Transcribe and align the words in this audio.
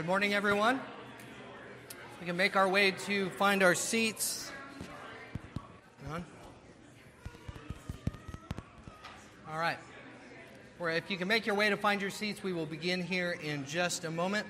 Good 0.00 0.06
morning, 0.06 0.32
everyone. 0.32 0.80
We 2.20 2.26
can 2.26 2.34
make 2.34 2.56
our 2.56 2.66
way 2.66 2.92
to 3.04 3.28
find 3.28 3.62
our 3.62 3.74
seats. 3.74 4.50
All 9.46 9.58
right. 9.58 9.76
If 10.80 11.10
you 11.10 11.18
can 11.18 11.28
make 11.28 11.44
your 11.44 11.54
way 11.54 11.68
to 11.68 11.76
find 11.76 12.00
your 12.00 12.10
seats, 12.10 12.42
we 12.42 12.54
will 12.54 12.64
begin 12.64 13.02
here 13.02 13.32
in 13.42 13.66
just 13.66 14.06
a 14.06 14.10
moment. 14.10 14.46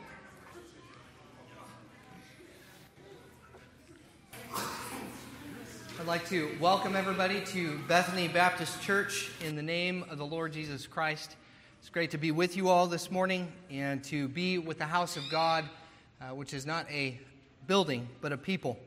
I'd 4.55 6.07
like 6.07 6.29
to 6.29 6.57
welcome 6.61 6.95
everybody 6.95 7.41
to 7.47 7.77
Bethany 7.89 8.29
Baptist 8.29 8.81
Church 8.83 9.33
in 9.45 9.57
the 9.57 9.63
name 9.63 10.05
of 10.11 10.19
the 10.19 10.27
Lord 10.27 10.53
Jesus 10.53 10.87
Christ. 10.87 11.35
It's 11.81 11.89
great 11.89 12.11
to 12.11 12.19
be 12.19 12.31
with 12.31 12.59
you 12.59 12.69
all 12.69 12.87
this 12.87 13.11
morning 13.11 13.51
and 13.71 14.05
to 14.05 14.29
be 14.29 14.59
with 14.59 14.77
the 14.77 14.85
house 14.85 15.17
of 15.17 15.23
God, 15.31 15.65
uh, 16.21 16.27
which 16.35 16.53
is 16.53 16.67
not 16.67 16.85
a 16.91 17.19
building, 17.67 18.07
but 18.21 18.33
a 18.33 18.37
people. 18.37 18.79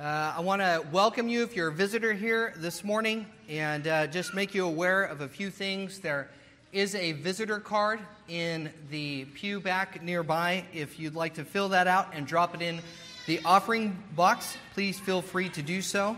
Uh, 0.00 0.32
I 0.34 0.40
want 0.40 0.62
to 0.62 0.82
welcome 0.90 1.28
you 1.28 1.42
if 1.42 1.54
you're 1.54 1.68
a 1.68 1.74
visitor 1.74 2.14
here 2.14 2.54
this 2.56 2.82
morning 2.82 3.26
and 3.50 3.86
uh, 3.86 4.06
just 4.06 4.32
make 4.32 4.54
you 4.54 4.64
aware 4.64 5.04
of 5.04 5.20
a 5.20 5.28
few 5.28 5.50
things. 5.50 6.00
There 6.00 6.30
is 6.72 6.94
a 6.94 7.12
visitor 7.12 7.60
card 7.60 8.00
in 8.28 8.70
the 8.90 9.26
pew 9.26 9.60
back 9.60 10.02
nearby. 10.02 10.64
If 10.72 10.98
you'd 10.98 11.14
like 11.14 11.34
to 11.34 11.44
fill 11.44 11.68
that 11.68 11.86
out 11.86 12.14
and 12.14 12.26
drop 12.26 12.54
it 12.54 12.62
in 12.62 12.80
the 13.26 13.40
offering 13.44 14.02
box, 14.16 14.56
please 14.72 14.98
feel 14.98 15.20
free 15.20 15.50
to 15.50 15.60
do 15.60 15.82
so. 15.82 16.16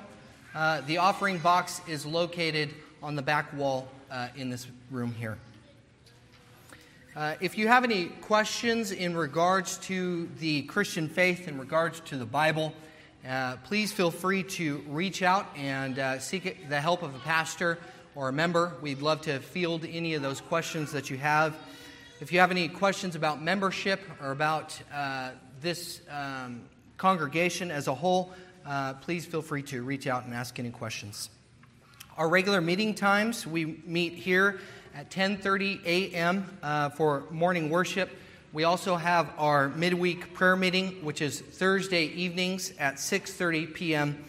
Uh, 0.54 0.80
the 0.82 0.98
offering 0.98 1.38
box 1.38 1.80
is 1.88 2.06
located 2.06 2.70
on 3.02 3.16
the 3.16 3.22
back 3.22 3.52
wall 3.52 3.88
uh, 4.12 4.28
in 4.36 4.48
this 4.48 4.68
room 4.92 5.12
here. 5.12 5.38
Uh, 7.18 7.34
if 7.40 7.58
you 7.58 7.66
have 7.66 7.82
any 7.82 8.04
questions 8.06 8.92
in 8.92 9.16
regards 9.16 9.78
to 9.78 10.28
the 10.38 10.62
Christian 10.62 11.08
faith, 11.08 11.48
in 11.48 11.58
regards 11.58 11.98
to 11.98 12.16
the 12.16 12.24
Bible, 12.24 12.72
uh, 13.28 13.56
please 13.64 13.92
feel 13.92 14.12
free 14.12 14.44
to 14.44 14.76
reach 14.86 15.20
out 15.20 15.44
and 15.56 15.98
uh, 15.98 16.20
seek 16.20 16.68
the 16.68 16.80
help 16.80 17.02
of 17.02 17.16
a 17.16 17.18
pastor 17.18 17.76
or 18.14 18.28
a 18.28 18.32
member. 18.32 18.72
We'd 18.82 19.02
love 19.02 19.22
to 19.22 19.40
field 19.40 19.84
any 19.84 20.14
of 20.14 20.22
those 20.22 20.40
questions 20.40 20.92
that 20.92 21.10
you 21.10 21.16
have. 21.16 21.56
If 22.20 22.32
you 22.32 22.38
have 22.38 22.52
any 22.52 22.68
questions 22.68 23.16
about 23.16 23.42
membership 23.42 24.00
or 24.22 24.30
about 24.30 24.80
uh, 24.94 25.30
this 25.60 26.00
um, 26.08 26.68
congregation 26.98 27.72
as 27.72 27.88
a 27.88 27.94
whole, 27.96 28.32
uh, 28.64 28.94
please 28.94 29.26
feel 29.26 29.42
free 29.42 29.64
to 29.64 29.82
reach 29.82 30.06
out 30.06 30.24
and 30.24 30.32
ask 30.32 30.60
any 30.60 30.70
questions. 30.70 31.30
Our 32.16 32.28
regular 32.28 32.60
meeting 32.60 32.94
times, 32.94 33.44
we 33.44 33.82
meet 33.84 34.12
here 34.12 34.60
at 34.98 35.12
10:30 35.12 35.84
a.m. 35.84 36.44
Uh, 36.60 36.88
for 36.88 37.22
morning 37.30 37.70
worship. 37.70 38.10
We 38.52 38.64
also 38.64 38.96
have 38.96 39.32
our 39.38 39.68
midweek 39.68 40.34
prayer 40.34 40.56
meeting, 40.56 41.04
which 41.04 41.22
is 41.22 41.40
Thursday 41.40 42.06
evenings 42.06 42.72
at 42.80 42.96
6:30 42.96 43.72
p.m. 43.72 44.24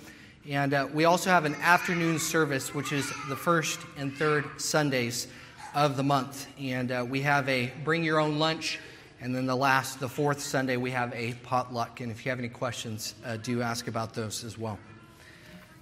And 0.48 0.76
uh, 0.76 0.88
we 0.94 1.06
also 1.06 1.32
have 1.32 1.46
an 1.46 1.56
afternoon 1.56 2.20
service, 2.20 2.76
which 2.76 2.92
is 2.92 3.12
the 3.30 3.36
first 3.36 3.80
and 3.98 4.14
third 4.14 4.46
Sundays 4.58 5.28
of 5.74 5.98
the 5.98 6.04
month. 6.04 6.46
And 6.60 6.92
uh, 6.92 7.04
we 7.10 7.22
have 7.24 7.50
a 7.50 7.72
bring 7.84 8.04
your 8.04 8.20
own 8.20 8.38
lunch. 8.38 8.78
And 9.22 9.36
then 9.36 9.48
the 9.48 9.56
last, 9.56 10.00
the 10.00 10.08
fourth 10.08 10.40
Sunday, 10.40 10.78
we 10.78 10.92
have 10.92 11.12
a 11.16 11.34
potluck. 11.42 12.00
And 12.00 12.12
if 12.12 12.26
you 12.26 12.30
have 12.30 12.38
any 12.38 12.48
questions, 12.48 13.16
uh, 13.26 13.38
do 13.38 13.64
ask 13.64 13.88
about 13.88 14.14
those 14.14 14.44
as 14.44 14.56
well. 14.56 14.78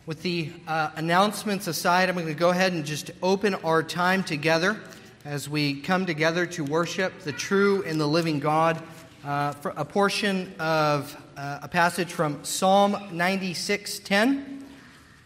With 0.08 0.22
the 0.22 0.52
uh, 0.70 0.92
announcements 0.96 1.68
aside, 1.68 2.08
I'm 2.08 2.16
going 2.16 2.28
to 2.28 2.34
go 2.34 2.52
ahead 2.52 2.72
and 2.72 2.86
just 2.86 3.12
open 3.22 3.56
our 3.56 3.84
time 3.84 4.24
together 4.24 4.80
as 5.26 5.50
we 5.50 5.82
come 5.82 6.06
together 6.06 6.46
to 6.46 6.64
worship 6.64 7.24
the 7.24 7.34
true 7.34 7.84
and 7.84 8.00
the 8.00 8.08
living 8.08 8.40
God. 8.40 8.82
Uh, 9.26 9.54
a 9.76 9.84
portion 9.84 10.56
of 10.60 11.14
uh, 11.36 11.60
a 11.62 11.68
passage 11.68 12.14
from 12.14 12.42
Psalm 12.46 12.94
96:10 13.12 14.64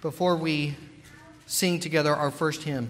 before 0.02 0.36
we 0.36 0.76
sing 1.46 1.80
together 1.80 2.16
our 2.16 2.32
first 2.32 2.64
hymn. 2.64 2.90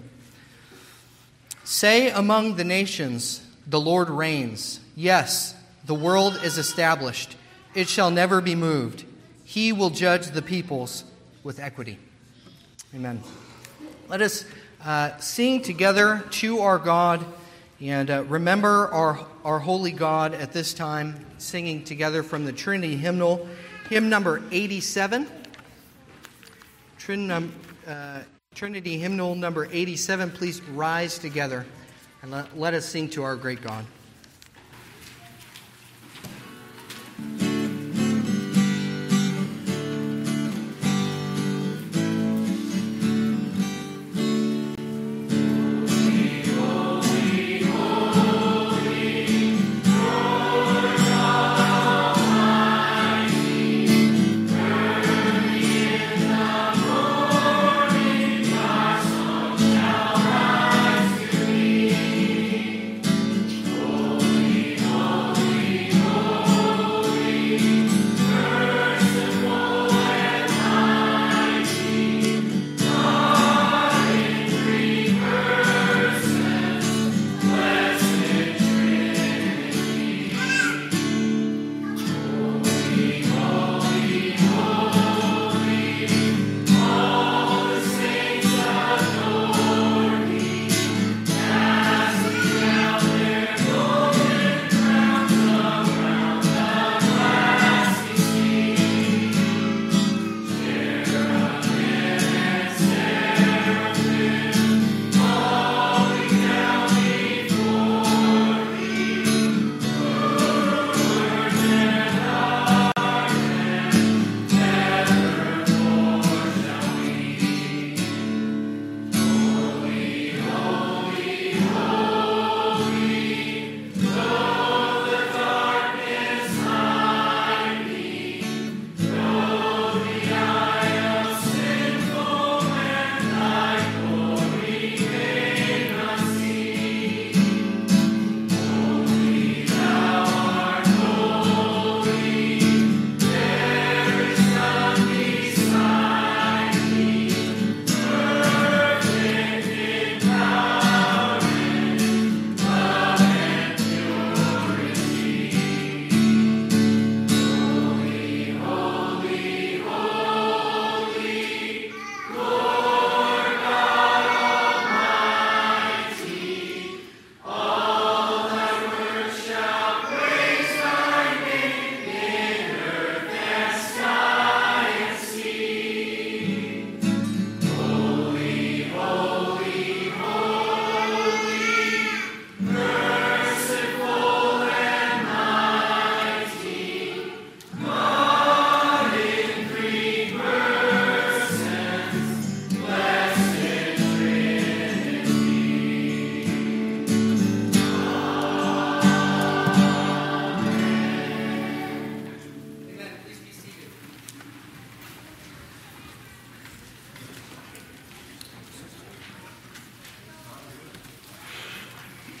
Say 1.62 2.08
among 2.08 2.56
the 2.56 2.64
nations, 2.64 3.46
the 3.66 3.78
Lord 3.78 4.08
reigns. 4.08 4.80
Yes, 4.96 5.54
the 5.84 5.94
world 5.94 6.40
is 6.42 6.56
established. 6.56 7.36
It 7.74 7.90
shall 7.90 8.10
never 8.10 8.40
be 8.40 8.54
moved. 8.54 9.04
He 9.44 9.74
will 9.74 9.90
judge 9.90 10.28
the 10.28 10.40
peoples 10.40 11.04
with 11.42 11.58
equity. 11.58 11.98
Amen. 12.94 13.22
Let 14.08 14.22
us 14.22 14.44
uh, 14.84 15.16
sing 15.18 15.62
together 15.62 16.24
to 16.30 16.60
our 16.60 16.78
God 16.78 17.24
and 17.80 18.10
uh, 18.10 18.24
remember 18.24 18.88
our, 18.92 19.26
our 19.44 19.58
holy 19.58 19.90
God 19.90 20.34
at 20.34 20.52
this 20.52 20.72
time, 20.72 21.26
singing 21.38 21.82
together 21.82 22.22
from 22.22 22.44
the 22.44 22.52
Trinity 22.52 22.96
hymnal, 22.96 23.48
hymn 23.88 24.08
number 24.08 24.42
87. 24.52 25.26
Trin, 26.98 27.30
uh, 27.30 28.22
Trinity 28.54 28.98
hymnal 28.98 29.34
number 29.34 29.68
87. 29.72 30.30
Please 30.30 30.62
rise 30.68 31.18
together 31.18 31.66
and 32.22 32.30
let, 32.30 32.56
let 32.56 32.74
us 32.74 32.86
sing 32.86 33.08
to 33.10 33.24
our 33.24 33.34
great 33.34 33.62
God. 33.62 33.84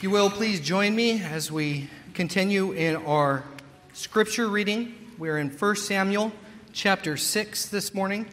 You 0.02 0.10
will, 0.10 0.30
please 0.30 0.58
join 0.58 0.96
me 0.96 1.22
as 1.22 1.52
we 1.52 1.88
continue 2.12 2.72
in 2.72 2.96
our 2.96 3.44
scripture 3.92 4.48
reading. 4.48 4.92
We're 5.16 5.38
in 5.38 5.48
1 5.48 5.76
Samuel 5.76 6.32
chapter 6.72 7.16
6 7.16 7.66
this 7.66 7.94
morning. 7.94 8.26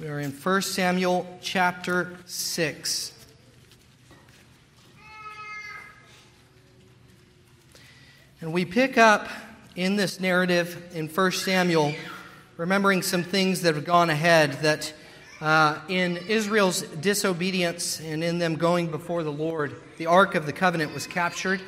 We 0.00 0.08
are 0.08 0.20
in 0.20 0.30
1 0.30 0.62
Samuel 0.62 1.38
chapter 1.42 2.16
6. 2.24 3.12
And 8.40 8.54
we 8.54 8.64
pick 8.64 8.96
up 8.96 9.28
in 9.74 9.96
this 9.96 10.18
narrative 10.18 10.82
in 10.94 11.08
1 11.08 11.32
Samuel, 11.32 11.94
remembering 12.56 13.02
some 13.02 13.22
things 13.22 13.60
that 13.60 13.74
have 13.74 13.84
gone 13.84 14.08
ahead 14.08 14.52
that 14.62 14.94
uh, 15.40 15.78
in 15.88 16.16
Israel's 16.28 16.82
disobedience 16.82 18.00
and 18.00 18.24
in 18.24 18.38
them 18.38 18.56
going 18.56 18.90
before 18.90 19.22
the 19.22 19.32
Lord, 19.32 19.76
the 19.98 20.06
Ark 20.06 20.34
of 20.34 20.46
the 20.46 20.52
Covenant 20.52 20.94
was 20.94 21.06
captured. 21.06 21.60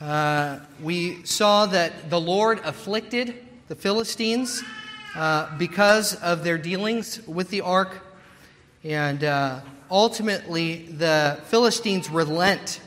Uh, 0.00 0.60
we 0.82 1.22
saw 1.24 1.66
that 1.66 2.08
the 2.08 2.20
Lord 2.20 2.60
afflicted 2.64 3.34
the 3.68 3.74
Philistines 3.74 4.62
uh, 5.14 5.56
because 5.58 6.14
of 6.16 6.42
their 6.42 6.56
dealings 6.56 7.26
with 7.26 7.50
the 7.50 7.60
Ark. 7.60 8.02
And 8.82 9.24
uh, 9.24 9.60
ultimately, 9.90 10.86
the 10.86 11.38
Philistines 11.44 12.08
relent 12.08 12.80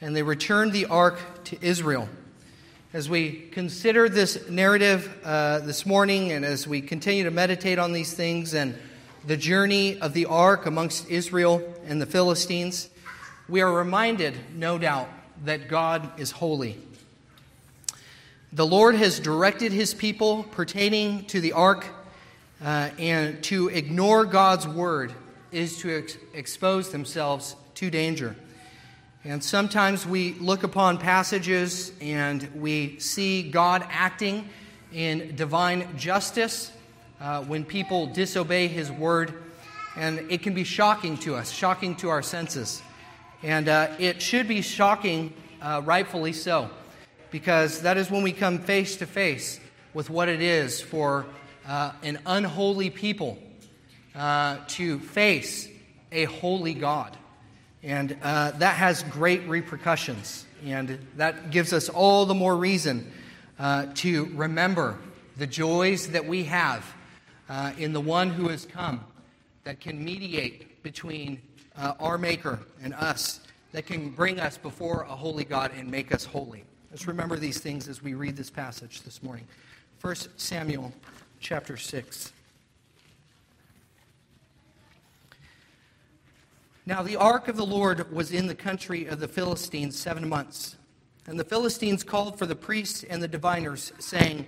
and 0.00 0.16
they 0.16 0.22
returned 0.22 0.72
the 0.72 0.86
Ark 0.86 1.20
to 1.44 1.58
Israel. 1.64 2.08
As 2.92 3.08
we 3.08 3.30
consider 3.52 4.08
this 4.08 4.48
narrative 4.48 5.16
uh, 5.22 5.60
this 5.60 5.86
morning 5.86 6.32
and 6.32 6.44
as 6.44 6.66
we 6.66 6.80
continue 6.80 7.22
to 7.22 7.30
meditate 7.30 7.78
on 7.78 7.92
these 7.92 8.12
things 8.12 8.54
and 8.54 8.76
the 9.26 9.36
journey 9.36 9.98
of 10.00 10.14
the 10.14 10.26
ark 10.26 10.66
amongst 10.66 11.08
Israel 11.10 11.62
and 11.86 12.00
the 12.00 12.06
Philistines, 12.06 12.88
we 13.48 13.60
are 13.60 13.72
reminded, 13.72 14.34
no 14.54 14.78
doubt, 14.78 15.08
that 15.44 15.68
God 15.68 16.18
is 16.18 16.30
holy. 16.30 16.78
The 18.52 18.66
Lord 18.66 18.94
has 18.94 19.20
directed 19.20 19.72
his 19.72 19.94
people 19.94 20.44
pertaining 20.44 21.24
to 21.26 21.40
the 21.40 21.52
ark, 21.52 21.86
uh, 22.62 22.90
and 22.98 23.42
to 23.44 23.68
ignore 23.68 24.24
God's 24.24 24.66
word 24.66 25.12
is 25.52 25.78
to 25.78 25.98
ex- 25.98 26.16
expose 26.34 26.90
themselves 26.90 27.56
to 27.76 27.90
danger. 27.90 28.36
And 29.24 29.44
sometimes 29.44 30.06
we 30.06 30.32
look 30.34 30.62
upon 30.62 30.98
passages 30.98 31.92
and 32.00 32.48
we 32.54 32.98
see 33.00 33.42
God 33.42 33.86
acting 33.90 34.48
in 34.92 35.36
divine 35.36 35.96
justice 35.96 36.72
uh, 37.20 37.42
when 37.42 37.64
people 37.64 38.06
disobey 38.06 38.66
his 38.66 38.90
word. 38.90 39.34
And 39.96 40.30
it 40.30 40.42
can 40.42 40.54
be 40.54 40.64
shocking 40.64 41.18
to 41.18 41.34
us, 41.34 41.50
shocking 41.50 41.96
to 41.96 42.08
our 42.08 42.22
senses. 42.22 42.80
And 43.42 43.68
uh, 43.68 43.88
it 43.98 44.22
should 44.22 44.48
be 44.48 44.62
shocking, 44.62 45.32
uh, 45.60 45.82
rightfully 45.84 46.32
so, 46.32 46.70
because 47.30 47.82
that 47.82 47.96
is 47.96 48.10
when 48.10 48.22
we 48.22 48.32
come 48.32 48.58
face 48.60 48.96
to 48.96 49.06
face 49.06 49.60
with 49.92 50.08
what 50.08 50.28
it 50.28 50.40
is 50.40 50.80
for 50.80 51.26
uh, 51.66 51.92
an 52.02 52.18
unholy 52.24 52.90
people 52.90 53.38
uh, 54.14 54.58
to 54.68 54.98
face 55.00 55.68
a 56.12 56.24
holy 56.24 56.74
God. 56.74 57.16
And 57.82 58.16
uh, 58.22 58.52
that 58.52 58.76
has 58.76 59.02
great 59.04 59.48
repercussions. 59.48 60.46
And 60.64 60.98
that 61.16 61.50
gives 61.50 61.72
us 61.72 61.88
all 61.88 62.26
the 62.26 62.34
more 62.34 62.56
reason 62.56 63.10
to 63.94 64.24
remember 64.34 64.98
the 65.36 65.46
joys 65.46 66.08
that 66.08 66.26
we 66.26 66.44
have 66.44 66.84
uh, 67.50 67.72
in 67.76 67.92
the 67.92 68.00
one 68.00 68.30
who 68.30 68.48
has 68.48 68.64
come 68.64 69.04
that 69.64 69.80
can 69.80 70.02
mediate 70.02 70.82
between 70.82 71.42
uh, 71.76 71.94
our 71.98 72.16
Maker 72.16 72.60
and 72.82 72.94
us, 72.94 73.40
that 73.72 73.86
can 73.86 74.10
bring 74.10 74.38
us 74.38 74.56
before 74.56 75.02
a 75.02 75.16
holy 75.16 75.44
God 75.44 75.72
and 75.76 75.90
make 75.90 76.14
us 76.14 76.24
holy. 76.24 76.64
Let's 76.90 77.06
remember 77.06 77.36
these 77.36 77.58
things 77.58 77.88
as 77.88 78.02
we 78.02 78.14
read 78.14 78.36
this 78.36 78.50
passage 78.50 79.02
this 79.02 79.22
morning. 79.22 79.46
1 80.00 80.14
Samuel 80.36 80.92
chapter 81.40 81.76
6. 81.76 82.32
Now, 86.86 87.02
the 87.02 87.16
ark 87.16 87.48
of 87.48 87.56
the 87.56 87.66
Lord 87.66 88.10
was 88.12 88.32
in 88.32 88.46
the 88.46 88.54
country 88.54 89.06
of 89.06 89.20
the 89.20 89.28
Philistines 89.28 89.98
seven 89.98 90.28
months. 90.28 90.76
And 91.26 91.38
the 91.38 91.44
Philistines 91.44 92.02
called 92.02 92.38
for 92.38 92.46
the 92.46 92.56
priests 92.56 93.04
and 93.04 93.22
the 93.22 93.28
diviners, 93.28 93.92
saying, 93.98 94.46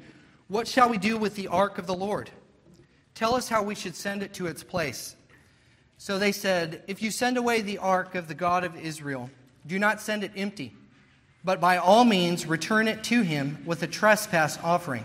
What 0.48 0.66
shall 0.66 0.88
we 0.88 0.98
do 0.98 1.16
with 1.16 1.34
the 1.34 1.48
ark 1.48 1.78
of 1.78 1.86
the 1.86 1.94
Lord? 1.94 2.30
Tell 3.14 3.34
us 3.34 3.48
how 3.48 3.62
we 3.62 3.74
should 3.74 3.94
send 3.94 4.22
it 4.22 4.34
to 4.34 4.46
its 4.46 4.62
place. 4.62 5.16
So 5.98 6.18
they 6.18 6.32
said, 6.32 6.82
If 6.86 7.02
you 7.02 7.10
send 7.10 7.36
away 7.36 7.60
the 7.60 7.78
ark 7.78 8.14
of 8.14 8.26
the 8.26 8.34
God 8.34 8.64
of 8.64 8.76
Israel, 8.76 9.30
do 9.66 9.78
not 9.78 10.00
send 10.00 10.24
it 10.24 10.32
empty, 10.34 10.72
but 11.44 11.60
by 11.60 11.76
all 11.76 12.04
means 12.04 12.46
return 12.46 12.88
it 12.88 13.04
to 13.04 13.22
him 13.22 13.62
with 13.66 13.82
a 13.82 13.86
trespass 13.86 14.58
offering. 14.62 15.04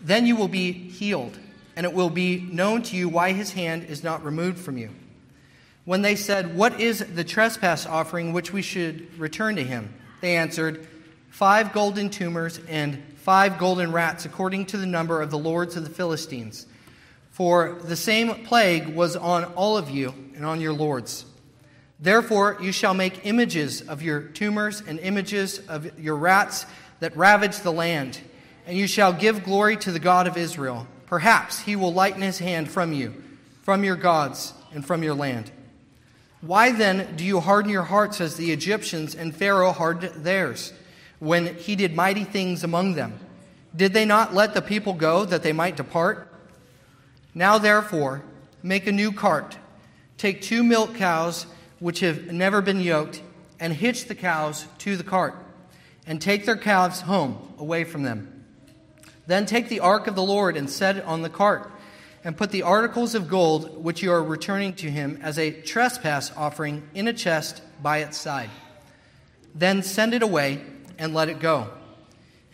Then 0.00 0.26
you 0.26 0.36
will 0.36 0.48
be 0.48 0.72
healed, 0.72 1.38
and 1.74 1.84
it 1.84 1.92
will 1.92 2.10
be 2.10 2.40
known 2.40 2.82
to 2.84 2.96
you 2.96 3.08
why 3.08 3.32
his 3.32 3.52
hand 3.52 3.84
is 3.84 4.04
not 4.04 4.24
removed 4.24 4.58
from 4.58 4.78
you. 4.78 4.90
When 5.84 6.02
they 6.02 6.16
said, 6.16 6.56
What 6.56 6.80
is 6.80 7.00
the 7.00 7.24
trespass 7.24 7.84
offering 7.84 8.32
which 8.32 8.52
we 8.52 8.62
should 8.62 9.18
return 9.18 9.56
to 9.56 9.64
him? 9.64 9.92
They 10.20 10.36
answered, 10.36 10.86
Five 11.30 11.72
golden 11.72 12.08
tumors 12.08 12.60
and 12.68 13.02
five 13.16 13.58
golden 13.58 13.92
rats, 13.92 14.24
according 14.24 14.66
to 14.66 14.78
the 14.78 14.86
number 14.86 15.20
of 15.20 15.30
the 15.30 15.38
lords 15.38 15.76
of 15.76 15.84
the 15.84 15.90
Philistines 15.90 16.66
for 17.36 17.76
the 17.84 17.96
same 17.96 18.46
plague 18.46 18.88
was 18.88 19.14
on 19.14 19.44
all 19.44 19.76
of 19.76 19.90
you 19.90 20.14
and 20.34 20.42
on 20.42 20.58
your 20.58 20.72
lords. 20.72 21.26
Therefore, 22.00 22.56
you 22.62 22.72
shall 22.72 22.94
make 22.94 23.26
images 23.26 23.82
of 23.82 24.00
your 24.00 24.22
tumors 24.22 24.82
and 24.86 24.98
images 25.00 25.58
of 25.68 25.98
your 25.98 26.16
rats 26.16 26.64
that 27.00 27.14
ravage 27.14 27.58
the 27.58 27.70
land, 27.70 28.18
and 28.66 28.78
you 28.78 28.86
shall 28.86 29.12
give 29.12 29.44
glory 29.44 29.76
to 29.76 29.92
the 29.92 29.98
God 29.98 30.26
of 30.26 30.38
Israel. 30.38 30.86
Perhaps 31.04 31.60
he 31.60 31.76
will 31.76 31.92
lighten 31.92 32.22
his 32.22 32.38
hand 32.38 32.70
from 32.70 32.94
you, 32.94 33.22
from 33.60 33.84
your 33.84 33.96
gods, 33.96 34.54
and 34.72 34.86
from 34.86 35.02
your 35.02 35.14
land. 35.14 35.50
Why 36.40 36.72
then 36.72 37.16
do 37.16 37.24
you 37.24 37.40
harden 37.40 37.70
your 37.70 37.82
hearts 37.82 38.18
as 38.18 38.36
the 38.36 38.50
Egyptians 38.50 39.14
and 39.14 39.36
Pharaoh 39.36 39.72
hardened 39.72 40.24
theirs, 40.24 40.72
when 41.18 41.54
he 41.56 41.76
did 41.76 41.94
mighty 41.94 42.24
things 42.24 42.64
among 42.64 42.94
them? 42.94 43.20
Did 43.76 43.92
they 43.92 44.06
not 44.06 44.32
let 44.32 44.54
the 44.54 44.62
people 44.62 44.94
go 44.94 45.26
that 45.26 45.42
they 45.42 45.52
might 45.52 45.76
depart? 45.76 46.25
Now, 47.36 47.58
therefore, 47.58 48.22
make 48.62 48.86
a 48.86 48.92
new 48.92 49.12
cart. 49.12 49.58
Take 50.16 50.40
two 50.40 50.64
milk 50.64 50.94
cows 50.94 51.44
which 51.80 52.00
have 52.00 52.32
never 52.32 52.62
been 52.62 52.80
yoked, 52.80 53.20
and 53.60 53.74
hitch 53.74 54.06
the 54.06 54.14
cows 54.14 54.66
to 54.78 54.96
the 54.96 55.04
cart, 55.04 55.34
and 56.06 56.18
take 56.18 56.46
their 56.46 56.56
calves 56.56 57.02
home 57.02 57.52
away 57.58 57.84
from 57.84 58.04
them. 58.04 58.46
Then 59.26 59.44
take 59.44 59.68
the 59.68 59.80
ark 59.80 60.06
of 60.06 60.14
the 60.14 60.22
Lord 60.22 60.56
and 60.56 60.70
set 60.70 60.96
it 60.96 61.04
on 61.04 61.20
the 61.20 61.28
cart, 61.28 61.70
and 62.24 62.38
put 62.38 62.52
the 62.52 62.62
articles 62.62 63.14
of 63.14 63.28
gold 63.28 63.84
which 63.84 64.02
you 64.02 64.10
are 64.12 64.24
returning 64.24 64.72
to 64.76 64.90
him 64.90 65.18
as 65.22 65.38
a 65.38 65.50
trespass 65.50 66.32
offering 66.38 66.88
in 66.94 67.06
a 67.06 67.12
chest 67.12 67.60
by 67.82 67.98
its 67.98 68.16
side. 68.16 68.48
Then 69.54 69.82
send 69.82 70.14
it 70.14 70.22
away 70.22 70.62
and 70.98 71.12
let 71.12 71.28
it 71.28 71.38
go. 71.38 71.68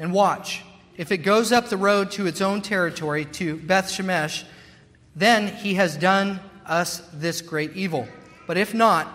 And 0.01 0.13
watch, 0.13 0.65
if 0.97 1.13
it 1.13 1.19
goes 1.19 1.53
up 1.53 1.69
the 1.69 1.77
road 1.77 2.11
to 2.13 2.27
its 2.27 2.41
own 2.41 2.63
territory, 2.63 3.27
to 3.27 3.57
Beth 3.59 3.89
Shemesh, 3.89 4.43
then 5.15 5.49
he 5.49 5.75
has 5.75 5.97
done 5.97 6.41
us 6.67 7.03
this 7.13 7.41
great 7.43 7.75
evil. 7.75 8.09
But 8.47 8.57
if 8.57 8.75
not, 8.75 9.09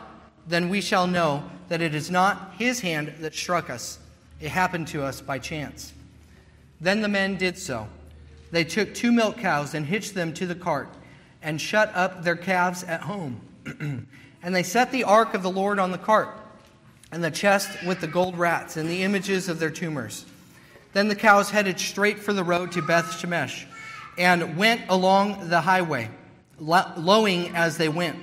then 0.48 0.70
we 0.70 0.82
shall 0.82 1.08
know 1.08 1.44
that 1.70 1.82
it 1.82 1.94
is 1.94 2.10
not 2.10 2.54
his 2.58 2.80
hand 2.80 3.14
that 3.20 3.36
struck 3.36 3.70
us. 3.70 4.00
It 4.40 4.50
happened 4.50 4.88
to 4.90 5.04
us 5.04 5.22
by 5.22 5.40
chance. 5.40 5.94
Then 6.80 7.02
the 7.02 7.08
men 7.08 7.38
did 7.38 7.58
so. 7.58 7.88
They 8.52 8.64
took 8.64 8.94
two 8.94 9.12
milk 9.12 9.38
cows 9.38 9.74
and 9.74 9.86
hitched 9.86 10.14
them 10.14 10.34
to 10.36 10.46
the 10.46 10.56
cart 10.56 10.88
and 11.42 11.60
shut 11.60 11.94
up 11.96 12.24
their 12.24 12.36
calves 12.36 12.84
at 12.84 13.02
home. 13.02 13.42
and 13.80 14.56
they 14.56 14.64
set 14.64 14.92
the 14.92 15.04
ark 15.04 15.34
of 15.34 15.44
the 15.44 15.50
Lord 15.50 15.80
on 15.80 15.92
the 15.92 15.98
cart 15.98 16.30
and 17.12 17.24
the 17.24 17.32
chest 17.32 17.70
with 17.86 18.00
the 18.00 18.08
gold 18.08 18.38
rats 18.38 18.78
and 18.78 18.90
the 18.90 19.04
images 19.04 19.50
of 19.50 19.60
their 19.60 19.70
tumors. 19.70 20.26
Then 20.94 21.08
the 21.08 21.16
cows 21.16 21.50
headed 21.50 21.80
straight 21.80 22.20
for 22.20 22.34
the 22.34 22.44
road 22.44 22.72
to 22.74 22.82
Beth 22.82 23.06
Shemesh 23.06 23.66
and 24.18 24.58
went 24.58 24.82
along 24.90 25.50
the 25.50 25.62
highway, 25.62 26.10
lowing 26.60 27.56
as 27.56 27.78
they 27.78 27.90
went. 27.90 28.18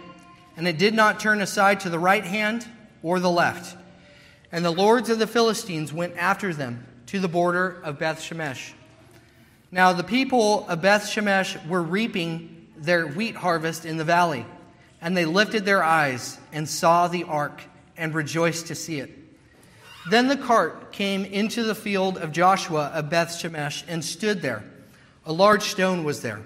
And 0.57 0.69
it 0.69 0.79
did 0.79 0.95
not 0.95 1.21
turn 1.21 1.41
aside 1.41 1.81
to 1.81 1.91
the 1.91 1.99
right 1.99 2.25
hand 2.25 2.67
or 3.03 3.21
the 3.21 3.31
left. 3.31 3.77
And 4.53 4.65
the 4.65 4.71
lords 4.71 5.11
of 5.11 5.19
the 5.19 5.27
Philistines 5.27 5.93
went 5.93 6.17
after 6.17 6.55
them 6.55 6.87
to 7.07 7.19
the 7.19 7.29
border 7.29 7.81
of 7.83 7.99
Beth 7.99 8.21
Shemesh. 8.21 8.73
Now 9.71 9.93
the 9.93 10.05
people 10.05 10.67
of 10.69 10.81
Beth 10.81 11.05
Shemesh 11.05 11.67
were 11.67 11.83
reaping 11.83 12.69
their 12.77 13.07
wheat 13.07 13.35
harvest 13.35 13.85
in 13.85 13.97
the 13.97 14.05
valley, 14.05 14.47
and 15.01 15.17
they 15.17 15.25
lifted 15.25 15.65
their 15.65 15.83
eyes 15.83 16.39
and 16.53 16.69
saw 16.69 17.09
the 17.09 17.25
ark 17.25 17.63
and 17.97 18.15
rejoiced 18.15 18.69
to 18.69 18.75
see 18.75 19.01
it. 19.01 19.11
Then 20.11 20.29
the 20.29 20.37
cart 20.37 20.93
came 20.93 21.25
into 21.25 21.63
the 21.63 21.75
field 21.75 22.19
of 22.19 22.31
Joshua 22.31 22.93
of 22.95 23.11
Beth 23.11 23.31
Shemesh 23.31 23.85
and 23.89 24.05
stood 24.05 24.43
there. 24.43 24.63
A 25.27 25.33
large 25.33 25.63
stone 25.63 26.05
was 26.05 26.23
there. 26.23 26.41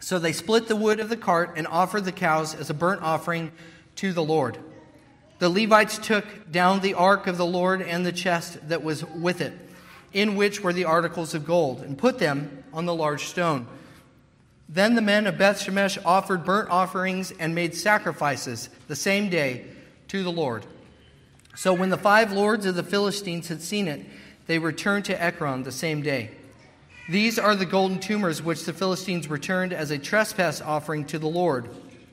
So 0.00 0.18
they 0.18 0.32
split 0.32 0.68
the 0.68 0.76
wood 0.76 1.00
of 1.00 1.08
the 1.08 1.16
cart 1.16 1.54
and 1.56 1.66
offered 1.66 2.04
the 2.04 2.12
cows 2.12 2.54
as 2.54 2.68
a 2.68 2.74
burnt 2.74 3.02
offering 3.02 3.52
to 3.96 4.12
the 4.12 4.24
Lord. 4.24 4.58
The 5.38 5.48
Levites 5.48 5.98
took 5.98 6.50
down 6.50 6.80
the 6.80 6.94
ark 6.94 7.26
of 7.26 7.36
the 7.36 7.46
Lord 7.46 7.82
and 7.82 8.04
the 8.04 8.12
chest 8.12 8.68
that 8.68 8.82
was 8.82 9.04
with 9.04 9.40
it, 9.40 9.52
in 10.12 10.36
which 10.36 10.62
were 10.62 10.72
the 10.72 10.84
articles 10.84 11.34
of 11.34 11.46
gold, 11.46 11.80
and 11.80 11.96
put 11.96 12.18
them 12.18 12.64
on 12.72 12.86
the 12.86 12.94
large 12.94 13.24
stone. 13.24 13.66
Then 14.68 14.94
the 14.94 15.02
men 15.02 15.26
of 15.26 15.38
Beth 15.38 15.60
Shemesh 15.60 15.98
offered 16.04 16.44
burnt 16.44 16.70
offerings 16.70 17.32
and 17.38 17.54
made 17.54 17.74
sacrifices 17.74 18.70
the 18.88 18.96
same 18.96 19.28
day 19.28 19.66
to 20.08 20.22
the 20.22 20.32
Lord. 20.32 20.66
So 21.54 21.72
when 21.72 21.90
the 21.90 21.96
five 21.96 22.32
lords 22.32 22.66
of 22.66 22.74
the 22.74 22.82
Philistines 22.82 23.48
had 23.48 23.62
seen 23.62 23.86
it, 23.86 24.04
they 24.46 24.58
returned 24.58 25.04
to 25.06 25.22
Ekron 25.22 25.62
the 25.62 25.72
same 25.72 26.02
day. 26.02 26.30
These 27.06 27.38
are 27.38 27.54
the 27.54 27.66
golden 27.66 27.98
tumors 27.98 28.42
which 28.42 28.64
the 28.64 28.72
Philistines 28.72 29.28
returned 29.28 29.74
as 29.74 29.90
a 29.90 29.98
trespass 29.98 30.62
offering 30.62 31.04
to 31.06 31.18
the 31.18 31.28
Lord 31.28 31.68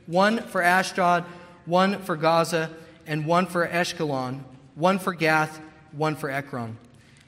one 0.06 0.40
for 0.40 0.62
Ashdod, 0.62 1.24
one 1.66 2.02
for 2.02 2.18
Gaza, 2.18 2.70
and 3.08 3.26
one 3.26 3.46
for 3.46 3.66
Ashkelon, 3.66 4.42
one 4.76 5.00
for 5.00 5.14
Gath, 5.14 5.62
one 5.94 6.18
for 6.18 6.30
Ekron. 6.30 6.78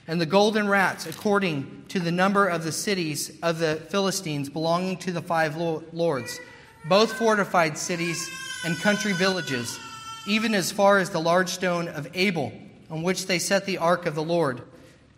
And 0.08 0.20
the 0.20 0.26
golden 0.26 0.68
rats, 0.68 1.06
according 1.06 1.86
to 1.88 2.02
the 2.02 2.12
number 2.12 2.48
of 2.48 2.66
the 2.66 2.74
cities 2.74 3.32
of 3.42 3.60
the 3.60 3.76
Philistines 3.88 4.50
belonging 4.50 4.98
to 4.98 5.14
the 5.14 5.22
five 5.22 5.56
lords, 5.56 6.40
both 6.84 7.14
fortified 7.14 7.78
cities 7.78 8.30
and 8.66 8.76
country 8.78 9.14
villages, 9.14 9.80
even 10.28 10.54
as 10.54 10.74
far 10.74 10.98
as 10.98 11.12
the 11.12 11.22
large 11.22 11.50
stone 11.50 11.88
of 11.88 12.10
Abel, 12.14 12.52
on 12.90 13.04
which 13.04 13.28
they 13.28 13.40
set 13.40 13.66
the 13.66 13.78
ark 13.78 14.06
of 14.06 14.16
the 14.16 14.24
Lord 14.24 14.62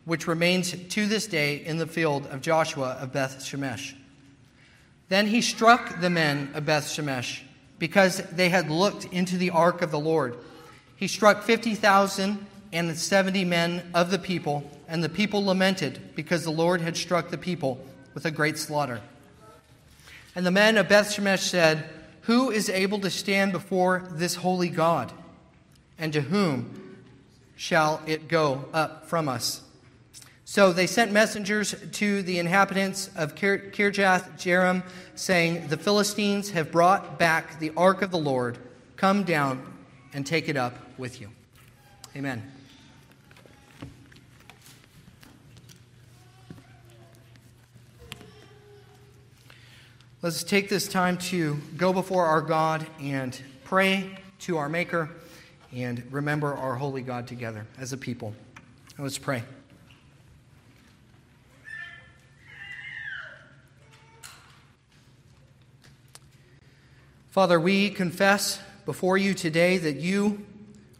which 0.06 0.28
remains 0.28 0.72
to 0.72 1.08
this 1.08 1.28
day 1.28 1.58
in 1.58 1.78
the 1.78 1.88
field 1.88 2.28
of 2.28 2.42
Joshua 2.42 2.98
of 3.02 3.12
Beth 3.12 3.40
Shemesh. 3.40 3.96
Then 5.10 5.28
he 5.28 5.42
struck 5.42 6.00
the 6.00 6.10
men 6.10 6.52
of 6.54 6.66
Beth 6.66 6.86
Shemesh 6.86 7.42
because 7.78 8.18
they 8.32 8.50
had 8.50 8.70
looked 8.70 9.06
into 9.06 9.38
the 9.38 9.50
ark 9.50 9.82
of 9.82 9.92
the 9.92 10.00
Lord. 10.00 10.38
He 10.96 11.08
struck 11.08 11.44
50,000 11.44 12.46
and 12.72 12.98
70 12.98 13.46
men 13.46 13.90
of 13.94 14.12
the 14.12 14.20
people, 14.20 14.70
and 14.88 15.04
the 15.04 15.10
people 15.10 15.46
lamented 15.46 16.00
because 16.16 16.44
the 16.44 16.52
Lord 16.52 16.82
had 16.82 16.98
struck 16.98 17.30
the 17.30 17.38
people 17.38 17.80
with 18.14 18.26
a 18.26 18.32
great 18.32 18.58
slaughter. 18.58 19.02
And 20.36 20.46
the 20.46 20.52
men 20.52 20.78
of 20.78 20.90
Beth 20.90 21.10
Shemesh 21.12 21.40
said, 21.40 21.90
Who 22.22 22.52
is 22.52 22.70
able 22.70 23.00
to 23.00 23.10
stand 23.10 23.52
before 23.52 24.08
this 24.12 24.36
holy 24.36 24.70
God? 24.70 25.12
And 25.98 26.12
to 26.14 26.22
whom 26.22 26.98
shall 27.56 28.02
it 28.06 28.28
go 28.28 28.66
up 28.74 29.08
from 29.08 29.30
us? 29.30 29.65
So 30.48 30.72
they 30.72 30.86
sent 30.86 31.12
messengers 31.12 31.74
to 31.94 32.22
the 32.22 32.38
inhabitants 32.38 33.10
of 33.16 33.34
Kirjath 33.34 34.38
Jearim, 34.38 34.84
saying, 35.16 35.70
The 35.70 35.78
Philistines 35.78 36.52
have 36.52 36.72
brought 36.72 37.18
back 37.18 37.60
the 37.60 37.72
ark 37.76 38.04
of 38.04 38.12
the 38.12 38.20
Lord. 38.20 38.60
Come 38.96 39.24
down 39.24 39.66
and 40.14 40.26
take 40.26 40.48
it 40.48 40.56
up 40.56 40.76
with 41.00 41.20
you. 41.20 41.32
Amen. 42.16 42.44
Let's 50.22 50.44
take 50.44 50.70
this 50.70 50.88
time 50.88 51.18
to 51.18 51.60
go 51.76 51.92
before 51.92 52.26
our 52.26 52.42
God 52.42 52.86
and 53.02 53.40
pray 53.64 54.18
to 54.42 54.58
our 54.58 54.70
Maker 54.70 55.10
and 55.74 56.04
remember 56.12 56.54
our 56.54 56.76
holy 56.76 57.02
God 57.02 57.28
together 57.28 57.66
as 57.80 57.94
a 57.94 57.98
people. 57.98 58.36
Let's 58.98 59.18
pray. 59.18 59.44
Father, 67.36 67.60
we 67.60 67.90
confess 67.90 68.62
before 68.86 69.18
you 69.18 69.34
today 69.34 69.78
that 69.78 69.98
you 69.98 70.46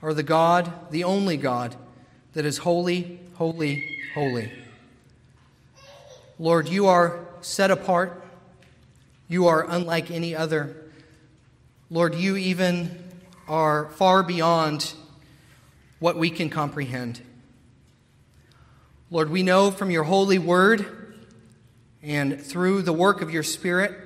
are 0.02 0.14
the 0.14 0.22
God, 0.22 0.70
the 0.92 1.06
only 1.06 1.38
God, 1.38 1.78
that 2.34 2.44
is 2.44 2.58
holy, 2.58 3.22
holy, 3.36 4.02
holy. 4.14 4.52
Lord, 6.38 6.68
you 6.68 6.88
are 6.88 7.26
set 7.40 7.72
apart. 7.72 8.22
You 9.30 9.48
are 9.48 9.66
unlike 9.66 10.12
any 10.12 10.36
other. 10.36 10.76
Lord, 11.90 12.16
you 12.16 12.36
even 12.36 13.14
are 13.48 13.86
far 13.92 14.22
beyond 14.22 14.94
what 16.00 16.18
we 16.18 16.30
can 16.30 16.50
comprehend. 16.50 17.22
Lord, 19.10 19.30
we 19.30 19.42
know 19.42 19.72
from 19.72 19.90
your 19.90 20.04
holy 20.04 20.40
word 20.40 21.16
and 22.04 22.42
through 22.42 22.82
the 22.82 22.92
work 22.92 23.22
of 23.22 23.32
your 23.32 23.44
Spirit 23.44 24.05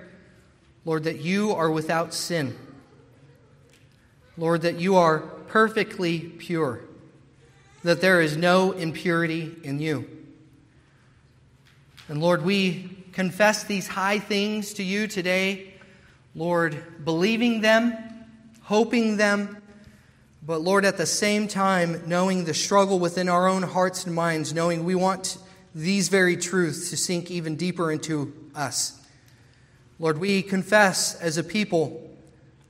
Lord, 0.90 1.04
that 1.04 1.20
you 1.20 1.52
are 1.52 1.70
without 1.70 2.16
sin. 2.16 2.58
Lord, 4.40 4.64
that 4.64 4.80
you 4.80 4.96
are 4.96 5.20
perfectly 5.20 6.20
pure, 6.20 6.82
that 7.84 8.02
there 8.02 8.22
is 8.22 8.36
no 8.36 8.72
impurity 8.72 9.56
in 9.64 9.78
you. 9.78 10.10
And 12.08 12.20
Lord, 12.20 12.44
we 12.44 13.06
confess 13.14 13.66
these 13.66 13.88
high 13.88 14.18
things 14.18 14.74
to 14.74 14.84
you 14.84 15.06
today, 15.06 15.76
Lord, 16.34 17.06
believing 17.06 17.62
them, 17.62 17.96
hoping 18.64 19.18
them, 19.18 19.62
but 20.42 20.62
Lord, 20.62 20.86
at 20.86 20.98
the 20.98 21.06
same 21.06 21.48
time, 21.48 22.02
knowing 22.08 22.46
the 22.46 22.56
struggle 22.56 22.98
within 22.98 23.30
our 23.30 23.48
own 23.48 23.62
hearts 23.62 24.08
and 24.08 24.16
minds, 24.16 24.56
knowing 24.56 24.86
we 24.86 24.96
want 24.96 25.38
these 25.76 26.10
very 26.10 26.36
truths 26.36 26.90
to 26.90 26.98
sink 26.98 27.30
even 27.30 27.58
deeper 27.58 27.92
into 27.92 28.34
us. 28.56 28.99
Lord, 30.00 30.18
we 30.18 30.42
confess 30.42 31.20
as 31.20 31.38
a 31.38 31.44
people, 31.44 32.10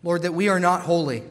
Lord, 0.01 0.23
that 0.23 0.33
we 0.33 0.49
are 0.49 0.59
not 0.59 0.81
holy. 0.81 1.21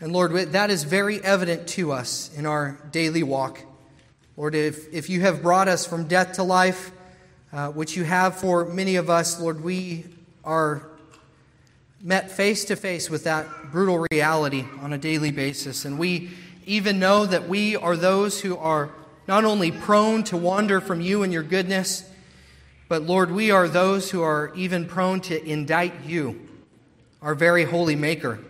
And 0.00 0.10
Lord, 0.10 0.32
that 0.32 0.70
is 0.70 0.84
very 0.84 1.22
evident 1.22 1.68
to 1.68 1.92
us 1.92 2.30
in 2.34 2.46
our 2.46 2.78
daily 2.90 3.22
walk. 3.22 3.60
Lord, 4.38 4.54
if, 4.54 4.90
if 4.90 5.10
you 5.10 5.20
have 5.20 5.42
brought 5.42 5.68
us 5.68 5.86
from 5.86 6.08
death 6.08 6.32
to 6.34 6.42
life, 6.42 6.92
uh, 7.52 7.68
which 7.68 7.94
you 7.94 8.04
have 8.04 8.36
for 8.36 8.64
many 8.64 8.96
of 8.96 9.10
us, 9.10 9.38
Lord, 9.38 9.62
we 9.62 10.06
are 10.44 10.88
met 12.00 12.30
face 12.30 12.64
to 12.64 12.76
face 12.76 13.10
with 13.10 13.24
that 13.24 13.46
brutal 13.70 14.06
reality 14.10 14.64
on 14.80 14.94
a 14.94 14.98
daily 14.98 15.30
basis. 15.30 15.84
And 15.84 15.98
we 15.98 16.30
even 16.64 16.98
know 16.98 17.26
that 17.26 17.50
we 17.50 17.76
are 17.76 17.96
those 17.96 18.40
who 18.40 18.56
are 18.56 18.88
not 19.28 19.44
only 19.44 19.70
prone 19.70 20.24
to 20.24 20.38
wander 20.38 20.80
from 20.80 21.02
you 21.02 21.22
and 21.22 21.30
your 21.30 21.42
goodness, 21.42 22.09
but 22.90 23.04
Lord, 23.04 23.30
we 23.30 23.52
are 23.52 23.68
those 23.68 24.10
who 24.10 24.20
are 24.20 24.50
even 24.56 24.84
prone 24.84 25.20
to 25.20 25.40
indict 25.48 26.06
you, 26.06 26.48
our 27.22 27.36
very 27.36 27.62
holy 27.62 27.94
Maker. 27.94 28.40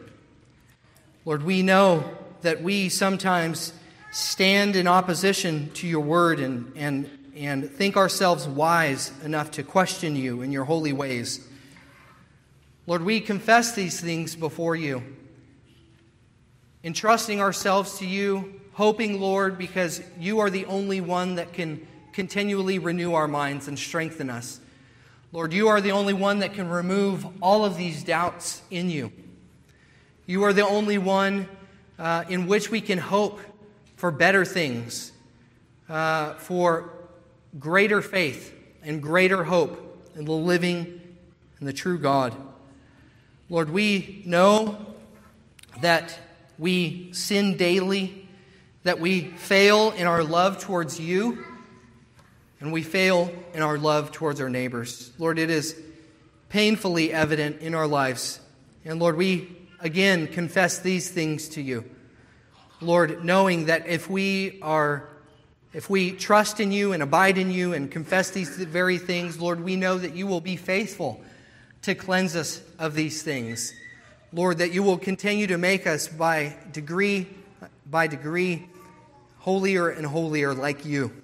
Lord, 1.26 1.42
we 1.42 1.60
know 1.60 2.10
that 2.40 2.62
we 2.62 2.88
sometimes 2.88 3.74
stand 4.12 4.76
in 4.76 4.86
opposition 4.86 5.70
to 5.74 5.86
your 5.86 6.00
word 6.00 6.40
and, 6.40 6.72
and, 6.74 7.10
and 7.36 7.70
think 7.70 7.98
ourselves 7.98 8.48
wise 8.48 9.12
enough 9.22 9.50
to 9.50 9.62
question 9.62 10.16
you 10.16 10.40
in 10.40 10.52
your 10.52 10.64
holy 10.64 10.94
ways. 10.94 11.46
Lord, 12.86 13.04
we 13.04 13.20
confess 13.20 13.74
these 13.74 14.00
things 14.00 14.36
before 14.36 14.74
you, 14.74 15.02
entrusting 16.82 17.42
ourselves 17.42 17.98
to 17.98 18.06
you, 18.06 18.58
hoping, 18.72 19.20
Lord, 19.20 19.58
because 19.58 20.02
you 20.18 20.38
are 20.38 20.48
the 20.48 20.64
only 20.64 21.02
one 21.02 21.34
that 21.34 21.52
can 21.52 21.86
continually 22.12 22.78
renew 22.78 23.14
our 23.14 23.28
minds 23.28 23.68
and 23.68 23.78
strengthen 23.78 24.30
us. 24.30 24.60
Lord, 25.32 25.52
you 25.52 25.68
are 25.68 25.80
the 25.80 25.92
only 25.92 26.12
one 26.12 26.40
that 26.40 26.54
can 26.54 26.68
remove 26.68 27.24
all 27.40 27.64
of 27.64 27.76
these 27.76 28.02
doubts 28.02 28.62
in 28.70 28.90
you. 28.90 29.12
You 30.26 30.42
are 30.44 30.52
the 30.52 30.66
only 30.66 30.98
one 30.98 31.48
uh, 31.98 32.24
in 32.28 32.46
which 32.46 32.70
we 32.70 32.80
can 32.80 32.98
hope 32.98 33.40
for 33.96 34.10
better 34.10 34.44
things, 34.44 35.12
uh, 35.88 36.34
for 36.34 36.90
greater 37.58 38.02
faith 38.02 38.54
and 38.82 39.02
greater 39.02 39.44
hope 39.44 40.10
in 40.16 40.24
the 40.24 40.32
living 40.32 41.00
and 41.58 41.68
the 41.68 41.72
true 41.72 41.98
God. 41.98 42.34
Lord, 43.48 43.70
we 43.70 44.22
know 44.24 44.86
that 45.80 46.18
we 46.58 47.10
sin 47.12 47.56
daily, 47.56 48.28
that 48.82 48.98
we 48.98 49.22
fail 49.22 49.90
in 49.92 50.06
our 50.06 50.24
love 50.24 50.58
towards 50.58 50.98
you 50.98 51.44
and 52.60 52.72
we 52.72 52.82
fail 52.82 53.32
in 53.54 53.62
our 53.62 53.78
love 53.78 54.12
towards 54.12 54.40
our 54.40 54.50
neighbors. 54.50 55.12
Lord, 55.18 55.38
it 55.38 55.50
is 55.50 55.74
painfully 56.50 57.12
evident 57.12 57.60
in 57.60 57.74
our 57.74 57.86
lives. 57.86 58.40
And 58.84 59.00
Lord, 59.00 59.16
we 59.16 59.56
again 59.80 60.26
confess 60.26 60.78
these 60.78 61.10
things 61.10 61.48
to 61.50 61.62
you. 61.62 61.84
Lord, 62.80 63.24
knowing 63.24 63.66
that 63.66 63.86
if 63.86 64.08
we 64.08 64.58
are 64.62 65.06
if 65.72 65.88
we 65.88 66.10
trust 66.10 66.58
in 66.58 66.72
you 66.72 66.92
and 66.92 67.00
abide 67.00 67.38
in 67.38 67.52
you 67.52 67.74
and 67.74 67.88
confess 67.88 68.30
these 68.30 68.56
very 68.56 68.98
things, 68.98 69.40
Lord, 69.40 69.62
we 69.62 69.76
know 69.76 69.98
that 69.98 70.16
you 70.16 70.26
will 70.26 70.40
be 70.40 70.56
faithful 70.56 71.20
to 71.82 71.94
cleanse 71.94 72.34
us 72.34 72.60
of 72.76 72.94
these 72.94 73.22
things. 73.22 73.72
Lord, 74.32 74.58
that 74.58 74.72
you 74.72 74.82
will 74.82 74.98
continue 74.98 75.46
to 75.46 75.58
make 75.58 75.86
us 75.86 76.08
by 76.08 76.56
degree 76.72 77.28
by 77.86 78.06
degree 78.06 78.68
holier 79.38 79.88
and 79.88 80.06
holier 80.06 80.54
like 80.54 80.84
you. 80.84 81.19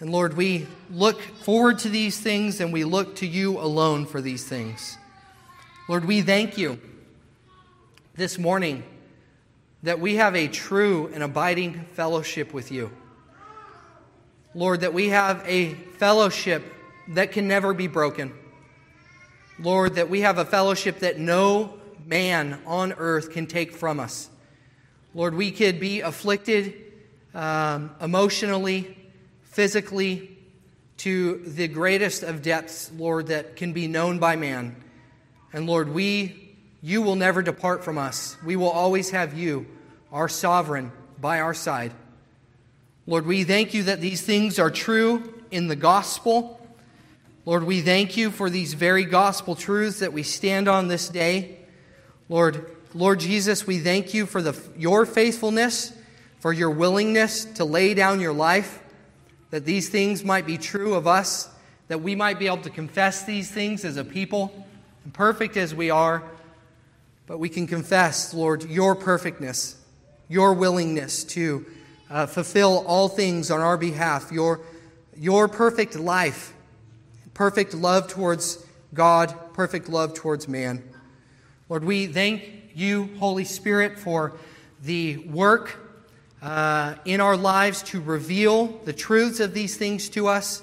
And 0.00 0.10
Lord, 0.10 0.36
we 0.36 0.68
look 0.90 1.20
forward 1.20 1.80
to 1.80 1.88
these 1.88 2.20
things 2.20 2.60
and 2.60 2.72
we 2.72 2.84
look 2.84 3.16
to 3.16 3.26
you 3.26 3.58
alone 3.58 4.06
for 4.06 4.20
these 4.20 4.44
things. 4.46 4.96
Lord, 5.88 6.04
we 6.04 6.22
thank 6.22 6.56
you 6.56 6.80
this 8.14 8.38
morning 8.38 8.84
that 9.82 9.98
we 9.98 10.16
have 10.16 10.36
a 10.36 10.48
true 10.48 11.10
and 11.12 11.22
abiding 11.22 11.84
fellowship 11.94 12.52
with 12.52 12.70
you. 12.70 12.92
Lord, 14.54 14.82
that 14.82 14.94
we 14.94 15.08
have 15.08 15.42
a 15.46 15.74
fellowship 15.74 16.64
that 17.08 17.32
can 17.32 17.48
never 17.48 17.74
be 17.74 17.86
broken. 17.86 18.32
Lord, 19.58 19.94
that 19.94 20.08
we 20.08 20.20
have 20.20 20.38
a 20.38 20.44
fellowship 20.44 21.00
that 21.00 21.18
no 21.18 21.74
man 22.06 22.60
on 22.66 22.92
earth 22.92 23.32
can 23.32 23.46
take 23.46 23.72
from 23.72 23.98
us. 23.98 24.30
Lord, 25.14 25.34
we 25.34 25.50
could 25.50 25.80
be 25.80 26.00
afflicted 26.02 26.74
um, 27.34 27.90
emotionally, 28.00 28.97
physically, 29.58 30.30
to 30.98 31.38
the 31.38 31.66
greatest 31.66 32.22
of 32.22 32.42
depths, 32.42 32.92
Lord, 32.96 33.26
that 33.26 33.56
can 33.56 33.72
be 33.72 33.88
known 33.88 34.20
by 34.20 34.36
man. 34.36 34.76
And 35.52 35.66
Lord, 35.66 35.92
we, 35.92 36.54
you 36.80 37.02
will 37.02 37.16
never 37.16 37.42
depart 37.42 37.82
from 37.82 37.98
us. 37.98 38.36
We 38.44 38.54
will 38.54 38.70
always 38.70 39.10
have 39.10 39.36
you, 39.36 39.66
our 40.12 40.28
sovereign, 40.28 40.92
by 41.20 41.40
our 41.40 41.54
side. 41.54 41.90
Lord, 43.04 43.26
we 43.26 43.42
thank 43.42 43.74
you 43.74 43.82
that 43.82 44.00
these 44.00 44.22
things 44.22 44.60
are 44.60 44.70
true 44.70 45.42
in 45.50 45.66
the 45.66 45.74
gospel. 45.74 46.64
Lord, 47.44 47.64
we 47.64 47.80
thank 47.80 48.16
you 48.16 48.30
for 48.30 48.48
these 48.48 48.74
very 48.74 49.06
gospel 49.06 49.56
truths 49.56 49.98
that 49.98 50.12
we 50.12 50.22
stand 50.22 50.68
on 50.68 50.86
this 50.86 51.08
day. 51.08 51.58
Lord, 52.28 52.76
Lord 52.94 53.18
Jesus, 53.18 53.66
we 53.66 53.80
thank 53.80 54.14
you 54.14 54.24
for 54.24 54.40
the, 54.40 54.56
your 54.76 55.04
faithfulness, 55.04 55.92
for 56.38 56.52
your 56.52 56.70
willingness 56.70 57.44
to 57.56 57.64
lay 57.64 57.94
down 57.94 58.20
your 58.20 58.32
life, 58.32 58.84
that 59.50 59.64
these 59.64 59.88
things 59.88 60.24
might 60.24 60.46
be 60.46 60.58
true 60.58 60.94
of 60.94 61.06
us, 61.06 61.48
that 61.88 62.00
we 62.00 62.14
might 62.14 62.38
be 62.38 62.46
able 62.46 62.58
to 62.58 62.70
confess 62.70 63.24
these 63.24 63.50
things 63.50 63.84
as 63.84 63.96
a 63.96 64.04
people, 64.04 64.66
imperfect 65.04 65.56
as 65.56 65.74
we 65.74 65.90
are, 65.90 66.22
but 67.26 67.38
we 67.38 67.48
can 67.48 67.66
confess, 67.66 68.34
Lord, 68.34 68.64
your 68.64 68.94
perfectness, 68.94 69.76
your 70.28 70.54
willingness 70.54 71.24
to 71.24 71.66
uh, 72.10 72.26
fulfill 72.26 72.84
all 72.86 73.08
things 73.08 73.50
on 73.50 73.60
our 73.60 73.76
behalf, 73.76 74.30
your, 74.32 74.60
your 75.16 75.48
perfect 75.48 75.96
life, 75.96 76.54
perfect 77.34 77.74
love 77.74 78.08
towards 78.08 78.64
God, 78.94 79.34
perfect 79.52 79.88
love 79.88 80.14
towards 80.14 80.48
man. 80.48 80.82
Lord, 81.68 81.84
we 81.84 82.06
thank 82.06 82.70
you, 82.74 83.10
Holy 83.18 83.44
Spirit, 83.44 83.98
for 83.98 84.38
the 84.82 85.18
work 85.18 85.87
uh, 86.42 86.94
in 87.04 87.20
our 87.20 87.36
lives 87.36 87.82
to 87.82 88.00
reveal 88.00 88.66
the 88.84 88.92
truths 88.92 89.40
of 89.40 89.54
these 89.54 89.76
things 89.76 90.08
to 90.10 90.28
us. 90.28 90.62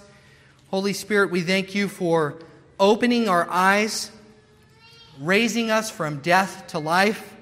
Holy 0.71 0.93
Spirit, 0.93 1.31
we 1.31 1.41
thank 1.41 1.75
you 1.75 1.87
for 1.87 2.35
opening 2.79 3.27
our 3.29 3.49
eyes, 3.49 4.11
raising 5.19 5.71
us 5.71 5.89
from 5.89 6.19
death 6.19 6.67
to 6.67 6.79
life, 6.79 7.35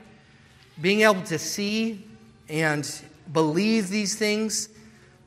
being 0.81 1.01
able 1.01 1.21
to 1.23 1.37
see 1.37 2.05
and 2.49 3.01
believe 3.31 3.89
these 3.89 4.15
things. 4.15 4.69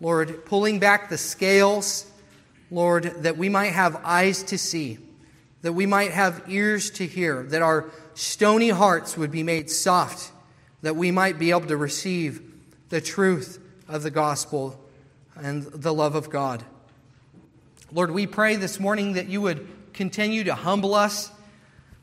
Lord, 0.01 0.45
pulling 0.45 0.79
back 0.79 1.09
the 1.09 1.19
scales, 1.19 2.11
Lord, 2.71 3.05
that 3.23 3.37
we 3.37 3.49
might 3.49 3.73
have 3.73 4.01
eyes 4.05 4.43
to 4.45 4.59
see, 4.59 4.99
that 5.63 5.73
we 5.73 5.87
might 5.87 6.11
have 6.11 6.43
ears 6.49 6.91
to 6.93 7.07
hear, 7.07 7.45
that 7.45 7.63
our 7.63 7.87
stony 8.15 8.69
hearts 8.69 9.17
would 9.17 9.31
be 9.31 9.43
made 9.43 9.71
soft, 9.71 10.33
that 10.83 10.97
we 10.97 11.11
might 11.11 11.39
be 11.39 11.51
able 11.51 11.67
to 11.67 11.77
receive 11.77 12.43
the 12.89 13.01
truth 13.01 13.59
of 13.89 14.03
the 14.03 14.11
gospel 14.11 14.81
and 15.37 15.65
the 15.65 15.93
love 15.93 16.15
of 16.15 16.31
God. 16.31 16.65
Lord, 17.93 18.11
we 18.11 18.27
pray 18.27 18.57
this 18.57 18.81
morning 18.81 19.15
that 19.15 19.29
you 19.29 19.41
would 19.41 19.67
continue 19.93 20.45
to 20.45 20.55
humble 20.55 20.95
us. 20.95 21.31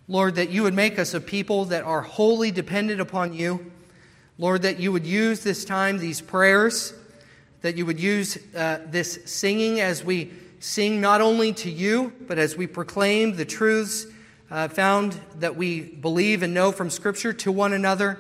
Lord, 0.08 0.36
that 0.36 0.50
you 0.50 0.64
would 0.64 0.74
make 0.74 1.00
us 1.00 1.14
a 1.14 1.22
people 1.22 1.66
that 1.66 1.84
are 1.84 2.02
wholly 2.02 2.52
dependent 2.52 3.00
upon 3.00 3.34
you. 3.34 3.72
Lord, 4.38 4.64
that 4.64 4.80
you 4.80 4.92
would 4.92 5.06
use 5.06 5.42
this 5.44 5.64
time, 5.64 5.98
these 5.98 6.20
prayers, 6.20 6.94
that 7.62 7.78
you 7.78 7.86
would 7.86 8.00
use 8.00 8.38
uh, 8.56 8.80
this 8.88 9.20
singing 9.26 9.80
as 9.80 10.04
we 10.04 10.32
sing 10.60 11.00
not 11.00 11.22
only 11.22 11.54
to 11.54 11.70
you, 11.70 12.14
but 12.28 12.38
as 12.38 12.58
we 12.58 12.68
proclaim 12.68 13.36
the 13.36 13.46
truths 13.46 14.08
uh, 14.50 14.68
found 14.68 15.20
that 15.40 15.56
we 15.56 15.82
believe 15.82 16.44
and 16.44 16.54
know 16.54 16.72
from 16.72 16.90
Scripture 16.90 17.34
to 17.34 17.52
one 17.52 17.74
another 17.74 18.20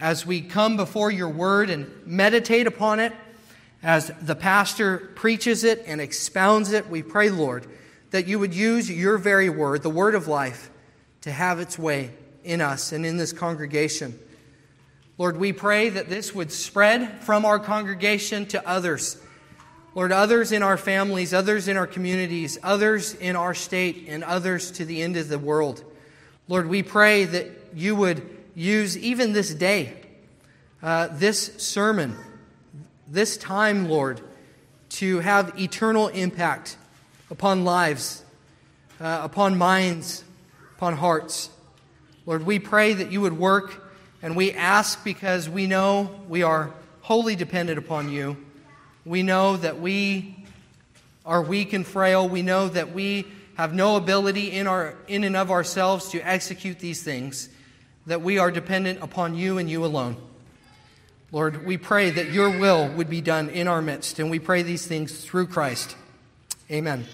as 0.00 0.24
we 0.24 0.40
come 0.40 0.76
before 0.76 1.10
your 1.10 1.28
word 1.28 1.70
and 1.70 1.88
meditate 2.06 2.66
upon 2.66 2.98
it, 2.98 3.12
as 3.82 4.10
the 4.20 4.34
pastor 4.34 4.98
preaches 5.14 5.62
it 5.62 5.84
and 5.86 6.00
expounds 6.00 6.72
it. 6.72 6.88
We 6.88 7.02
pray, 7.02 7.30
Lord, 7.30 7.66
that 8.10 8.26
you 8.26 8.38
would 8.38 8.54
use 8.54 8.90
your 8.90 9.18
very 9.18 9.48
word, 9.48 9.82
the 9.82 9.90
word 9.90 10.14
of 10.14 10.26
life, 10.26 10.70
to 11.22 11.30
have 11.30 11.60
its 11.60 11.78
way 11.78 12.10
in 12.42 12.60
us 12.60 12.92
and 12.92 13.04
in 13.04 13.18
this 13.18 13.32
congregation. 13.32 14.18
Lord, 15.18 15.36
we 15.36 15.52
pray 15.52 15.90
that 15.90 16.08
this 16.08 16.34
would 16.34 16.50
spread 16.50 17.22
from 17.22 17.44
our 17.44 17.58
congregation 17.58 18.46
to 18.46 18.68
others 18.68 19.20
Lord, 19.92 20.12
others 20.12 20.52
in 20.52 20.62
our 20.62 20.76
families, 20.76 21.34
others 21.34 21.66
in 21.66 21.76
our 21.76 21.86
communities, 21.86 22.58
others 22.62 23.14
in 23.14 23.34
our 23.34 23.54
state, 23.54 24.06
and 24.08 24.22
others 24.22 24.70
to 24.72 24.84
the 24.84 25.02
end 25.02 25.16
of 25.16 25.28
the 25.28 25.38
world. 25.38 25.82
Lord, 26.46 26.68
we 26.68 26.84
pray 26.84 27.24
that 27.24 27.48
you 27.74 27.96
would 27.96 28.39
use 28.54 28.96
even 28.98 29.32
this 29.32 29.52
day, 29.54 29.94
uh, 30.82 31.08
this 31.12 31.54
sermon, 31.56 32.16
this 33.06 33.36
time, 33.36 33.88
Lord, 33.88 34.20
to 34.90 35.20
have 35.20 35.58
eternal 35.58 36.08
impact 36.08 36.76
upon 37.30 37.64
lives, 37.64 38.24
uh, 39.00 39.20
upon 39.22 39.56
minds, 39.56 40.24
upon 40.76 40.96
hearts. 40.96 41.50
Lord, 42.26 42.44
we 42.44 42.58
pray 42.58 42.92
that 42.92 43.12
you 43.12 43.20
would 43.20 43.38
work, 43.38 43.92
and 44.22 44.36
we 44.36 44.52
ask 44.52 45.02
because 45.04 45.48
we 45.48 45.66
know 45.66 46.10
we 46.28 46.42
are 46.42 46.72
wholly 47.02 47.36
dependent 47.36 47.78
upon 47.78 48.10
you. 48.10 48.36
We 49.04 49.22
know 49.22 49.56
that 49.56 49.80
we 49.80 50.36
are 51.24 51.42
weak 51.42 51.72
and 51.72 51.86
frail. 51.86 52.28
We 52.28 52.42
know 52.42 52.68
that 52.68 52.92
we 52.92 53.26
have 53.54 53.74
no 53.74 53.96
ability 53.96 54.52
in, 54.52 54.66
our, 54.66 54.94
in 55.06 55.24
and 55.24 55.36
of 55.36 55.50
ourselves 55.50 56.10
to 56.10 56.20
execute 56.20 56.78
these 56.78 57.02
things, 57.02 57.48
that 58.06 58.22
we 58.22 58.38
are 58.38 58.50
dependent 58.50 59.02
upon 59.02 59.34
you 59.34 59.58
and 59.58 59.70
you 59.70 59.84
alone. 59.84 60.16
Lord, 61.32 61.64
we 61.64 61.76
pray 61.76 62.10
that 62.10 62.32
your 62.32 62.50
will 62.58 62.88
would 62.88 63.08
be 63.08 63.20
done 63.20 63.50
in 63.50 63.68
our 63.68 63.80
midst, 63.80 64.18
and 64.18 64.30
we 64.30 64.38
pray 64.38 64.62
these 64.62 64.86
things 64.86 65.24
through 65.24 65.46
Christ. 65.46 65.96
Amen. 66.70 67.04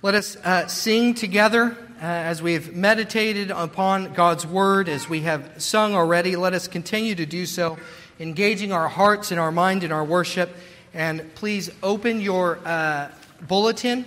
Let 0.00 0.14
us 0.14 0.36
uh, 0.36 0.66
sing 0.66 1.14
together 1.14 1.76
uh, 2.00 2.04
as 2.04 2.42
we've 2.42 2.74
meditated 2.74 3.50
upon 3.50 4.14
God's 4.14 4.46
word, 4.46 4.88
as 4.88 5.08
we 5.08 5.20
have 5.20 5.62
sung 5.62 5.94
already. 5.94 6.34
Let 6.34 6.54
us 6.54 6.66
continue 6.66 7.14
to 7.14 7.26
do 7.26 7.46
so 7.46 7.78
engaging 8.18 8.72
our 8.72 8.88
hearts 8.88 9.30
and 9.30 9.38
our 9.38 9.52
mind 9.52 9.84
in 9.84 9.92
our 9.92 10.04
worship. 10.04 10.50
And 10.94 11.34
please 11.34 11.70
open 11.82 12.20
your 12.20 12.58
uh, 12.64 13.10
bulletin. 13.46 14.04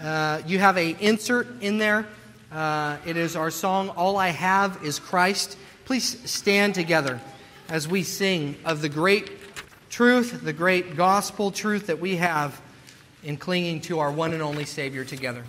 Uh, 0.00 0.42
you 0.46 0.58
have 0.58 0.76
a 0.76 0.96
insert 1.00 1.62
in 1.62 1.78
there. 1.78 2.06
Uh, 2.52 2.98
it 3.06 3.16
is 3.16 3.34
our 3.34 3.50
song, 3.50 3.88
All 3.90 4.18
I 4.18 4.28
Have 4.28 4.84
is 4.84 4.98
Christ. 4.98 5.56
Please 5.86 6.30
stand 6.30 6.74
together 6.74 7.18
as 7.70 7.88
we 7.88 8.02
sing 8.02 8.56
of 8.66 8.82
the 8.82 8.90
great 8.90 9.30
truth, 9.88 10.42
the 10.42 10.52
great 10.52 10.94
gospel 10.94 11.50
truth 11.50 11.86
that 11.86 11.98
we 11.98 12.16
have 12.16 12.60
in 13.24 13.38
clinging 13.38 13.80
to 13.82 14.00
our 14.00 14.12
one 14.12 14.34
and 14.34 14.42
only 14.42 14.66
Savior 14.66 15.02
together. 15.02 15.44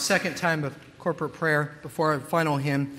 Second 0.00 0.36
time 0.36 0.64
of 0.64 0.74
corporate 0.98 1.34
prayer 1.34 1.78
before 1.82 2.12
our 2.12 2.20
final 2.20 2.56
hymn. 2.56 2.98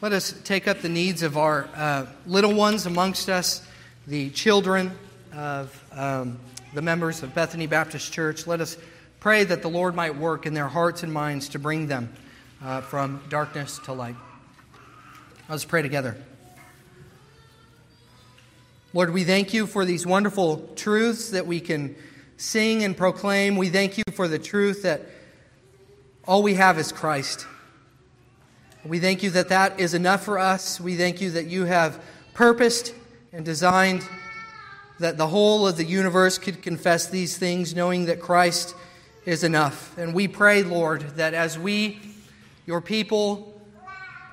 Let 0.00 0.12
us 0.12 0.32
take 0.44 0.66
up 0.66 0.80
the 0.80 0.88
needs 0.88 1.22
of 1.22 1.36
our 1.36 1.68
uh, 1.74 2.06
little 2.26 2.54
ones 2.54 2.86
amongst 2.86 3.28
us, 3.28 3.66
the 4.06 4.30
children 4.30 4.92
of 5.34 5.84
um, 5.92 6.38
the 6.72 6.80
members 6.80 7.22
of 7.22 7.34
Bethany 7.34 7.66
Baptist 7.66 8.12
Church. 8.12 8.46
Let 8.46 8.60
us 8.60 8.78
pray 9.20 9.44
that 9.44 9.60
the 9.60 9.68
Lord 9.68 9.94
might 9.94 10.16
work 10.16 10.46
in 10.46 10.54
their 10.54 10.68
hearts 10.68 11.02
and 11.02 11.12
minds 11.12 11.50
to 11.50 11.58
bring 11.58 11.86
them 11.86 12.12
uh, 12.62 12.80
from 12.80 13.22
darkness 13.28 13.78
to 13.80 13.92
light. 13.92 14.16
Let's 15.48 15.64
pray 15.64 15.82
together. 15.82 16.16
Lord, 18.94 19.12
we 19.12 19.24
thank 19.24 19.52
you 19.52 19.66
for 19.66 19.84
these 19.84 20.06
wonderful 20.06 20.72
truths 20.76 21.30
that 21.30 21.46
we 21.46 21.60
can 21.60 21.94
sing 22.38 22.84
and 22.84 22.96
proclaim. 22.96 23.56
We 23.56 23.68
thank 23.68 23.98
you 23.98 24.04
for 24.12 24.28
the 24.28 24.38
truth 24.38 24.82
that 24.84 25.02
all 26.28 26.42
we 26.42 26.54
have 26.56 26.78
is 26.78 26.92
Christ. 26.92 27.46
We 28.84 28.98
thank 28.98 29.22
you 29.22 29.30
that 29.30 29.48
that 29.48 29.80
is 29.80 29.94
enough 29.94 30.24
for 30.24 30.38
us. 30.38 30.78
We 30.78 30.94
thank 30.94 31.22
you 31.22 31.30
that 31.30 31.46
you 31.46 31.64
have 31.64 32.04
purposed 32.34 32.92
and 33.32 33.46
designed 33.46 34.06
that 35.00 35.16
the 35.16 35.26
whole 35.26 35.66
of 35.66 35.78
the 35.78 35.86
universe 35.86 36.36
could 36.36 36.60
confess 36.60 37.06
these 37.06 37.38
things, 37.38 37.74
knowing 37.74 38.04
that 38.04 38.20
Christ 38.20 38.74
is 39.24 39.42
enough. 39.42 39.96
And 39.96 40.12
we 40.12 40.28
pray, 40.28 40.62
Lord, 40.62 41.00
that 41.16 41.32
as 41.32 41.58
we, 41.58 41.98
your 42.66 42.82
people, 42.82 43.58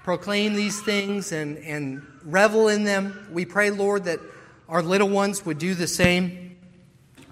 proclaim 0.03 0.53
these 0.53 0.81
things 0.81 1.31
and, 1.31 1.57
and 1.59 2.05
revel 2.25 2.67
in 2.67 2.83
them, 2.83 3.25
we 3.31 3.45
pray, 3.45 3.69
Lord, 3.69 4.03
that 4.03 4.19
our 4.67 4.83
little 4.83 5.09
ones 5.09 5.45
would 5.45 5.59
do 5.59 5.73
the 5.73 5.87
same. 5.87 6.57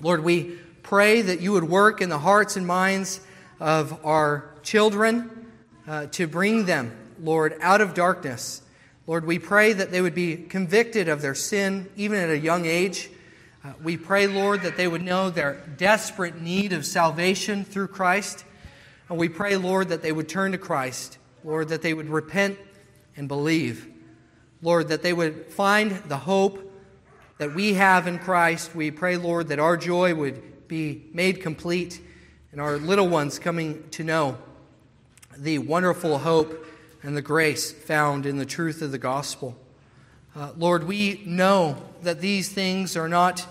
Lord, 0.01 0.23
we 0.23 0.57
pray 0.83 1.21
that 1.21 1.41
you 1.41 1.51
would 1.51 1.65
work 1.65 1.99
in 1.99 2.07
the 2.07 2.19
hearts 2.19 2.55
and 2.55 2.65
minds 2.65 3.19
of 3.59 3.99
our 4.05 4.52
children 4.63 5.51
uh, 5.87 6.07
to 6.07 6.27
bring 6.27 6.65
them, 6.65 6.95
Lord, 7.21 7.55
out 7.61 7.81
of 7.81 7.93
darkness. 7.93 8.61
Lord, 9.05 9.25
we 9.25 9.37
pray 9.37 9.73
that 9.73 9.91
they 9.91 10.01
would 10.01 10.15
be 10.15 10.37
convicted 10.37 11.09
of 11.09 11.21
their 11.21 11.35
sin 11.35 11.89
even 11.95 12.17
at 12.17 12.29
a 12.29 12.37
young 12.37 12.65
age. 12.65 13.09
Uh, 13.63 13.73
we 13.81 13.97
pray, 13.97 14.27
Lord, 14.27 14.61
that 14.61 14.77
they 14.77 14.87
would 14.87 15.01
know 15.01 15.29
their 15.29 15.61
desperate 15.77 16.41
need 16.41 16.73
of 16.73 16.85
salvation 16.85 17.65
through 17.65 17.87
Christ. 17.87 18.45
And 19.09 19.17
we 19.17 19.29
pray, 19.29 19.57
Lord, 19.57 19.89
that 19.89 20.01
they 20.01 20.11
would 20.11 20.29
turn 20.29 20.53
to 20.53 20.57
Christ. 20.57 21.17
Lord, 21.43 21.69
that 21.69 21.81
they 21.81 21.93
would 21.93 22.09
repent 22.09 22.57
and 23.17 23.27
believe. 23.27 23.87
Lord, 24.61 24.87
that 24.87 25.01
they 25.01 25.11
would 25.11 25.47
find 25.47 25.91
the 25.91 26.17
hope 26.17 26.71
that 27.37 27.53
we 27.53 27.73
have 27.73 28.07
in 28.07 28.19
Christ. 28.19 28.73
We 28.73 28.91
pray, 28.91 29.17
Lord, 29.17 29.49
that 29.49 29.59
our 29.59 29.75
joy 29.75 30.15
would 30.15 30.67
be 30.69 31.03
made 31.11 31.41
complete 31.41 32.01
and 32.53 32.61
our 32.61 32.77
little 32.77 33.09
ones 33.09 33.39
coming 33.39 33.83
to 33.91 34.03
know 34.03 34.37
the 35.37 35.57
wonderful 35.57 36.19
hope 36.19 36.65
and 37.01 37.17
the 37.17 37.21
grace 37.21 37.71
found 37.71 38.25
in 38.25 38.37
the 38.37 38.45
truth 38.45 38.81
of 38.81 38.91
the 38.91 38.97
gospel. 38.97 39.55
Uh, 40.35 40.51
Lord, 40.57 40.85
we 40.85 41.21
know 41.25 41.77
that 42.01 42.21
these 42.21 42.49
things 42.49 42.97
are 42.97 43.09
not 43.09 43.45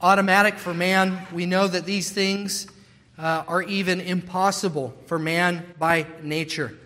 automatic 0.00 0.54
for 0.54 0.72
man. 0.72 1.26
We 1.32 1.44
know 1.44 1.66
that 1.66 1.84
these 1.84 2.10
things 2.10 2.66
uh, 3.18 3.44
are 3.46 3.62
even 3.62 4.00
impossible 4.00 4.94
for 5.06 5.18
man 5.18 5.74
by 5.78 6.06
nature. 6.22 6.78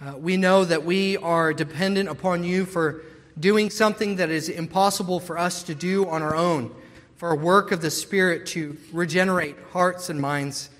Uh, 0.00 0.16
we 0.16 0.36
know 0.36 0.64
that 0.64 0.84
we 0.84 1.16
are 1.16 1.52
dependent 1.52 2.08
upon 2.08 2.44
you 2.44 2.64
for 2.64 3.02
doing 3.38 3.70
something 3.70 4.16
that 4.16 4.30
is 4.30 4.48
impossible 4.48 5.20
for 5.20 5.38
us 5.38 5.62
to 5.64 5.74
do 5.74 6.08
on 6.08 6.22
our 6.22 6.36
own, 6.36 6.74
for 7.16 7.30
a 7.30 7.36
work 7.36 7.72
of 7.72 7.80
the 7.80 7.90
Spirit 7.90 8.46
to 8.46 8.76
regenerate 8.92 9.56
hearts 9.72 10.10
and 10.10 10.20
minds. 10.20 10.70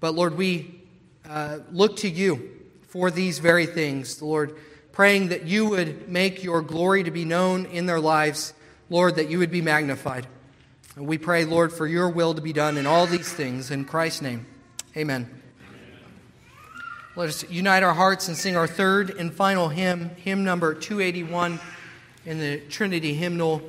But 0.00 0.14
Lord, 0.14 0.36
we 0.36 0.83
uh, 1.28 1.58
look 1.72 1.96
to 1.96 2.08
you 2.08 2.50
for 2.88 3.10
these 3.10 3.38
very 3.38 3.66
things, 3.66 4.20
Lord, 4.22 4.56
praying 4.92 5.28
that 5.28 5.44
you 5.44 5.68
would 5.70 6.08
make 6.08 6.44
your 6.44 6.62
glory 6.62 7.02
to 7.02 7.10
be 7.10 7.24
known 7.24 7.66
in 7.66 7.86
their 7.86 8.00
lives, 8.00 8.54
Lord, 8.90 9.16
that 9.16 9.30
you 9.30 9.38
would 9.38 9.50
be 9.50 9.62
magnified. 9.62 10.26
And 10.96 11.06
we 11.06 11.18
pray, 11.18 11.44
Lord, 11.44 11.72
for 11.72 11.86
your 11.86 12.08
will 12.08 12.34
to 12.34 12.40
be 12.40 12.52
done 12.52 12.76
in 12.76 12.86
all 12.86 13.06
these 13.06 13.32
things. 13.32 13.70
In 13.70 13.84
Christ's 13.84 14.22
name, 14.22 14.46
amen. 14.96 15.28
Let 17.16 17.28
us 17.28 17.48
unite 17.50 17.82
our 17.82 17.94
hearts 17.94 18.28
and 18.28 18.36
sing 18.36 18.56
our 18.56 18.66
third 18.66 19.10
and 19.10 19.32
final 19.32 19.68
hymn, 19.68 20.10
hymn 20.16 20.44
number 20.44 20.74
281 20.74 21.60
in 22.26 22.38
the 22.38 22.60
Trinity 22.68 23.14
hymnal. 23.14 23.62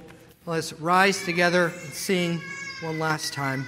Let 0.45 0.59
us 0.59 0.73
rise 0.73 1.23
together 1.25 1.65
and 1.65 1.93
sing 1.93 2.41
one 2.81 2.99
last 2.99 3.33
time. 3.33 3.65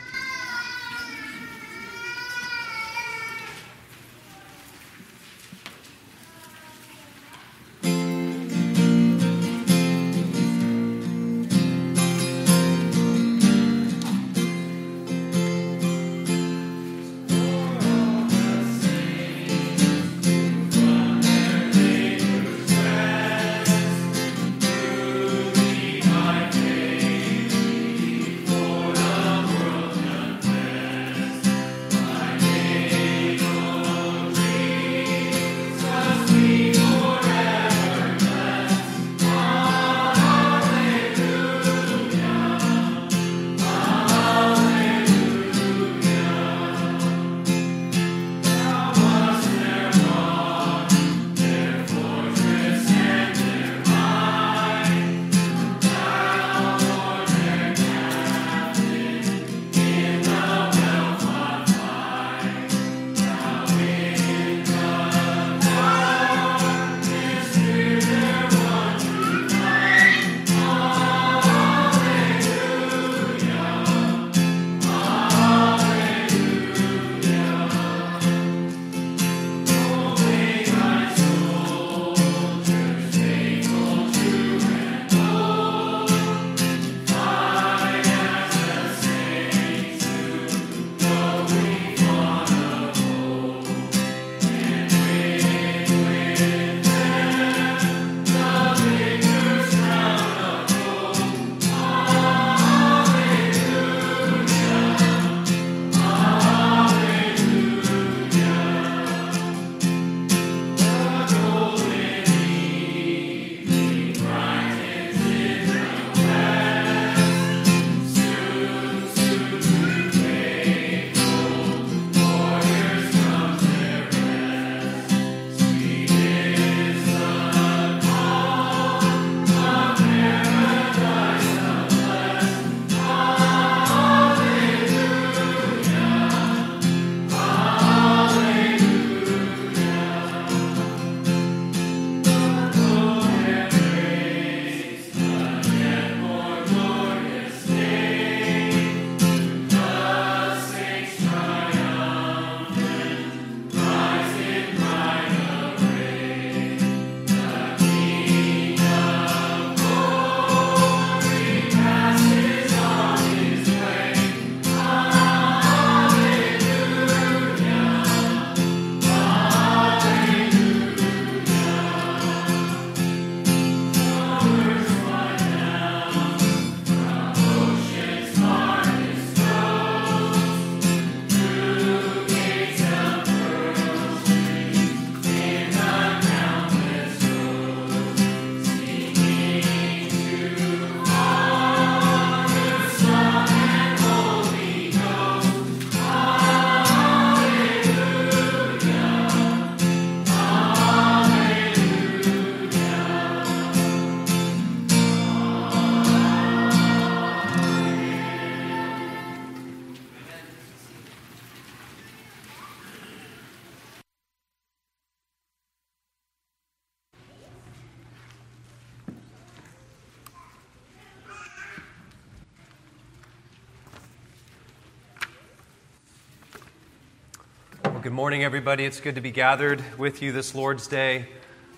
Morning, 228.18 228.44
everybody. 228.44 228.84
It's 228.84 229.00
good 229.00 229.14
to 229.14 229.22
be 229.22 229.30
gathered 229.30 229.80
with 229.96 230.24
you 230.24 230.32
this 230.32 230.56
Lord's 230.56 230.88
Day, 230.88 231.28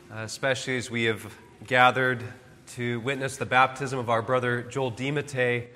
uh, 0.09 0.19
especially 0.19 0.77
as 0.77 0.89
we 0.89 1.03
have 1.03 1.35
gathered 1.67 2.23
to 2.75 3.01
witness 3.01 3.35
the 3.35 3.45
baptism 3.45 3.99
of 3.99 4.09
our 4.09 4.21
brother 4.21 4.61
Joel 4.61 4.89
Dimate. 4.89 5.67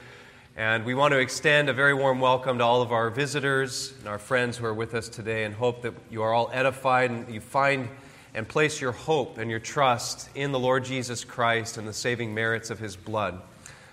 And 0.56 0.86
we 0.86 0.94
want 0.94 1.12
to 1.12 1.20
extend 1.20 1.68
a 1.68 1.74
very 1.74 1.94
warm 1.94 2.22
welcome 2.22 2.60
to 2.60 2.64
all 2.64 2.82
of 2.82 2.94
our 2.94 3.10
visitors 3.10 3.94
and 4.00 4.08
our 4.08 4.18
friends 4.18 4.56
who 4.56 4.66
are 4.66 4.74
with 4.74 4.94
us 4.94 5.10
today 5.10 5.44
and 5.44 5.54
hope 5.54 5.82
that 5.82 5.96
you 6.10 6.22
are 6.22 6.34
all 6.34 6.50
edified 6.54 7.12
and 7.12 7.28
you 7.28 7.42
find 7.42 7.90
and 8.34 8.48
place 8.48 8.80
your 8.80 8.94
hope 8.94 9.40
and 9.40 9.52
your 9.52 9.60
trust 9.60 10.30
in 10.34 10.54
the 10.54 10.60
Lord 10.60 10.86
Jesus 10.86 11.26
Christ 11.26 11.78
and 11.78 11.86
the 11.86 11.92
saving 11.92 12.34
merits 12.34 12.70
of 12.70 12.80
his 12.80 12.96
blood. 12.96 13.42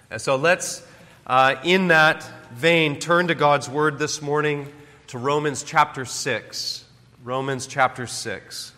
And 0.08 0.20
so 0.20 0.36
let's, 0.36 0.86
uh, 1.26 1.56
in 1.64 1.88
that 1.88 2.30
vein, 2.52 3.00
turn 3.00 3.26
to 3.26 3.34
God's 3.34 3.68
word 3.68 3.98
this 3.98 4.22
morning 4.22 4.72
to 5.10 5.18
Romans 5.18 5.64
chapter 5.64 6.04
6. 6.04 6.84
Romans 7.24 7.66
chapter 7.66 8.06
6. 8.06 8.72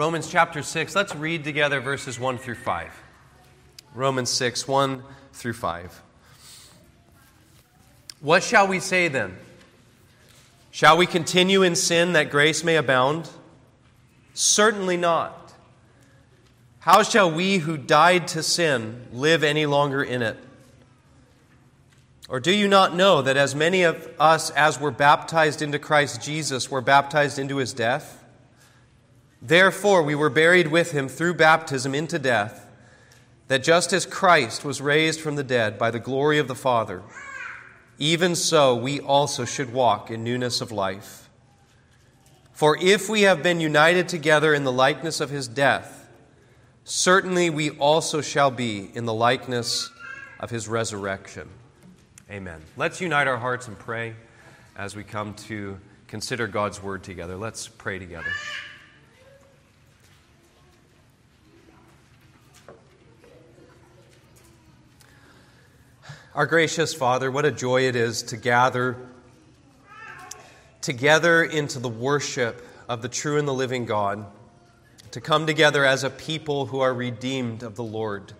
Romans 0.00 0.30
chapter 0.30 0.62
6, 0.62 0.96
let's 0.96 1.14
read 1.14 1.44
together 1.44 1.78
verses 1.78 2.18
1 2.18 2.38
through 2.38 2.54
5. 2.54 2.90
Romans 3.94 4.30
6, 4.30 4.66
1 4.66 5.02
through 5.34 5.52
5. 5.52 6.02
What 8.20 8.42
shall 8.42 8.66
we 8.66 8.80
say 8.80 9.08
then? 9.08 9.36
Shall 10.70 10.96
we 10.96 11.04
continue 11.04 11.62
in 11.62 11.76
sin 11.76 12.14
that 12.14 12.30
grace 12.30 12.64
may 12.64 12.76
abound? 12.76 13.28
Certainly 14.32 14.96
not. 14.96 15.52
How 16.78 17.02
shall 17.02 17.30
we 17.30 17.58
who 17.58 17.76
died 17.76 18.26
to 18.28 18.42
sin 18.42 19.06
live 19.12 19.44
any 19.44 19.66
longer 19.66 20.02
in 20.02 20.22
it? 20.22 20.38
Or 22.26 22.40
do 22.40 22.56
you 22.56 22.68
not 22.68 22.96
know 22.96 23.20
that 23.20 23.36
as 23.36 23.54
many 23.54 23.82
of 23.82 24.08
us 24.18 24.48
as 24.48 24.80
were 24.80 24.90
baptized 24.90 25.60
into 25.60 25.78
Christ 25.78 26.22
Jesus 26.22 26.70
were 26.70 26.80
baptized 26.80 27.38
into 27.38 27.58
his 27.58 27.74
death? 27.74 28.19
Therefore, 29.42 30.02
we 30.02 30.14
were 30.14 30.30
buried 30.30 30.68
with 30.68 30.92
him 30.92 31.08
through 31.08 31.34
baptism 31.34 31.94
into 31.94 32.18
death, 32.18 32.66
that 33.48 33.62
just 33.62 33.92
as 33.92 34.06
Christ 34.06 34.64
was 34.64 34.80
raised 34.80 35.20
from 35.20 35.36
the 35.36 35.42
dead 35.42 35.78
by 35.78 35.90
the 35.90 35.98
glory 35.98 36.38
of 36.38 36.46
the 36.46 36.54
Father, 36.54 37.02
even 37.98 38.34
so 38.34 38.74
we 38.74 39.00
also 39.00 39.44
should 39.44 39.72
walk 39.72 40.10
in 40.10 40.22
newness 40.22 40.60
of 40.60 40.70
life. 40.70 41.28
For 42.52 42.76
if 42.80 43.08
we 43.08 43.22
have 43.22 43.42
been 43.42 43.60
united 43.60 44.08
together 44.08 44.52
in 44.52 44.64
the 44.64 44.72
likeness 44.72 45.20
of 45.20 45.30
his 45.30 45.48
death, 45.48 46.08
certainly 46.84 47.48
we 47.48 47.70
also 47.70 48.20
shall 48.20 48.50
be 48.50 48.90
in 48.94 49.06
the 49.06 49.14
likeness 49.14 49.90
of 50.38 50.50
his 50.50 50.68
resurrection. 50.68 51.48
Amen. 52.30 52.60
Let's 52.76 53.00
unite 53.00 53.26
our 53.26 53.38
hearts 53.38 53.66
and 53.66 53.78
pray 53.78 54.14
as 54.76 54.94
we 54.94 55.04
come 55.04 55.34
to 55.34 55.78
consider 56.06 56.46
God's 56.46 56.82
word 56.82 57.02
together. 57.02 57.36
Let's 57.36 57.66
pray 57.66 57.98
together. 57.98 58.30
Our 66.32 66.46
gracious 66.46 66.94
Father, 66.94 67.28
what 67.28 67.44
a 67.44 67.50
joy 67.50 67.88
it 67.88 67.96
is 67.96 68.22
to 68.24 68.36
gather 68.36 68.96
together 70.80 71.42
into 71.42 71.80
the 71.80 71.88
worship 71.88 72.64
of 72.88 73.02
the 73.02 73.08
true 73.08 73.36
and 73.36 73.48
the 73.48 73.52
living 73.52 73.84
God, 73.84 74.24
to 75.10 75.20
come 75.20 75.44
together 75.44 75.84
as 75.84 76.04
a 76.04 76.10
people 76.10 76.66
who 76.66 76.78
are 76.78 76.94
redeemed 76.94 77.64
of 77.64 77.74
the 77.74 77.82
Lord. 77.82 78.32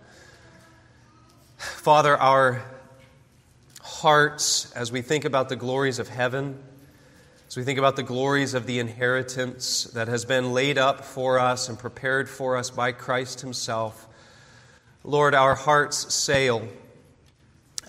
Father, 1.56 2.16
our 2.16 2.62
hearts, 3.82 4.70
as 4.70 4.92
we 4.92 5.02
think 5.02 5.24
about 5.24 5.48
the 5.48 5.56
glories 5.56 5.98
of 5.98 6.06
heaven, 6.06 6.62
as 7.48 7.56
we 7.56 7.64
think 7.64 7.80
about 7.80 7.96
the 7.96 8.04
glories 8.04 8.54
of 8.54 8.66
the 8.66 8.78
inheritance 8.78 9.82
that 9.94 10.06
has 10.06 10.24
been 10.24 10.52
laid 10.52 10.78
up 10.78 11.04
for 11.04 11.40
us 11.40 11.68
and 11.68 11.76
prepared 11.76 12.28
for 12.28 12.56
us 12.56 12.70
by 12.70 12.92
Christ 12.92 13.40
Himself, 13.40 14.06
Lord, 15.02 15.34
our 15.34 15.56
hearts 15.56 16.14
sail 16.14 16.68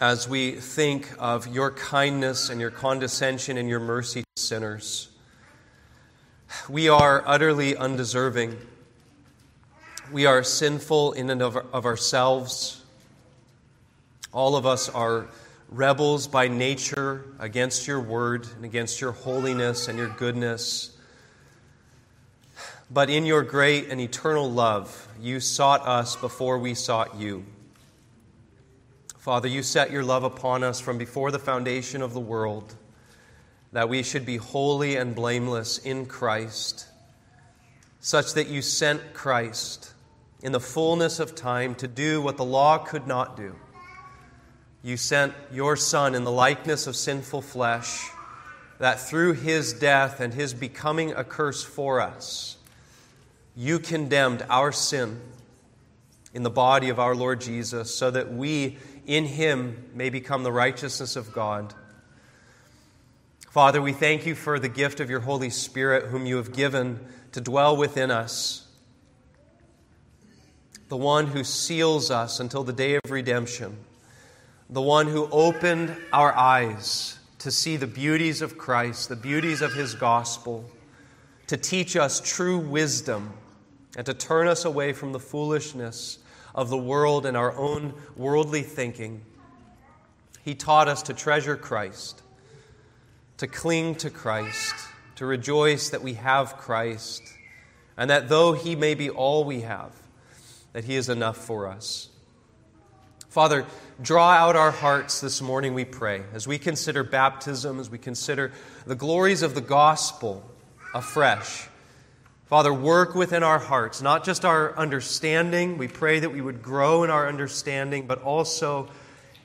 as 0.02 0.28
we 0.28 0.54
think 0.54 1.08
of 1.20 1.46
your 1.46 1.70
kindness 1.70 2.50
and 2.50 2.60
your 2.60 2.72
condescension 2.72 3.56
and 3.56 3.70
your 3.70 3.80
mercy 3.80 4.24
to 4.36 4.42
sinners. 4.42 5.10
We 6.68 6.90
are 6.90 7.24
utterly 7.24 7.78
undeserving. 7.78 8.58
We 10.12 10.26
are 10.26 10.42
sinful 10.44 11.14
in 11.14 11.30
and 11.30 11.44
of, 11.44 11.56
of 11.56 11.86
ourselves. 11.86 12.84
All 14.34 14.56
of 14.56 14.66
us 14.66 14.90
are 14.90 15.28
rebels 15.70 16.28
by 16.28 16.48
nature 16.48 17.24
against 17.38 17.88
your 17.88 18.02
word 18.02 18.48
and 18.56 18.66
against 18.66 19.02
your 19.02 19.12
holiness 19.12 19.88
and 19.88 20.00
your 20.00 20.10
goodness. 20.10 20.98
But 22.90 23.12
in 23.12 23.24
your 23.28 23.44
great 23.44 23.90
and 23.90 24.02
eternal 24.02 24.50
love, 24.50 25.08
you 25.22 25.40
sought 25.40 25.88
us 25.88 26.16
before 26.16 26.58
we 26.58 26.74
sought 26.74 27.20
you. 27.20 27.46
Father, 29.22 29.48
you 29.48 29.62
set 29.62 29.92
your 29.92 30.04
love 30.04 30.24
upon 30.24 30.64
us 30.64 30.80
from 30.80 30.98
before 30.98 31.30
the 31.30 31.38
foundation 31.38 32.02
of 32.02 32.16
the 32.16 32.20
world, 32.20 32.74
that 33.72 33.88
we 33.88 34.02
should 34.02 34.26
be 34.26 34.38
holy 34.38 34.96
and 34.96 35.14
blameless 35.14 35.78
in 35.78 36.08
Christ, 36.08 36.88
such 38.00 38.34
that 38.34 38.48
you 38.48 38.64
sent 38.64 39.14
Christ 39.14 39.94
in 40.42 40.54
the 40.54 40.60
fullness 40.60 41.20
of 41.20 41.36
time 41.36 41.76
to 41.76 41.88
do 41.88 42.20
what 42.20 42.38
the 42.38 42.44
law 42.44 42.80
could 42.80 43.06
not 43.06 43.38
do. 43.38 43.56
You 44.82 44.98
sent 44.98 45.36
your 45.52 45.76
Son 45.76 46.16
in 46.16 46.24
the 46.24 46.32
likeness 46.32 46.88
of 46.88 46.96
sinful 46.96 47.44
flesh, 47.44 48.10
that 48.80 49.00
through 49.00 49.34
his 49.34 49.72
death 49.72 50.20
and 50.20 50.34
his 50.34 50.56
becoming 50.56 51.12
a 51.12 51.24
curse 51.24 51.64
for 51.64 52.02
us, 52.02 52.58
you 53.56 53.78
condemned 53.78 54.44
our 54.50 54.72
sin 54.72 55.22
in 56.34 56.42
the 56.42 56.50
body 56.50 56.90
of 56.90 56.98
our 56.98 57.14
Lord 57.14 57.40
Jesus, 57.40 57.94
so 57.94 58.10
that 58.10 58.34
we 58.34 58.80
in 59.06 59.26
him 59.26 59.90
may 59.94 60.10
become 60.10 60.44
the 60.44 60.52
righteousness 60.52 61.16
of 61.16 61.34
God. 61.34 61.74
Father, 63.50 63.82
we 63.82 63.92
thank 63.92 64.26
you 64.26 64.34
for 64.34 64.60
the 64.60 64.70
gift 64.70 65.00
of 65.00 65.10
your 65.10 65.20
Holy 65.20 65.50
Spirit, 65.50 66.06
whom 66.06 66.26
you 66.26 66.38
have 66.38 66.54
given 66.54 67.00
to 67.34 67.42
dwell 67.42 67.76
within 67.76 68.10
us, 68.10 68.68
the 70.88 70.98
one 70.98 71.28
who 71.28 71.44
seals 71.44 72.12
us 72.12 72.40
until 72.40 72.64
the 72.64 72.74
day 72.74 72.96
of 72.96 73.12
redemption, 73.12 73.78
the 74.70 74.82
one 74.82 75.08
who 75.08 75.28
opened 75.32 75.96
our 76.14 76.34
eyes 76.34 77.20
to 77.40 77.52
see 77.52 77.76
the 77.76 77.88
beauties 77.88 78.42
of 78.42 78.58
Christ, 78.58 79.10
the 79.10 79.16
beauties 79.16 79.62
of 79.62 79.74
his 79.74 79.96
gospel, 79.96 80.70
to 81.48 81.58
teach 81.58 81.96
us 81.96 82.22
true 82.22 82.58
wisdom, 82.58 83.34
and 83.98 84.06
to 84.06 84.14
turn 84.14 84.48
us 84.48 84.64
away 84.64 84.94
from 84.94 85.12
the 85.12 85.20
foolishness 85.20 86.20
of 86.54 86.70
the 86.70 86.78
world 86.78 87.26
and 87.26 87.36
our 87.38 87.56
own 87.58 87.94
worldly 88.16 88.64
thinking. 88.64 89.22
He 90.44 90.56
taught 90.56 90.88
us 90.88 91.04
to 91.04 91.14
treasure 91.14 91.56
Christ, 91.56 92.22
to 93.38 93.48
cling 93.48 93.96
to 93.96 94.10
Christ, 94.10 94.74
to 95.16 95.26
rejoice 95.26 95.90
that 95.90 96.02
we 96.02 96.14
have 96.16 96.58
Christ, 96.58 97.22
and 97.96 98.10
that 98.10 98.30
though 98.30 98.54
He 98.54 98.76
may 98.76 98.96
be 98.96 99.10
all 99.10 99.44
we 99.44 99.62
have, 99.62 99.92
that 100.74 100.86
He 100.86 100.96
is 100.96 101.10
enough 101.10 101.38
for 101.38 101.68
us. 101.68 102.10
Father, 103.30 103.66
draw 104.02 104.32
out 104.32 104.56
our 104.56 104.72
hearts 104.72 105.22
this 105.22 105.42
morning, 105.42 105.74
we 105.74 105.86
pray, 105.86 106.24
as 106.34 106.48
we 106.48 106.58
consider 106.58 107.04
baptism, 107.04 107.80
as 107.80 107.90
we 107.90 107.98
consider 107.98 108.52
the 108.86 108.96
glories 108.96 109.42
of 109.42 109.56
the 109.56 109.62
gospel 109.62 110.44
afresh. 110.94 111.70
Father, 112.52 112.74
work 112.74 113.16
within 113.16 113.44
our 113.44 113.60
hearts, 113.60 114.02
not 114.02 114.26
just 114.26 114.44
our 114.44 114.78
understanding. 114.78 115.78
We 115.78 115.88
pray 115.88 116.20
that 116.20 116.32
we 116.32 116.42
would 116.42 116.62
grow 116.62 117.06
in 117.06 117.10
our 117.10 117.30
understanding, 117.30 118.08
but 118.08 118.24
also 118.24 118.90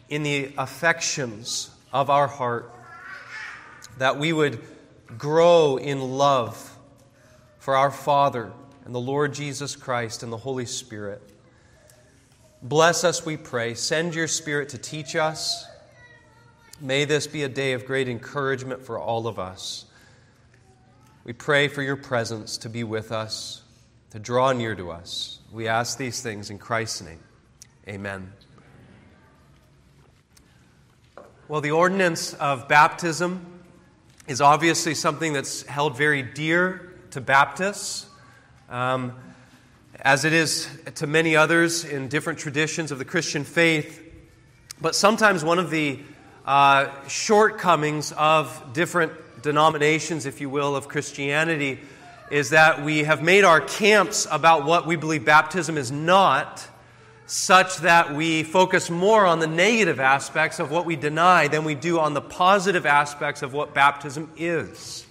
in 0.08 0.24
the 0.24 0.52
affections 0.58 1.70
of 1.92 2.10
our 2.10 2.26
heart, 2.26 2.74
that 3.98 4.18
we 4.18 4.32
would 4.32 4.60
grow 5.16 5.76
in 5.76 6.00
love 6.00 6.76
for 7.60 7.76
our 7.76 7.92
Father 7.92 8.50
and 8.84 8.92
the 8.92 8.98
Lord 8.98 9.32
Jesus 9.32 9.76
Christ 9.76 10.24
and 10.24 10.32
the 10.32 10.36
Holy 10.36 10.66
Spirit. 10.66 11.22
Bless 12.60 13.04
us, 13.04 13.24
we 13.24 13.36
pray. 13.36 13.74
Send 13.74 14.16
your 14.16 14.26
Spirit 14.26 14.70
to 14.70 14.78
teach 14.78 15.14
us. 15.14 15.64
May 16.80 17.04
this 17.04 17.28
be 17.28 17.44
a 17.44 17.48
day 17.48 17.72
of 17.74 17.86
great 17.86 18.08
encouragement 18.08 18.82
for 18.82 18.98
all 18.98 19.28
of 19.28 19.38
us. 19.38 19.84
We 21.26 21.32
pray 21.32 21.66
for 21.66 21.82
your 21.82 21.96
presence 21.96 22.58
to 22.58 22.68
be 22.68 22.84
with 22.84 23.10
us, 23.10 23.60
to 24.10 24.20
draw 24.20 24.52
near 24.52 24.76
to 24.76 24.92
us. 24.92 25.40
We 25.50 25.66
ask 25.66 25.98
these 25.98 26.20
things 26.20 26.50
in 26.50 26.58
Christ's 26.58 27.02
name. 27.02 27.18
Amen. 27.88 28.32
Well, 31.48 31.60
the 31.60 31.72
ordinance 31.72 32.32
of 32.34 32.68
baptism 32.68 33.44
is 34.28 34.40
obviously 34.40 34.94
something 34.94 35.32
that's 35.32 35.62
held 35.66 35.96
very 35.96 36.22
dear 36.22 36.94
to 37.10 37.20
Baptists, 37.20 38.06
um, 38.70 39.12
as 40.00 40.24
it 40.24 40.32
is 40.32 40.68
to 40.94 41.08
many 41.08 41.34
others 41.34 41.84
in 41.84 42.06
different 42.06 42.38
traditions 42.38 42.92
of 42.92 43.00
the 43.00 43.04
Christian 43.04 43.42
faith. 43.42 44.00
But 44.80 44.94
sometimes 44.94 45.42
one 45.42 45.58
of 45.58 45.70
the 45.70 45.98
uh, 46.44 46.86
shortcomings 47.08 48.12
of 48.12 48.72
different 48.72 49.10
denominations, 49.46 50.26
if 50.26 50.40
you 50.40 50.50
will, 50.50 50.76
of 50.76 50.88
Christianity 50.88 51.80
is 52.30 52.50
that 52.50 52.84
we 52.84 53.04
have 53.04 53.22
made 53.22 53.44
our 53.44 53.60
camps 53.60 54.26
about 54.30 54.64
what 54.64 54.86
we 54.86 54.96
believe 54.96 55.24
baptism 55.24 55.78
is 55.78 55.92
not 55.92 56.66
such 57.26 57.78
that 57.78 58.14
we 58.14 58.42
focus 58.42 58.90
more 58.90 59.24
on 59.24 59.38
the 59.38 59.46
negative 59.46 60.00
aspects 60.00 60.58
of 60.58 60.70
what 60.70 60.84
we 60.84 60.96
deny 60.96 61.48
than 61.48 61.64
we 61.64 61.74
do 61.74 61.98
on 61.98 62.14
the 62.14 62.20
positive 62.20 62.86
aspects 62.86 63.42
of 63.42 63.52
what 63.52 63.74
baptism 63.74 64.30
is. 64.36 65.06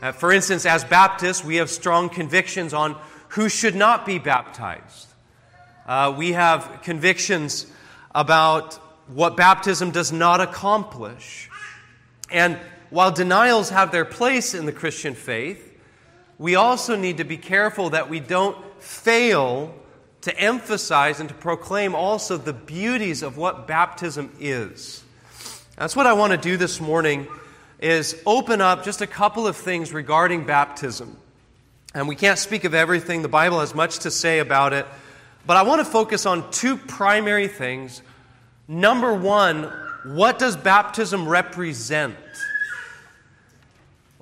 Uh, 0.00 0.12
for 0.12 0.30
instance, 0.30 0.64
as 0.64 0.84
Baptists, 0.84 1.42
we 1.44 1.56
have 1.56 1.68
strong 1.68 2.08
convictions 2.08 2.72
on 2.72 2.96
who 3.28 3.48
should 3.48 3.74
not 3.74 4.06
be 4.06 4.18
baptized. 4.18 5.08
Uh, 5.86 6.14
we 6.16 6.32
have 6.32 6.80
convictions 6.82 7.66
about 8.14 8.74
what 9.08 9.36
baptism 9.36 9.90
does 9.90 10.12
not 10.12 10.40
accomplish. 10.40 11.48
And 12.30 12.58
while 12.90 13.10
denials 13.10 13.70
have 13.70 13.92
their 13.92 14.04
place 14.04 14.54
in 14.54 14.66
the 14.66 14.72
Christian 14.72 15.14
faith, 15.14 15.64
we 16.38 16.54
also 16.54 16.96
need 16.96 17.18
to 17.18 17.24
be 17.24 17.36
careful 17.36 17.90
that 17.90 18.08
we 18.08 18.20
don't 18.20 18.56
fail 18.80 19.74
to 20.22 20.38
emphasize 20.38 21.20
and 21.20 21.28
to 21.28 21.34
proclaim 21.34 21.94
also 21.94 22.36
the 22.36 22.52
beauties 22.52 23.22
of 23.22 23.36
what 23.36 23.66
baptism 23.66 24.32
is. 24.40 25.02
That's 25.76 25.94
what 25.94 26.06
I 26.06 26.12
want 26.14 26.32
to 26.32 26.38
do 26.38 26.56
this 26.56 26.80
morning 26.80 27.28
is 27.80 28.20
open 28.26 28.60
up 28.60 28.84
just 28.84 29.00
a 29.00 29.06
couple 29.06 29.46
of 29.46 29.56
things 29.56 29.92
regarding 29.92 30.44
baptism. 30.44 31.16
And 31.94 32.08
we 32.08 32.16
can't 32.16 32.38
speak 32.38 32.64
of 32.64 32.74
everything. 32.74 33.22
The 33.22 33.28
Bible 33.28 33.60
has 33.60 33.74
much 33.74 34.00
to 34.00 34.10
say 34.10 34.40
about 34.40 34.72
it. 34.72 34.86
But 35.46 35.56
I 35.56 35.62
want 35.62 35.80
to 35.80 35.84
focus 35.84 36.26
on 36.26 36.50
two 36.50 36.76
primary 36.76 37.48
things. 37.48 38.02
Number 38.66 39.14
1, 39.14 39.62
what 40.04 40.38
does 40.38 40.56
baptism 40.56 41.28
represent? 41.28 42.16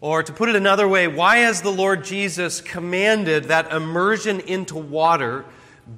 Or 0.07 0.23
to 0.23 0.33
put 0.33 0.49
it 0.49 0.55
another 0.55 0.87
way, 0.87 1.09
why 1.09 1.39
has 1.39 1.63
the 1.63 1.73
Lord 1.73 2.05
Jesus 2.05 2.61
commanded 2.61 3.47
that 3.47 3.73
immersion 3.73 4.39
into 4.39 4.77
water 4.77 5.45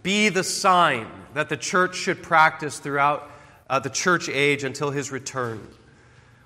be 0.03 0.31
the 0.31 0.43
sign 0.43 1.07
that 1.35 1.51
the 1.51 1.59
church 1.59 1.95
should 1.95 2.23
practice 2.23 2.79
throughout 2.79 3.31
uh, 3.69 3.81
the 3.81 3.91
church 3.91 4.31
age 4.31 4.65
until 4.65 4.93
his 4.93 5.13
return. 5.13 5.61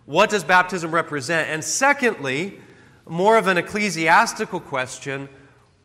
What 0.06 0.28
does 0.28 0.42
baptism 0.42 0.90
represent? 0.90 1.50
And 1.50 1.62
secondly, 1.62 2.58
more 3.06 3.38
of 3.38 3.46
an 3.46 3.58
ecclesiastical 3.58 4.58
question 4.58 5.28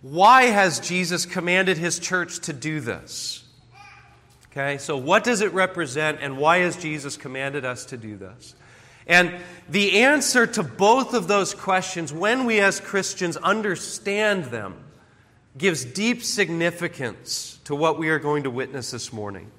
why 0.01 0.45
has 0.45 0.79
Jesus 0.79 1.27
commanded 1.27 1.77
his 1.77 1.99
church 1.99 2.39
to 2.39 2.53
do 2.53 2.79
this? 2.79 3.43
Okay, 4.51 4.79
so 4.79 4.97
what 4.97 5.23
does 5.23 5.41
it 5.41 5.53
represent 5.53 6.17
and 6.21 6.39
why 6.39 6.57
has 6.61 6.75
Jesus 6.75 7.17
commanded 7.17 7.65
us 7.65 7.85
to 7.85 7.97
do 7.97 8.17
this? 8.17 8.55
And 9.07 9.33
the 9.69 9.99
answer 9.99 10.45
to 10.45 10.63
both 10.63 11.13
of 11.13 11.27
those 11.27 11.53
questions, 11.53 12.13
when 12.13 12.45
we 12.45 12.59
as 12.59 12.79
Christians 12.79 13.37
understand 13.37 14.45
them, 14.45 14.75
gives 15.57 15.83
deep 15.83 16.23
significance 16.23 17.59
to 17.63 17.75
what 17.75 17.97
we 17.97 18.09
are 18.09 18.19
going 18.19 18.43
to 18.43 18.51
witness 18.51 18.91
this 18.91 19.11
morning. 19.11 19.51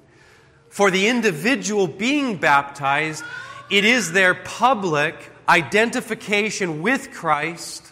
For 0.69 0.91
the 0.91 1.07
individual 1.07 1.87
being 1.87 2.37
baptized, 2.37 3.23
it 3.69 3.83
is 3.85 4.11
their 4.11 4.33
public 4.33 5.15
identification 5.47 6.81
with 6.81 7.11
Christ, 7.11 7.91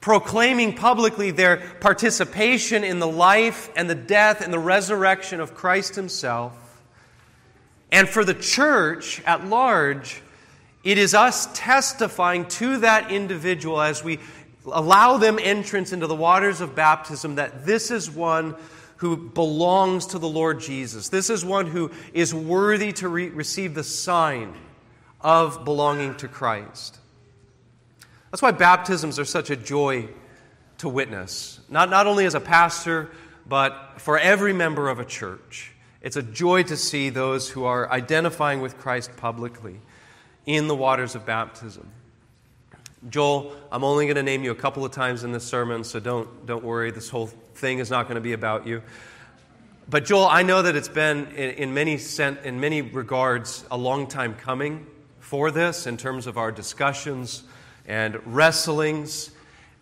proclaiming 0.00 0.74
publicly 0.74 1.30
their 1.30 1.58
participation 1.80 2.84
in 2.84 2.98
the 2.98 3.06
life 3.06 3.70
and 3.76 3.88
the 3.88 3.94
death 3.94 4.40
and 4.40 4.52
the 4.52 4.58
resurrection 4.58 5.40
of 5.40 5.54
Christ 5.54 5.94
Himself. 5.94 6.82
And 7.92 8.08
for 8.08 8.24
the 8.24 8.34
church 8.34 9.22
at 9.24 9.46
large, 9.46 10.22
it 10.82 10.98
is 10.98 11.14
us 11.14 11.48
testifying 11.52 12.46
to 12.46 12.78
that 12.78 13.10
individual 13.10 13.80
as 13.80 14.02
we 14.02 14.18
allow 14.66 15.16
them 15.16 15.38
entrance 15.40 15.92
into 15.92 16.06
the 16.06 16.14
waters 16.14 16.60
of 16.60 16.74
baptism 16.74 17.36
that 17.36 17.66
this 17.66 17.90
is 17.90 18.10
one 18.10 18.54
who 18.96 19.16
belongs 19.16 20.06
to 20.06 20.18
the 20.18 20.28
Lord 20.28 20.60
Jesus. 20.60 21.08
This 21.08 21.30
is 21.30 21.44
one 21.44 21.66
who 21.66 21.90
is 22.12 22.34
worthy 22.34 22.92
to 22.94 23.08
re- 23.08 23.30
receive 23.30 23.74
the 23.74 23.84
sign 23.84 24.54
of 25.22 25.64
belonging 25.64 26.14
to 26.16 26.28
Christ. 26.28 26.98
That's 28.30 28.42
why 28.42 28.50
baptisms 28.52 29.18
are 29.18 29.24
such 29.24 29.50
a 29.50 29.56
joy 29.56 30.08
to 30.78 30.88
witness, 30.88 31.60
not, 31.68 31.90
not 31.90 32.06
only 32.06 32.24
as 32.26 32.34
a 32.34 32.40
pastor, 32.40 33.10
but 33.46 33.94
for 33.98 34.18
every 34.18 34.52
member 34.52 34.88
of 34.88 34.98
a 34.98 35.04
church. 35.04 35.72
It's 36.00 36.16
a 36.16 36.22
joy 36.22 36.62
to 36.64 36.76
see 36.76 37.10
those 37.10 37.50
who 37.50 37.64
are 37.64 37.90
identifying 37.90 38.60
with 38.60 38.78
Christ 38.78 39.10
publicly 39.16 39.80
in 40.46 40.68
the 40.68 40.74
waters 40.74 41.14
of 41.14 41.26
baptism. 41.26 41.88
Joel, 43.08 43.54
I'm 43.72 43.82
only 43.82 44.04
going 44.04 44.16
to 44.16 44.22
name 44.22 44.44
you 44.44 44.50
a 44.50 44.54
couple 44.56 44.84
of 44.84 44.92
times 44.92 45.24
in 45.24 45.32
this 45.32 45.44
sermon, 45.44 45.84
so 45.84 46.00
don't, 46.00 46.46
don't 46.46 46.62
worry. 46.62 46.90
This 46.90 47.08
whole 47.08 47.28
thing 47.28 47.78
is 47.78 47.90
not 47.90 48.04
going 48.04 48.16
to 48.16 48.20
be 48.20 48.34
about 48.34 48.66
you. 48.66 48.82
But 49.88 50.04
Joel, 50.04 50.26
I 50.26 50.42
know 50.42 50.62
that 50.62 50.76
it's 50.76 50.88
been, 50.88 51.26
in, 51.28 51.50
in, 51.50 51.74
many, 51.74 51.98
in 52.44 52.60
many 52.60 52.82
regards, 52.82 53.64
a 53.70 53.76
long 53.76 54.06
time 54.06 54.34
coming 54.34 54.86
for 55.18 55.50
this 55.50 55.86
in 55.86 55.96
terms 55.96 56.26
of 56.26 56.36
our 56.36 56.52
discussions 56.52 57.42
and 57.86 58.20
wrestlings. 58.26 59.30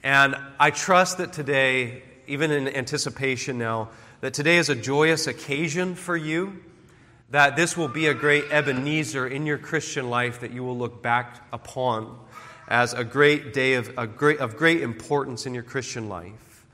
And 0.03 0.37
I 0.61 0.71
trust 0.71 1.19
that 1.19 1.33
today, 1.33 2.03
even 2.27 2.51
in 2.51 2.69
anticipation 2.69 3.59
now, 3.59 3.91
that 4.21 4.33
today 4.33 4.59
is 4.59 4.69
a 4.69 4.75
joyous 4.75 5.27
occasion 5.27 5.95
for 5.95 6.17
you, 6.17 6.63
that 7.31 7.57
this 7.57 7.76
will 7.76 7.89
be 7.89 8.07
a 8.07 8.14
great 8.14 8.45
Ebenezer 8.51 9.26
in 9.26 9.47
your 9.47 9.59
Christian 9.59 10.09
life 10.09 10.41
that 10.41 10.51
you 10.51 10.64
will 10.64 10.76
look 10.76 11.03
back 11.03 11.47
upon 11.53 12.18
as 12.68 12.95
a 12.95 13.05
great 13.05 13.53
day 13.53 13.74
of, 13.74 13.93
a 13.99 14.07
great, 14.07 14.39
of 14.39 14.57
great 14.57 14.83
importance 14.83 15.47
in 15.47 15.55
your 15.55 15.62
Christian 15.62 16.09
life. 16.09 16.66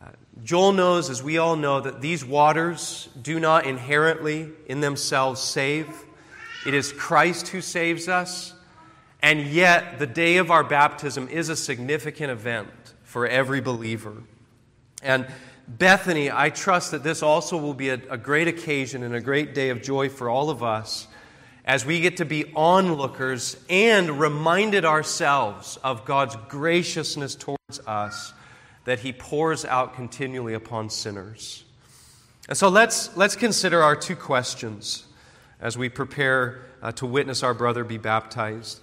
Uh, 0.00 0.08
Joel 0.42 0.72
knows, 0.72 1.10
as 1.10 1.22
we 1.22 1.38
all 1.38 1.56
know, 1.56 1.80
that 1.80 2.00
these 2.00 2.24
waters 2.24 3.08
do 3.20 3.38
not 3.38 3.66
inherently 3.66 4.50
in 4.66 4.80
themselves 4.80 5.40
save. 5.40 5.88
It 6.66 6.74
is 6.74 6.92
Christ 6.92 7.48
who 7.48 7.60
saves 7.60 8.08
us. 8.08 8.54
And 9.22 9.46
yet, 9.46 9.98
the 9.98 10.06
day 10.06 10.36
of 10.36 10.50
our 10.50 10.62
baptism 10.62 11.28
is 11.28 11.48
a 11.48 11.56
significant 11.56 12.30
event 12.30 12.68
for 13.02 13.26
every 13.26 13.60
believer. 13.60 14.22
And 15.02 15.26
Bethany, 15.68 16.30
I 16.30 16.50
trust 16.50 16.92
that 16.92 17.02
this 17.02 17.22
also 17.22 17.56
will 17.56 17.74
be 17.74 17.88
a, 17.88 18.00
a 18.10 18.16
great 18.16 18.48
occasion 18.48 19.02
and 19.02 19.14
a 19.14 19.20
great 19.20 19.54
day 19.54 19.70
of 19.70 19.82
joy 19.82 20.08
for 20.08 20.30
all 20.30 20.50
of 20.50 20.62
us 20.62 21.08
as 21.64 21.84
we 21.84 22.00
get 22.00 22.18
to 22.18 22.24
be 22.24 22.52
onlookers 22.54 23.56
and 23.68 24.20
reminded 24.20 24.84
ourselves 24.84 25.76
of 25.82 26.04
God's 26.04 26.36
graciousness 26.48 27.34
towards 27.34 27.80
us 27.86 28.32
that 28.84 29.00
He 29.00 29.12
pours 29.12 29.64
out 29.64 29.94
continually 29.94 30.54
upon 30.54 30.88
sinners. 30.90 31.64
And 32.48 32.56
so 32.56 32.68
let's, 32.68 33.16
let's 33.16 33.34
consider 33.34 33.82
our 33.82 33.96
two 33.96 34.14
questions 34.14 35.04
as 35.60 35.76
we 35.76 35.88
prepare 35.88 36.60
uh, 36.80 36.92
to 36.92 37.06
witness 37.06 37.42
our 37.42 37.54
brother 37.54 37.82
be 37.82 37.98
baptized. 37.98 38.80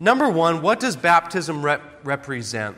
Number 0.00 0.30
one, 0.30 0.62
what 0.62 0.80
does 0.80 0.96
baptism 0.96 1.62
rep- 1.62 2.00
represent? 2.04 2.76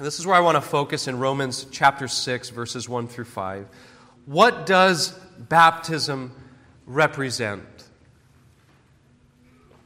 This 0.00 0.18
is 0.18 0.26
where 0.26 0.34
I 0.34 0.40
want 0.40 0.54
to 0.54 0.62
focus 0.62 1.08
in 1.08 1.18
Romans 1.18 1.66
chapter 1.70 2.08
6, 2.08 2.48
verses 2.48 2.88
1 2.88 3.06
through 3.06 3.26
5. 3.26 3.66
What 4.24 4.64
does 4.64 5.10
baptism 5.38 6.32
represent? 6.86 7.62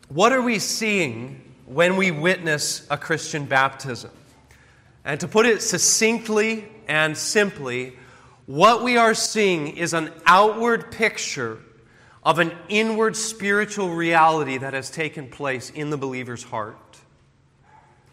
What 0.09 0.31
are 0.31 0.41
we 0.41 0.61
seeing 0.61 1.55
when 1.67 1.97
we 1.97 2.12
witness 2.12 2.87
a 2.91 2.97
Christian 2.97 3.47
baptism? 3.47 4.12
And 5.05 5.19
to 5.19 5.27
put 5.27 5.47
it 5.47 5.62
succinctly 5.62 6.69
and 6.87 7.19
simply, 7.19 7.95
what 8.47 8.85
we 8.85 8.97
are 8.97 9.15
seeing 9.15 9.77
is 9.77 9.95
an 9.95 10.12
outward 10.27 10.93
picture 10.93 11.59
of 12.23 12.39
an 12.39 12.53
inward 12.69 13.17
spiritual 13.17 13.91
reality 13.91 14.59
that 14.59 14.75
has 14.75 14.91
taken 14.91 15.29
place 15.29 15.71
in 15.71 15.91
the 15.91 15.99
believer's 15.99 16.45
heart. 16.45 16.79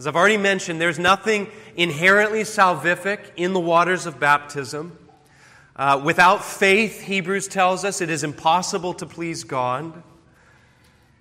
As 0.02 0.08
I've 0.08 0.16
already 0.16 0.38
mentioned, 0.38 0.82
there's 0.82 0.98
nothing 0.98 1.48
inherently 1.76 2.42
salvific 2.42 3.20
in 3.36 3.54
the 3.54 3.60
waters 3.60 4.08
of 4.08 4.20
baptism. 4.20 4.98
Uh, 5.76 6.02
without 6.04 6.44
faith, 6.44 7.02
Hebrews 7.02 7.48
tells 7.48 7.86
us, 7.86 8.02
it 8.02 8.10
is 8.10 8.24
impossible 8.24 8.96
to 8.96 9.06
please 9.06 9.44
God. 9.44 10.02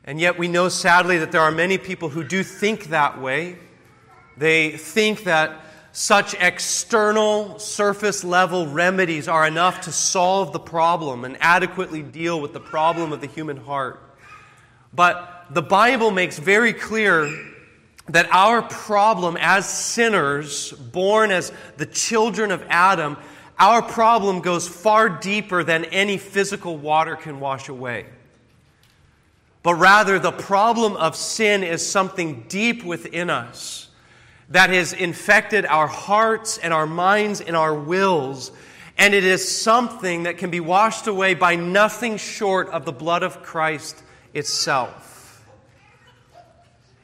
And 0.05 0.19
yet, 0.19 0.39
we 0.39 0.49
know 0.49 0.71
sadly 0.71 1.19
that 1.19 1.31
there 1.31 1.43
are 1.43 1.51
many 1.51 1.77
people 1.77 2.09
who 2.09 2.25
do 2.25 2.43
think 2.43 2.85
that 2.85 3.21
way. 3.21 3.59
They 4.39 4.71
think 4.71 5.25
that 5.25 5.63
such 5.93 6.33
external, 6.41 7.59
surface 7.59 8.25
level 8.25 8.67
remedies 8.67 9.29
are 9.29 9.47
enough 9.47 9.83
to 9.83 9.93
solve 9.93 10.55
the 10.55 10.59
problem 10.59 11.27
and 11.27 11.37
adequately 11.41 12.01
deal 12.03 12.41
with 12.41 12.55
the 12.55 12.61
problem 12.61 13.13
of 13.13 13.21
the 13.21 13.27
human 13.27 13.59
heart. 13.59 14.01
But 14.95 15.49
the 15.51 15.61
Bible 15.61 16.11
makes 16.11 16.39
very 16.39 16.73
clear 16.73 17.31
that 18.13 18.29
our 18.33 18.63
problem 18.63 19.37
as 19.41 19.69
sinners, 19.69 20.73
born 20.73 21.31
as 21.31 21.53
the 21.77 21.87
children 21.87 22.51
of 22.51 22.65
Adam, 22.69 23.17
our 23.59 23.83
problem 23.83 24.41
goes 24.41 24.67
far 24.67 25.09
deeper 25.09 25.63
than 25.63 25.85
any 25.87 26.17
physical 26.19 26.77
water 26.77 27.15
can 27.15 27.41
wash 27.41 27.69
away. 27.69 28.07
But 29.63 29.75
rather, 29.75 30.19
the 30.19 30.33
problem 30.33 30.97
of 30.97 31.15
sin 31.15 31.63
is 31.63 31.87
something 31.87 32.47
deep 32.49 32.83
within 32.83 33.29
us 33.29 33.89
that 34.49 34.71
has 34.71 34.93
infected 34.93 35.67
our 35.67 35.87
hearts 35.87 36.59
and 36.59 36.73
our 36.73 36.87
minds 36.87 37.41
and 37.41 37.55
our 37.55 37.75
wills. 37.75 38.51
And 38.97 39.15
it 39.15 39.25
is 39.25 39.61
something 39.61 40.25
that 40.25 40.39
can 40.39 40.51
be 40.51 40.61
washed 40.61 41.07
away 41.07 41.35
by 41.35 41.57
nothing 41.57 42.17
short 42.17 42.69
of 42.71 42.85
the 42.85 42.93
blood 42.93 43.23
of 43.23 43.43
Christ 43.43 44.03
itself. 44.35 45.10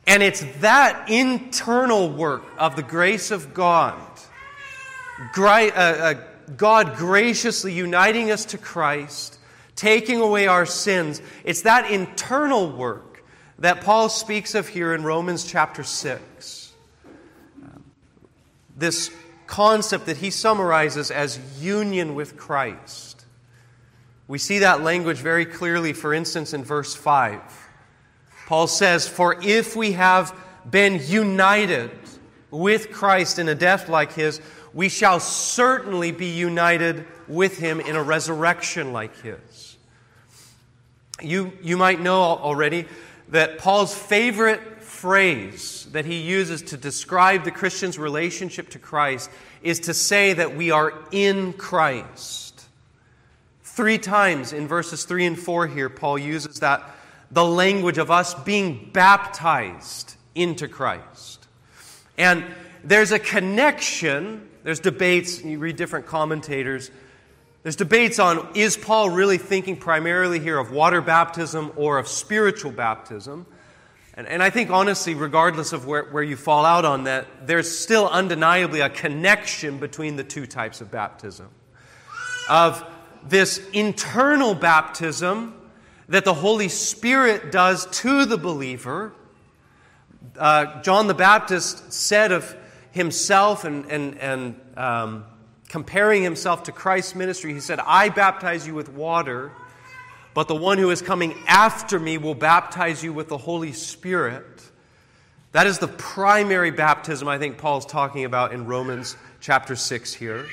And 0.07 0.23
it's 0.23 0.45
that 0.61 1.09
internal 1.09 2.09
work 2.11 2.45
of 2.59 2.77
the 2.77 2.83
grace 2.83 3.31
of 3.31 3.55
God, 3.55 4.01
uh, 5.37 5.43
uh, 5.43 6.15
God 6.57 6.97
graciously 6.97 7.73
uniting 7.73 8.31
us 8.31 8.45
to 8.47 8.59
Christ, 8.59 9.39
taking 9.75 10.21
away 10.21 10.47
our 10.47 10.67
sins. 10.67 11.21
It's 11.45 11.63
that 11.63 11.91
internal 11.91 12.71
work 12.71 13.25
that 13.59 13.81
Paul 13.81 14.09
speaks 14.09 14.55
of 14.55 14.69
here 14.69 14.95
in 14.95 15.03
Romans 15.03 15.45
chapter 15.45 15.83
6 15.83 16.67
this 18.77 19.11
concept 19.47 20.07
that 20.07 20.19
he 20.19 20.31
summarizes 20.31 21.11
as 21.11 21.41
union 21.61 22.15
with 22.15 22.37
Christ. 22.37 23.25
We 24.29 24.39
see 24.39 24.59
that 24.61 24.83
language 24.83 25.19
very 25.19 25.47
clearly, 25.47 25.93
for 25.93 26.13
instance, 26.13 26.53
in 26.53 26.65
verse 26.65 26.95
5. 26.95 27.66
Paul 28.47 28.69
says, 28.69 29.07
For 29.07 29.37
if 29.43 29.77
we 29.77 29.93
have 29.93 30.35
been 30.69 31.01
united 31.05 31.91
with 32.51 32.91
Christ 32.91 33.39
in 33.39 33.49
a 33.49 33.55
death 33.55 33.89
like 33.89 34.13
his, 34.13 34.41
we 34.73 34.89
shall 34.89 35.21
certainly 35.21 36.13
be 36.13 36.27
united 36.27 37.07
with 37.29 37.59
him 37.59 37.81
in 37.81 37.97
a 37.97 38.03
resurrection 38.03 38.93
like 38.93 39.21
his. 39.21 39.77
You, 41.21 41.53
you 41.63 41.77
might 41.77 42.01
know 42.01 42.21
already 42.21 42.87
that 43.31 43.59
Paul's 43.59 43.95
favorite 43.95 44.83
phrase 44.83 45.89
that 45.93 46.05
he 46.05 46.21
uses 46.21 46.63
to 46.63 46.77
describe 46.77 47.45
the 47.45 47.51
Christian's 47.51 47.99
relationship 47.99 48.69
to 48.71 48.79
Christ 48.79 49.31
is 49.63 49.81
to 49.81 49.95
say 49.95 50.35
that 50.35 50.55
we 50.55 50.71
are 50.71 50.93
in 51.11 51.53
Christ. 51.55 52.65
Three 53.63 53.99
times 53.99 54.53
in 54.53 54.69
verses 54.69 55.05
3 55.05 55.27
and 55.27 55.39
4 55.39 55.67
here, 55.67 55.89
Paul 55.89 56.19
uses 56.19 56.61
that 56.61 56.96
the 57.31 57.45
language 57.45 57.99
of 57.99 58.11
us 58.11 58.35
being 58.35 58.91
baptized 58.93 60.15
into 60.35 60.69
Christ. 60.69 61.47
And 62.19 62.45
there's 62.85 63.13
a 63.13 63.19
connection, 63.19 64.49
there's 64.63 64.81
debates, 64.81 65.43
you 65.43 65.59
read 65.59 65.77
different 65.77 66.07
commentators. 66.07 66.91
There's 67.63 67.77
debates 67.77 68.19
on 68.19 68.49
is 68.55 68.77
Paul 68.77 69.11
really 69.11 69.39
thinking 69.39 69.77
primarily 69.77 70.39
here 70.39 70.59
of 70.59 70.71
water 70.71 71.01
baptism 71.01 71.73
or 71.77 71.99
of 71.99 72.07
spiritual 72.07 72.71
baptism? 72.71 73.47
And, 74.15 74.27
and 74.29 74.43
I 74.43 74.51
think, 74.51 74.71
honestly, 74.71 75.15
regardless 75.15 75.73
of 75.73 75.87
where, 75.87 76.05
where 76.05 76.23
you 76.23 76.37
fall 76.37 76.65
out 76.65 76.85
on 76.85 77.05
that, 77.05 77.27
there's 77.47 77.77
still 77.77 78.09
undeniably 78.09 78.81
a 78.81 78.89
connection 78.89 79.79
between 79.79 80.17
the 80.17 80.25
two 80.25 80.47
types 80.47 80.81
of 80.81 80.91
baptism. 80.91 81.49
Of 82.49 82.83
this 83.25 83.59
internal 83.73 84.55
baptism 84.55 85.55
that 86.09 86.25
the 86.25 86.35
Holy 86.35 86.69
Spirit 86.69 87.51
does 87.51 87.87
to 88.01 88.25
the 88.25 88.39
believer. 88.39 89.13
Uh, 90.39 90.83
John 90.83 91.07
the 91.07 91.15
Baptist 91.15 91.93
said 91.93 92.33
of 92.33 92.57
himself 92.93 93.65
and, 93.65 93.91
and, 93.91 94.19
and 94.19 94.61
um, 94.77 95.25
comparing 95.69 96.23
himself 96.23 96.65
to 96.65 96.73
Christ's 96.73 97.15
ministry, 97.15 97.53
he 97.53 97.61
said, 97.61 97.81
I 97.81 98.09
baptize 98.09 98.67
you 98.67 98.75
with 98.75 98.89
water 98.89 99.53
but 100.37 100.49
the 100.49 100.55
one 100.55 100.77
who 100.77 100.91
is 100.91 101.01
coming 101.01 101.35
after 101.47 101.99
me 101.99 102.19
will 102.19 102.35
baptize 102.35 103.03
you 103.03 103.11
with 103.11 103.29
the 103.29 103.39
Holy 103.39 103.73
Spirit. 103.73 104.45
That 105.53 105.67
is 105.67 105.79
the 105.79 105.89
primary 105.89 106.71
baptism 106.71 107.27
I 107.27 107.39
think 107.39 107.57
Paul's 107.57 107.87
talking 107.87 108.27
about 108.27 108.53
in 108.53 108.67
Romans 108.67 109.17
chapter 109.41 109.75
6 109.75 110.13
here. 110.13 110.45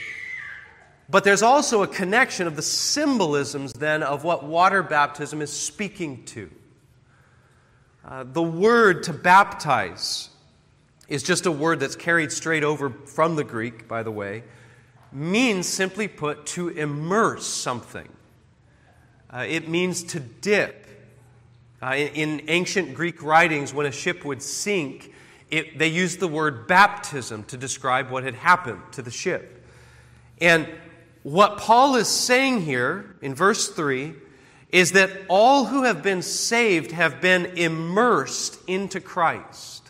But 1.09 1.23
there's 1.23 1.41
also 1.41 1.83
a 1.83 1.87
connection 1.87 2.47
of 2.47 2.55
the 2.55 2.61
symbolisms 2.61 3.73
then 3.73 4.03
of 4.03 4.23
what 4.23 4.43
water 4.43 4.81
baptism 4.81 5.41
is 5.41 5.51
speaking 5.51 6.23
to. 6.25 6.49
Uh, 8.05 8.23
the 8.23 8.43
word 8.43 9.03
to 9.03 9.13
baptize 9.13 10.29
is 11.07 11.23
just 11.23 11.45
a 11.45 11.51
word 11.51 11.79
that's 11.79 11.95
carried 11.95 12.31
straight 12.31 12.63
over 12.63 12.89
from 12.89 13.35
the 13.35 13.43
Greek, 13.43 13.87
by 13.87 14.03
the 14.03 14.11
way, 14.11 14.43
means 15.11 15.67
simply 15.67 16.07
put 16.07 16.45
to 16.45 16.69
immerse 16.69 17.45
something. 17.45 18.09
Uh, 19.29 19.45
it 19.47 19.67
means 19.67 20.03
to 20.03 20.19
dip. 20.19 20.87
Uh, 21.81 21.95
in, 21.95 22.39
in, 22.39 22.49
ancient 22.49 22.93
Greek 22.93 23.21
writings, 23.21 23.73
when 23.73 23.85
a 23.85 23.91
ship 23.91 24.23
would 24.23 24.41
sink, 24.41 25.13
it, 25.51 25.77
they 25.77 25.87
used 25.87 26.19
the 26.19 26.27
word 26.27 26.65
baptism 26.65 27.43
to 27.43 27.57
describe 27.57 28.09
what 28.09 28.23
had 28.23 28.35
happened 28.35 28.81
to 28.91 29.01
the 29.01 29.11
ship. 29.11 29.65
And 30.39 30.67
what 31.23 31.57
Paul 31.57 31.95
is 31.95 32.07
saying 32.07 32.61
here 32.61 33.15
in 33.21 33.33
verse 33.33 33.69
3 33.69 34.13
is 34.73 34.91
that 34.91 35.09
all 35.29 35.65
who 35.65 35.83
have 35.83 36.03
been 36.03 36.21
saved 36.21 36.91
have 36.91 37.21
been 37.21 37.45
immersed 37.57 38.59
into 38.67 38.99
Christ. 38.99 39.87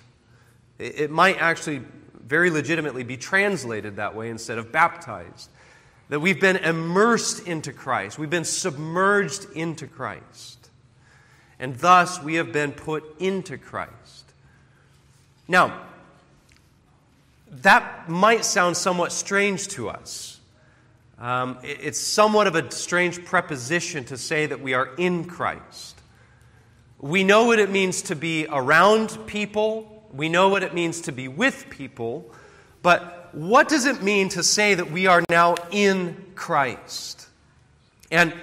It, 0.78 1.10
might 1.10 1.38
actually 1.42 1.82
very 2.22 2.50
legitimately 2.50 3.04
be 3.04 3.18
translated 3.18 3.96
that 3.96 4.16
way 4.16 4.30
instead 4.30 4.58
of 4.58 4.72
baptized. 4.72 5.50
That 6.10 6.20
we've 6.20 6.42
been 6.42 6.58
immersed 6.58 7.48
into 7.48 7.72
Christ, 7.72 8.20
we've 8.20 8.30
been 8.30 8.44
submerged 8.44 9.48
into 9.56 9.88
Christ. 9.88 10.70
And 11.60 11.76
thus 11.78 12.22
we 12.22 12.36
have 12.36 12.52
been 12.52 12.74
put 12.74 13.04
into 13.20 13.58
Christ. 13.58 14.26
Now, 15.48 15.82
that 17.50 18.10
might 18.10 18.44
sound 18.44 18.76
somewhat 18.76 19.12
strange 19.12 19.68
to 19.70 19.90
us. 19.90 20.33
Um, 21.20 21.60
it's 21.64 22.00
somewhat 22.00 22.48
of 22.48 22.56
a 22.56 22.72
strange 22.72 23.24
preposition 23.24 24.04
to 24.06 24.18
say 24.18 24.46
that 24.46 24.62
we 24.62 24.74
are 24.74 24.94
in 24.98 25.26
Christ. 25.26 26.02
We 27.00 27.24
know 27.24 27.46
what 27.46 27.60
it 27.60 27.70
means 27.70 28.04
to 28.04 28.16
be 28.16 28.48
around 28.50 29.28
people, 29.28 30.08
we 30.12 30.30
know 30.30 30.50
what 30.50 30.64
it 30.64 30.74
means 30.74 31.02
to 31.02 31.12
be 31.12 31.28
with 31.28 31.70
people, 31.70 32.34
but 32.82 33.30
what 33.34 33.68
does 33.68 33.86
it 33.86 34.02
mean 34.02 34.30
to 34.30 34.44
say 34.44 34.76
that 34.76 34.92
we 34.92 35.08
are 35.08 35.24
now 35.30 35.56
in 35.72 36.32
Christ? 36.36 37.28
And 38.12 38.34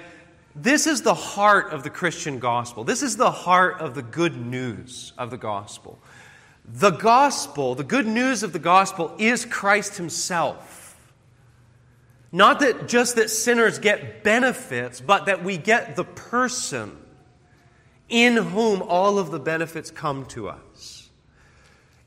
this 0.55 0.85
is 0.85 1.01
the 1.01 1.13
heart 1.13 1.71
of 1.71 1.83
the 1.83 1.89
Christian 1.89 2.39
gospel. 2.39 2.83
This 2.83 3.01
is 3.01 3.15
the 3.15 3.31
heart 3.31 3.79
of 3.79 3.95
the 3.95 4.01
good 4.01 4.35
news 4.35 5.13
of 5.17 5.31
the 5.31 5.37
gospel. 5.37 5.97
The 6.65 6.91
gospel, 6.91 7.73
the 7.73 7.83
good 7.83 8.05
news 8.05 8.43
of 8.43 8.53
the 8.53 8.59
gospel, 8.59 9.15
is 9.17 9.45
Christ 9.45 9.97
Himself. 9.97 10.80
Not 12.31 12.61
that 12.61 12.87
just 12.87 13.17
that 13.17 13.29
sinners 13.29 13.79
get 13.79 14.23
benefits, 14.23 15.01
but 15.01 15.25
that 15.25 15.43
we 15.43 15.57
get 15.57 15.95
the 15.95 16.05
person 16.05 16.97
in 18.07 18.37
whom 18.37 18.81
all 18.81 19.19
of 19.19 19.31
the 19.31 19.39
benefits 19.39 19.91
come 19.91 20.25
to 20.27 20.49
us. 20.49 21.09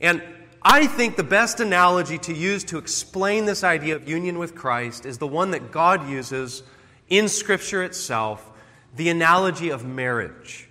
And 0.01 0.23
I 0.63 0.87
think 0.87 1.17
the 1.17 1.23
best 1.23 1.61
analogy 1.61 2.19
to 2.19 2.35
use 2.35 2.65
to 2.65 2.79
explain 2.79 3.45
this 3.45 3.63
idea 3.63 3.97
of 3.97 4.09
union 4.09 4.39
with 4.39 4.55
Christ 4.55 5.05
is 5.05 5.19
the 5.19 5.27
one 5.27 5.51
that 5.51 5.71
God 5.71 6.09
uses 6.09 6.63
in 7.09 7.29
Scripture 7.29 7.83
itself 7.83 8.51
the 8.97 9.11
analogy 9.11 9.69
of 9.71 9.85
marriage. 9.85 10.69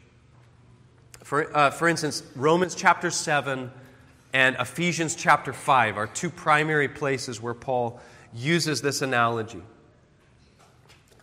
For, 1.23 1.55
uh, 1.55 1.69
for 1.71 1.87
instance, 1.87 2.23
Romans 2.35 2.73
chapter 2.73 3.11
7 3.11 3.71
and 4.33 4.55
Ephesians 4.59 5.15
chapter 5.15 5.53
5 5.53 5.97
are 5.97 6.07
two 6.07 6.29
primary 6.29 6.87
places 6.87 7.39
where 7.39 7.53
Paul 7.53 7.99
uses 8.35 8.81
this 8.81 9.01
analogy. 9.01 9.61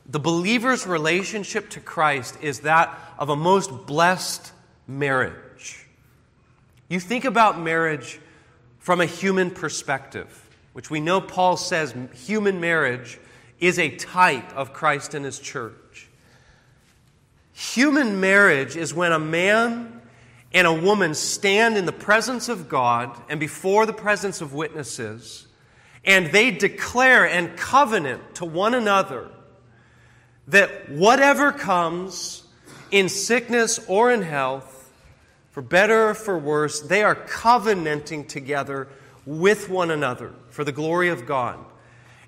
The 0.06 0.20
believer's 0.20 0.86
relationship 0.86 1.70
to 1.70 1.80
Christ 1.80 2.36
is 2.42 2.60
that 2.60 2.98
of 3.18 3.28
a 3.28 3.36
most 3.36 3.86
blessed 3.86 4.52
marriage. 4.86 5.86
You 6.88 6.98
think 6.98 7.24
about 7.24 7.60
marriage 7.60 8.18
from 8.80 9.00
a 9.00 9.06
human 9.06 9.50
perspective, 9.50 10.48
which 10.72 10.90
we 10.90 11.00
know 11.00 11.20
Paul 11.20 11.56
says 11.56 11.94
human 12.26 12.60
marriage 12.60 13.20
is 13.60 13.78
a 13.78 13.94
type 13.94 14.56
of 14.56 14.72
Christ 14.72 15.14
and 15.14 15.24
his 15.24 15.38
church. 15.38 16.08
Human 17.52 18.20
marriage 18.20 18.76
is 18.76 18.94
when 18.94 19.12
a 19.12 19.18
man 19.18 20.00
and 20.52 20.66
a 20.66 20.72
woman 20.72 21.14
stand 21.14 21.76
in 21.76 21.84
the 21.84 21.92
presence 21.92 22.48
of 22.48 22.68
God 22.68 23.16
and 23.28 23.38
before 23.38 23.86
the 23.86 23.92
presence 23.92 24.40
of 24.40 24.54
witnesses, 24.54 25.46
and 26.04 26.28
they 26.28 26.50
declare 26.50 27.26
and 27.26 27.56
covenant 27.56 28.36
to 28.36 28.44
one 28.44 28.74
another 28.74 29.28
that 30.48 30.90
whatever 30.90 31.52
comes 31.52 32.42
in 32.90 33.08
sickness 33.08 33.78
or 33.86 34.10
in 34.10 34.22
health, 34.22 34.92
for 35.50 35.62
better 35.62 36.10
or 36.10 36.14
for 36.14 36.38
worse, 36.38 36.80
they 36.80 37.02
are 37.02 37.14
covenanting 37.14 38.24
together 38.26 38.88
with 39.26 39.68
one 39.68 39.90
another 39.90 40.32
for 40.48 40.64
the 40.64 40.72
glory 40.72 41.08
of 41.08 41.26
God. 41.26 41.58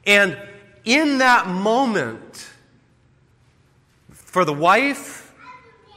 And 0.04 0.36
in 0.84 1.18
that 1.18 1.48
moment, 1.48 2.48
for 4.10 4.44
the 4.44 4.52
wife, 4.52 5.32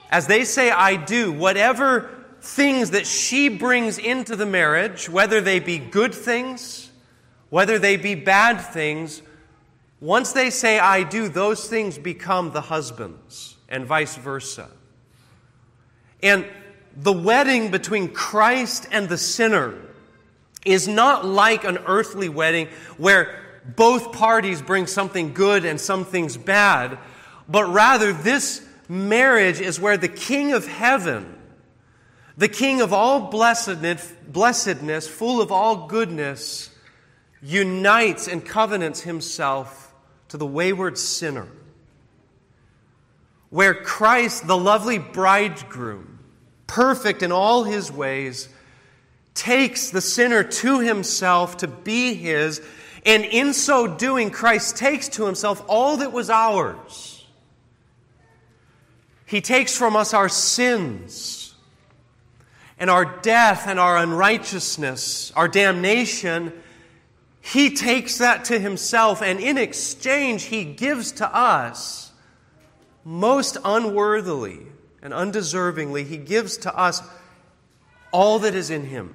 as 0.10 0.28
they 0.28 0.46
say, 0.46 0.70
I 0.70 0.96
do, 0.96 1.32
whatever 1.32 2.10
things 2.42 2.92
that 2.92 3.08
she 3.08 3.50
brings 3.50 3.98
into 3.98 4.36
the 4.36 4.46
marriage, 4.46 5.10
whether 5.10 5.42
they 5.42 5.60
be 5.60 5.80
good 5.80 6.14
things, 6.14 6.85
whether 7.50 7.80
they 7.80 7.98
be 7.98 8.16
bad 8.16 8.58
things, 8.58 9.22
once 10.00 10.34
they 10.34 10.50
say, 10.50 10.80
I 10.80 11.04
do, 11.04 11.30
those 11.30 11.68
things 11.68 11.98
become 11.98 12.52
the 12.52 12.62
husband's, 12.62 13.56
and 13.70 13.86
vice 13.86 14.16
versa. 14.16 14.70
And 16.22 16.46
the 16.96 17.14
wedding 17.14 17.72
between 17.72 18.10
Christ 18.10 18.88
and 18.92 19.10
the 19.10 19.18
sinner 19.18 19.76
is 20.66 20.88
not 20.88 21.26
like 21.26 21.64
an 21.64 21.78
earthly 21.86 22.30
wedding 22.30 22.68
where 22.98 23.40
both 23.76 24.12
parties 24.12 24.62
bring 24.62 24.88
something 24.88 25.34
good 25.34 25.66
and 25.66 25.80
some 25.80 26.06
things 26.06 26.38
bad, 26.38 26.98
but 27.48 27.66
rather 27.66 28.14
this 28.14 28.66
marriage 28.88 29.60
is 29.60 29.80
where 29.80 29.98
the 29.98 30.08
King 30.08 30.54
of 30.54 30.68
heaven, 30.68 31.36
the 32.38 32.48
King 32.48 32.82
of 32.82 32.94
all 32.94 33.32
blessedness, 33.32 34.14
blessedness 34.28 35.08
full 35.08 35.42
of 35.42 35.52
all 35.52 35.88
goodness, 35.88 36.70
unites 37.46 38.28
and 38.28 38.44
covenants 38.44 39.02
himself 39.02 39.94
to 40.30 40.38
the 40.38 40.46
wayward 40.46 40.98
sinner. 40.98 41.48
Where 43.52 43.76
Christ, 43.76 44.48
the 44.48 44.58
lovely 44.58 44.98
bridegroom, 44.98 46.20
perfect 46.66 47.22
in 47.22 47.32
all 47.32 47.64
his 47.64 47.92
ways, 47.92 48.50
takes 49.36 49.92
the 49.92 50.02
sinner 50.02 50.44
to 50.44 50.80
himself 50.80 51.58
to 51.58 51.68
be 51.68 52.16
his, 52.16 52.62
and 53.06 53.24
in 53.24 53.54
so 53.54 53.86
doing, 53.86 54.32
Christ 54.32 54.78
takes 54.78 55.08
to 55.10 55.26
himself 55.26 55.64
all 55.68 55.98
that 55.98 56.12
was 56.12 56.32
ours. 56.32 57.24
He 59.28 59.42
takes 59.42 59.78
from 59.78 59.96
us 59.96 60.14
our 60.16 60.30
sins 60.30 61.54
and 62.80 62.90
our 62.90 63.06
death 63.06 63.68
and 63.68 63.80
our 63.80 63.98
unrighteousness, 63.98 65.32
our 65.36 65.48
damnation. 65.48 66.52
He 67.46 67.70
takes 67.70 68.18
that 68.18 68.46
to 68.46 68.58
himself, 68.58 69.22
and 69.22 69.40
in 69.40 69.58
exchange, 69.58 70.46
he 70.46 70.64
gives 70.64 71.12
to 71.14 71.36
us 71.36 72.12
most 73.04 73.58
unworthily 73.64 74.66
and 75.02 75.14
undeservingly, 75.14 76.08
he 76.08 76.18
gives 76.18 76.58
to 76.58 76.76
us 76.76 77.04
all 78.12 78.40
that 78.40 78.56
is 78.56 78.72
in 78.72 78.86
him 78.86 79.14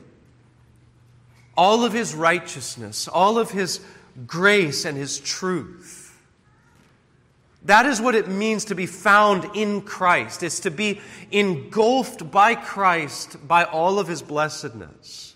all 1.56 1.84
of 1.84 1.92
his 1.92 2.14
righteousness, 2.14 3.06
all 3.06 3.36
of 3.36 3.50
his 3.50 3.80
grace 4.26 4.86
and 4.86 4.96
his 4.96 5.18
truth. 5.18 6.18
That 7.64 7.84
is 7.84 8.00
what 8.00 8.14
it 8.14 8.28
means 8.28 8.64
to 8.66 8.74
be 8.74 8.86
found 8.86 9.44
in 9.54 9.82
Christ. 9.82 10.42
It's 10.42 10.60
to 10.60 10.70
be 10.70 11.02
engulfed 11.30 12.30
by 12.30 12.54
Christ 12.54 13.46
by 13.46 13.64
all 13.64 13.98
of 13.98 14.08
his 14.08 14.22
blessedness. 14.22 15.29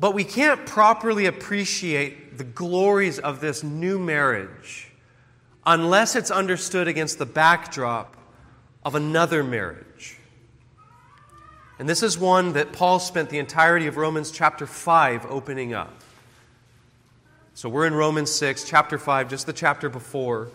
But 0.00 0.14
we 0.14 0.24
can't 0.24 0.64
properly 0.64 1.26
appreciate 1.26 2.38
the 2.38 2.44
glories 2.44 3.18
of 3.18 3.40
this 3.40 3.62
new 3.62 3.98
marriage 3.98 4.90
unless 5.66 6.16
it's 6.16 6.30
understood 6.30 6.88
against 6.88 7.18
the 7.18 7.26
backdrop 7.26 8.16
of 8.82 8.94
another 8.94 9.44
marriage. 9.44 10.16
And 11.78 11.86
this 11.86 12.02
is 12.02 12.18
one 12.18 12.54
that 12.54 12.72
Paul 12.72 12.98
spent 12.98 13.28
the 13.28 13.38
entirety 13.38 13.86
of 13.86 13.98
Romans 13.98 14.30
chapter 14.30 14.66
5 14.66 15.26
opening 15.26 15.74
up. 15.74 15.92
So 17.52 17.68
we're 17.68 17.86
in 17.86 17.94
Romans 17.94 18.30
6, 18.30 18.64
chapter 18.64 18.96
5, 18.96 19.28
just 19.28 19.44
the 19.46 19.52
chapter 19.52 19.90
before. 19.90 20.48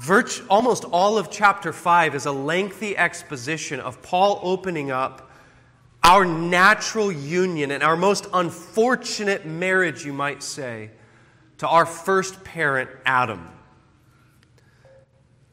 Virt- 0.00 0.44
almost 0.50 0.84
all 0.86 1.16
of 1.16 1.30
chapter 1.30 1.72
5 1.72 2.16
is 2.16 2.26
a 2.26 2.32
lengthy 2.32 2.96
exposition 2.96 3.78
of 3.78 4.02
Paul 4.02 4.40
opening 4.42 4.90
up 4.90 5.31
our 6.04 6.24
natural 6.24 7.12
union 7.12 7.70
and 7.70 7.82
our 7.82 7.96
most 7.96 8.26
unfortunate 8.32 9.46
marriage, 9.46 10.04
you 10.04 10.12
might 10.12 10.42
say, 10.42 10.90
to 11.58 11.68
our 11.68 11.86
first 11.86 12.42
parent, 12.42 12.90
Adam. 13.06 13.48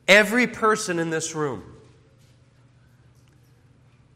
Every 0.07 0.47
person 0.47 0.97
in 0.97 1.11
this 1.11 1.35
room 1.35 1.63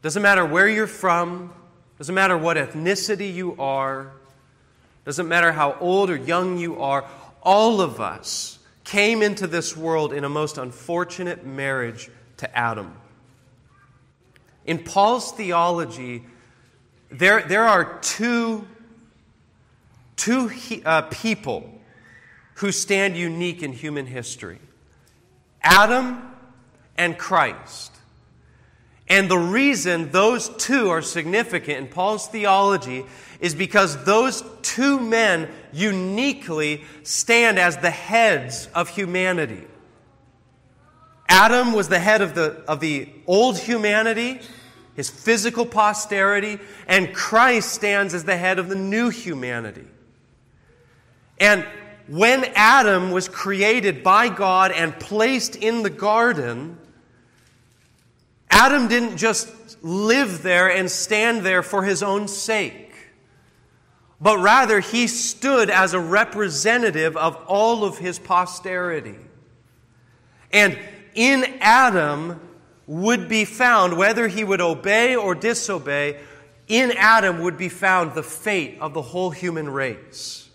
doesn't 0.02 0.22
matter 0.22 0.44
where 0.44 0.68
you're 0.68 0.88
from, 0.88 1.54
doesn't 1.98 2.14
matter 2.14 2.36
what 2.36 2.56
ethnicity 2.56 3.32
you 3.32 3.54
are, 3.60 4.12
doesn't 5.04 5.28
matter 5.28 5.52
how 5.52 5.76
old 5.80 6.10
or 6.10 6.16
young 6.16 6.58
you 6.58 6.82
are, 6.82 7.08
all 7.42 7.80
of 7.80 8.00
us 8.00 8.58
came 8.82 9.22
into 9.22 9.46
this 9.46 9.76
world 9.76 10.12
in 10.12 10.24
a 10.24 10.28
most 10.28 10.58
unfortunate 10.58 11.46
marriage 11.46 12.10
to 12.38 12.58
Adam. 12.58 12.96
In 14.64 14.78
Paul's 14.78 15.32
theology, 15.32 16.24
there, 17.10 17.42
there 17.42 17.64
are 17.64 17.98
two, 18.00 18.66
two 20.16 20.50
uh, 20.84 21.02
people 21.02 21.70
who 22.54 22.72
stand 22.72 23.16
unique 23.16 23.62
in 23.62 23.72
human 23.72 24.06
history 24.06 24.58
Adam 25.62 26.22
and 26.96 27.18
Christ. 27.18 27.92
And 29.06 29.30
the 29.30 29.38
reason 29.38 30.10
those 30.12 30.48
two 30.56 30.88
are 30.88 31.02
significant 31.02 31.78
in 31.78 31.88
Paul's 31.88 32.26
theology 32.26 33.04
is 33.38 33.54
because 33.54 34.02
those 34.04 34.42
two 34.62 34.98
men 34.98 35.50
uniquely 35.72 36.84
stand 37.02 37.58
as 37.58 37.76
the 37.76 37.90
heads 37.90 38.68
of 38.74 38.88
humanity. 38.88 39.64
Adam 41.28 41.72
was 41.72 41.88
the 41.88 41.98
head 41.98 42.22
of 42.22 42.34
the, 42.34 42.62
of 42.66 42.80
the 42.80 43.08
old 43.26 43.58
humanity, 43.58 44.40
his 44.94 45.10
physical 45.10 45.66
posterity, 45.66 46.58
and 46.86 47.12
Christ 47.14 47.72
stands 47.72 48.14
as 48.14 48.24
the 48.24 48.36
head 48.36 48.58
of 48.58 48.68
the 48.68 48.76
new 48.76 49.10
humanity. 49.10 49.86
And 51.38 51.66
when 52.06 52.44
Adam 52.54 53.10
was 53.10 53.28
created 53.28 54.02
by 54.02 54.28
God 54.28 54.72
and 54.72 54.98
placed 54.98 55.56
in 55.56 55.82
the 55.82 55.90
garden, 55.90 56.78
Adam 58.50 58.88
didn't 58.88 59.16
just 59.16 59.48
live 59.82 60.42
there 60.42 60.70
and 60.70 60.90
stand 60.90 61.42
there 61.42 61.62
for 61.62 61.82
his 61.82 62.02
own 62.02 62.28
sake, 62.28 62.94
but 64.20 64.38
rather 64.38 64.80
he 64.80 65.06
stood 65.06 65.70
as 65.70 65.92
a 65.92 66.00
representative 66.00 67.16
of 67.16 67.36
all 67.46 67.84
of 67.84 67.98
his 67.98 68.18
posterity. 68.18 69.16
And 70.52 70.78
in 71.14 71.44
Adam 71.60 72.40
would 72.86 73.28
be 73.28 73.44
found, 73.44 73.96
whether 73.96 74.28
he 74.28 74.44
would 74.44 74.60
obey 74.60 75.16
or 75.16 75.34
disobey, 75.34 76.20
in 76.68 76.92
Adam 76.92 77.42
would 77.42 77.56
be 77.56 77.68
found 77.68 78.14
the 78.14 78.22
fate 78.22 78.78
of 78.80 78.94
the 78.94 79.02
whole 79.02 79.30
human 79.30 79.68
race. 79.68 80.48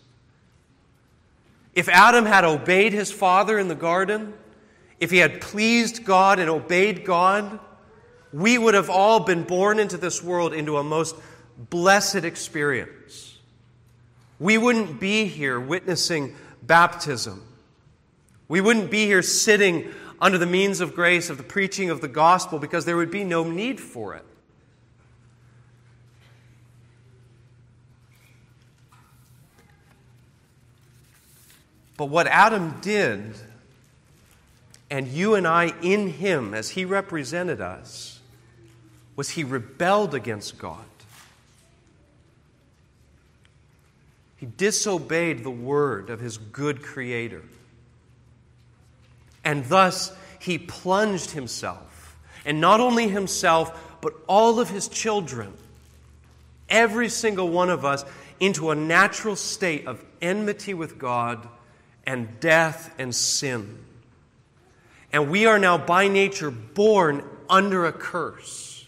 If 1.73 1.87
Adam 1.87 2.25
had 2.25 2.43
obeyed 2.43 2.93
his 2.93 3.11
father 3.11 3.57
in 3.57 3.67
the 3.67 3.75
garden, 3.75 4.33
if 4.99 5.11
he 5.11 5.17
had 5.17 5.39
pleased 5.39 6.03
God 6.03 6.39
and 6.39 6.49
obeyed 6.49 7.05
God, 7.05 7.59
we 8.33 8.57
would 8.57 8.73
have 8.73 8.89
all 8.89 9.21
been 9.21 9.43
born 9.43 9.79
into 9.79 9.97
this 9.97 10.21
world 10.23 10.53
into 10.53 10.77
a 10.77 10.83
most 10.83 11.15
blessed 11.69 12.23
experience. 12.25 13.37
We 14.39 14.57
wouldn't 14.57 14.99
be 14.99 15.25
here 15.25 15.59
witnessing 15.59 16.35
baptism. 16.63 17.43
We 18.47 18.61
wouldn't 18.61 18.89
be 18.89 19.05
here 19.05 19.21
sitting 19.21 19.93
under 20.21 20.37
the 20.37 20.45
means 20.45 20.81
of 20.81 20.93
grace 20.93 21.29
of 21.29 21.37
the 21.37 21.43
preaching 21.43 21.89
of 21.89 22.01
the 22.01 22.07
gospel 22.07 22.59
because 22.59 22.85
there 22.85 22.97
would 22.97 23.11
be 23.11 23.23
no 23.23 23.43
need 23.43 23.79
for 23.79 24.15
it. 24.15 24.25
But 31.95 32.05
what 32.05 32.27
Adam 32.27 32.75
did, 32.79 33.35
and 34.89 35.07
you 35.07 35.35
and 35.35 35.45
I 35.45 35.73
in 35.81 36.07
him 36.07 36.53
as 36.53 36.69
he 36.69 36.85
represented 36.85 37.59
us, 37.59 38.21
was 39.17 39.31
he 39.31 39.43
rebelled 39.43 40.15
against 40.15 40.57
God. 40.57 40.85
He 44.37 44.45
disobeyed 44.45 45.43
the 45.43 45.51
word 45.51 46.09
of 46.09 46.21
his 46.21 46.37
good 46.37 46.81
creator. 46.81 47.43
And 49.49 49.65
thus, 49.65 50.15
he 50.37 50.59
plunged 50.59 51.31
himself 51.31 52.15
And 52.45 52.61
not 52.61 52.79
only 52.79 53.07
himself, 53.07 53.97
but 53.99 54.13
all 54.27 54.59
of 54.59 54.69
his 54.69 54.87
children, 54.87 55.53
every 56.69 57.09
single 57.09 57.49
one 57.49 57.71
of 57.71 57.83
us, 57.83 58.05
into 58.39 58.69
a 58.69 58.75
natural 58.75 59.35
state 59.35 59.87
of 59.87 60.05
enmity 60.21 60.75
with 60.75 60.99
God 60.99 61.47
and 62.05 62.39
death 62.39 62.93
and 62.99 63.13
sin. 63.13 63.79
And 65.11 65.31
we 65.31 65.47
are 65.47 65.57
now 65.57 65.79
by 65.79 66.07
nature 66.09 66.51
born 66.51 67.23
under 67.49 67.87
a 67.87 67.91
curse, 67.91 68.85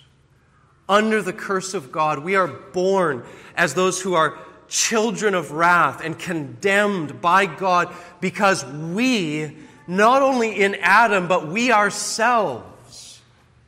under 0.88 1.24
the 1.24 1.34
curse 1.34 1.74
of 1.74 1.91
God. 1.91 2.20
We 2.20 2.36
are 2.36 2.47
born 2.47 3.24
as 3.55 3.74
those 3.74 3.99
who 3.99 4.14
are 4.14 4.38
children 4.68 5.34
of 5.34 5.51
wrath 5.51 6.01
and 6.05 6.20
condemned 6.20 7.20
by 7.20 7.47
God 7.47 7.91
because 8.22 8.64
we, 8.64 9.57
not 9.88 10.22
only 10.22 10.62
in 10.62 10.76
Adam, 10.76 11.28
but 11.28 11.48
we 11.48 11.72
ourselves, 11.72 13.22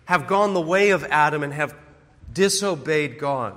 have 0.05 0.27
gone 0.27 0.53
the 0.53 0.61
way 0.61 0.89
of 0.89 1.03
Adam 1.05 1.43
and 1.43 1.53
have 1.53 1.73
disobeyed 2.33 3.17
God. 3.17 3.55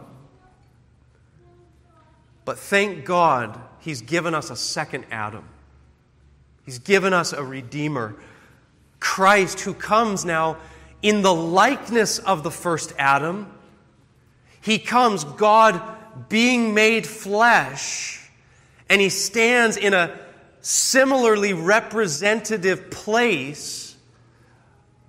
But 2.45 2.59
thank 2.59 3.05
God, 3.05 3.61
He's 3.81 4.03
given 4.03 4.35
us 4.35 4.51
a 4.51 4.57
second 4.57 5.05
Adam. 5.11 5.45
He's 6.65 6.79
given 6.79 7.13
us 7.13 7.33
a 7.33 7.45
Redeemer, 7.45 8.17
Christ, 8.99 9.61
who 9.61 9.75
comes 9.75 10.25
now 10.25 10.57
in 11.03 11.23
the 11.23 11.35
likeness 11.35 12.19
of 12.19 12.43
the 12.43 12.51
first 12.51 12.93
Adam. 12.99 13.53
He 14.61 14.79
comes, 14.79 15.25
God 15.25 15.81
being 16.29 16.75
made 16.75 17.07
flesh, 17.07 18.29
and 18.89 19.01
He 19.01 19.09
stands 19.09 19.77
in 19.77 19.95
a 19.95 20.19
similarly 20.67 21.53
representative 21.53 22.91
place. 22.91 23.97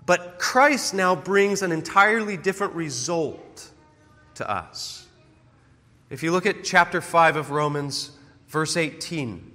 But 0.06 0.38
Christ 0.38 0.94
now 0.94 1.16
brings 1.16 1.64
an 1.64 1.72
entirely 1.72 2.38
different 2.38 2.76
result 2.76 3.68
to 4.36 4.48
us. 4.48 5.08
If 6.12 6.22
you 6.22 6.32
look 6.32 6.46
at 6.46 6.64
chapter 6.64 7.02
5 7.02 7.38
of 7.38 7.50
Romans, 7.50 8.12
verse 8.48 8.78
18, 8.78 9.52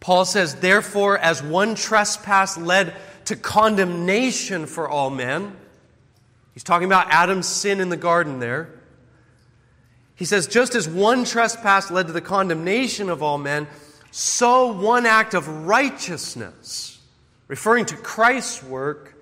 Paul 0.00 0.24
says, 0.24 0.56
Therefore, 0.56 1.16
as 1.16 1.40
one 1.40 1.76
trespass 1.76 2.58
led 2.58 2.92
to 3.26 3.36
condemnation 3.36 4.66
for 4.66 4.88
all 4.88 5.10
men, 5.10 5.56
he's 6.54 6.64
talking 6.64 6.86
about 6.86 7.12
Adam's 7.12 7.46
sin 7.46 7.78
in 7.78 7.88
the 7.88 7.96
garden 7.96 8.40
there. 8.40 8.75
He 10.16 10.24
says, 10.24 10.46
Just 10.46 10.74
as 10.74 10.88
one 10.88 11.24
trespass 11.24 11.90
led 11.90 12.08
to 12.08 12.12
the 12.12 12.22
condemnation 12.22 13.08
of 13.08 13.22
all 13.22 13.38
men, 13.38 13.68
so 14.10 14.72
one 14.72 15.06
act 15.06 15.34
of 15.34 15.46
righteousness, 15.66 16.98
referring 17.48 17.84
to 17.86 17.96
Christ's 17.96 18.62
work, 18.62 19.14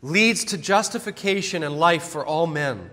leads 0.00 0.46
to 0.46 0.58
justification 0.58 1.62
and 1.62 1.78
life 1.78 2.02
for 2.02 2.26
all 2.26 2.46
men. 2.46 2.90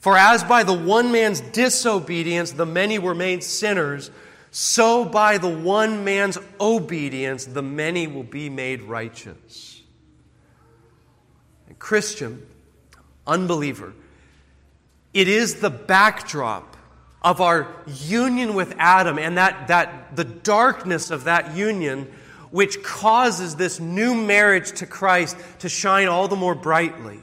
For 0.00 0.18
as 0.18 0.44
by 0.44 0.64
the 0.64 0.74
one 0.74 1.12
man's 1.12 1.40
disobedience 1.40 2.50
the 2.50 2.66
many 2.66 2.98
were 2.98 3.14
made 3.14 3.42
sinners, 3.42 4.10
so 4.50 5.04
by 5.04 5.38
the 5.38 5.48
one 5.48 6.04
man's 6.04 6.36
obedience 6.60 7.46
the 7.46 7.62
many 7.62 8.06
will 8.06 8.24
be 8.24 8.50
made 8.50 8.82
righteous. 8.82 9.82
And 11.68 11.78
Christian, 11.78 12.44
unbeliever, 13.26 13.94
it 15.14 15.28
is 15.28 15.56
the 15.56 15.70
backdrop 15.70 16.76
of 17.22 17.40
our 17.40 17.68
union 17.86 18.54
with 18.54 18.74
Adam 18.78 19.18
and 19.18 19.38
that, 19.38 19.68
that 19.68 20.14
the 20.14 20.24
darkness 20.24 21.10
of 21.10 21.24
that 21.24 21.56
union 21.56 22.12
which 22.50 22.82
causes 22.82 23.56
this 23.56 23.80
new 23.80 24.14
marriage 24.14 24.72
to 24.72 24.86
Christ 24.86 25.36
to 25.60 25.68
shine 25.68 26.06
all 26.06 26.28
the 26.28 26.36
more 26.36 26.54
brightly. 26.54 27.18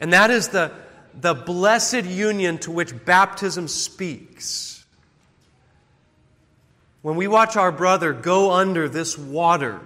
And 0.00 0.12
that 0.12 0.30
is 0.30 0.48
the 0.48 0.72
the 1.20 1.34
blessed 1.34 2.04
union 2.04 2.58
to 2.58 2.70
which 2.70 3.04
baptism 3.04 3.68
speaks. 3.68 4.84
When 7.02 7.16
we 7.16 7.26
watch 7.26 7.56
our 7.56 7.72
brother 7.72 8.12
go 8.12 8.52
under 8.52 8.88
this 8.88 9.18
water 9.18 9.80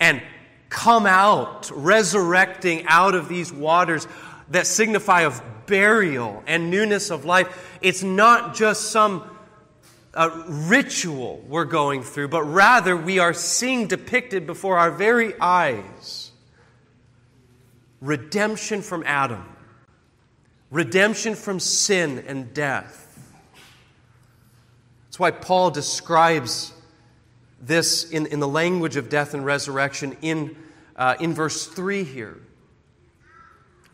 and 0.00 0.22
come 0.68 1.06
out, 1.06 1.70
resurrecting 1.74 2.84
out 2.86 3.14
of 3.14 3.28
these 3.28 3.52
waters 3.52 4.06
that 4.50 4.66
signify 4.66 5.22
of 5.22 5.42
burial 5.66 6.42
and 6.46 6.70
newness 6.70 7.10
of 7.10 7.24
life, 7.24 7.78
it's 7.80 8.02
not 8.02 8.54
just 8.54 8.90
some 8.90 9.28
uh, 10.14 10.44
ritual 10.46 11.44
we're 11.46 11.64
going 11.64 12.02
through, 12.02 12.28
but 12.28 12.42
rather 12.42 12.96
we 12.96 13.18
are 13.18 13.34
seeing 13.34 13.86
depicted 13.86 14.46
before 14.46 14.78
our 14.78 14.90
very 14.90 15.38
eyes 15.40 16.30
redemption 18.00 18.82
from 18.82 19.02
Adam 19.06 19.44
redemption 20.70 21.34
from 21.34 21.60
sin 21.60 22.24
and 22.26 22.52
death. 22.52 23.02
That's 25.06 25.18
why 25.18 25.30
Paul 25.30 25.70
describes 25.70 26.72
this 27.60 28.10
in, 28.10 28.26
in 28.26 28.40
the 28.40 28.48
language 28.48 28.96
of 28.96 29.08
death 29.08 29.34
and 29.34 29.44
resurrection 29.44 30.16
in, 30.22 30.56
uh, 30.96 31.16
in 31.20 31.32
verse 31.32 31.66
3 31.66 32.04
here. 32.04 32.38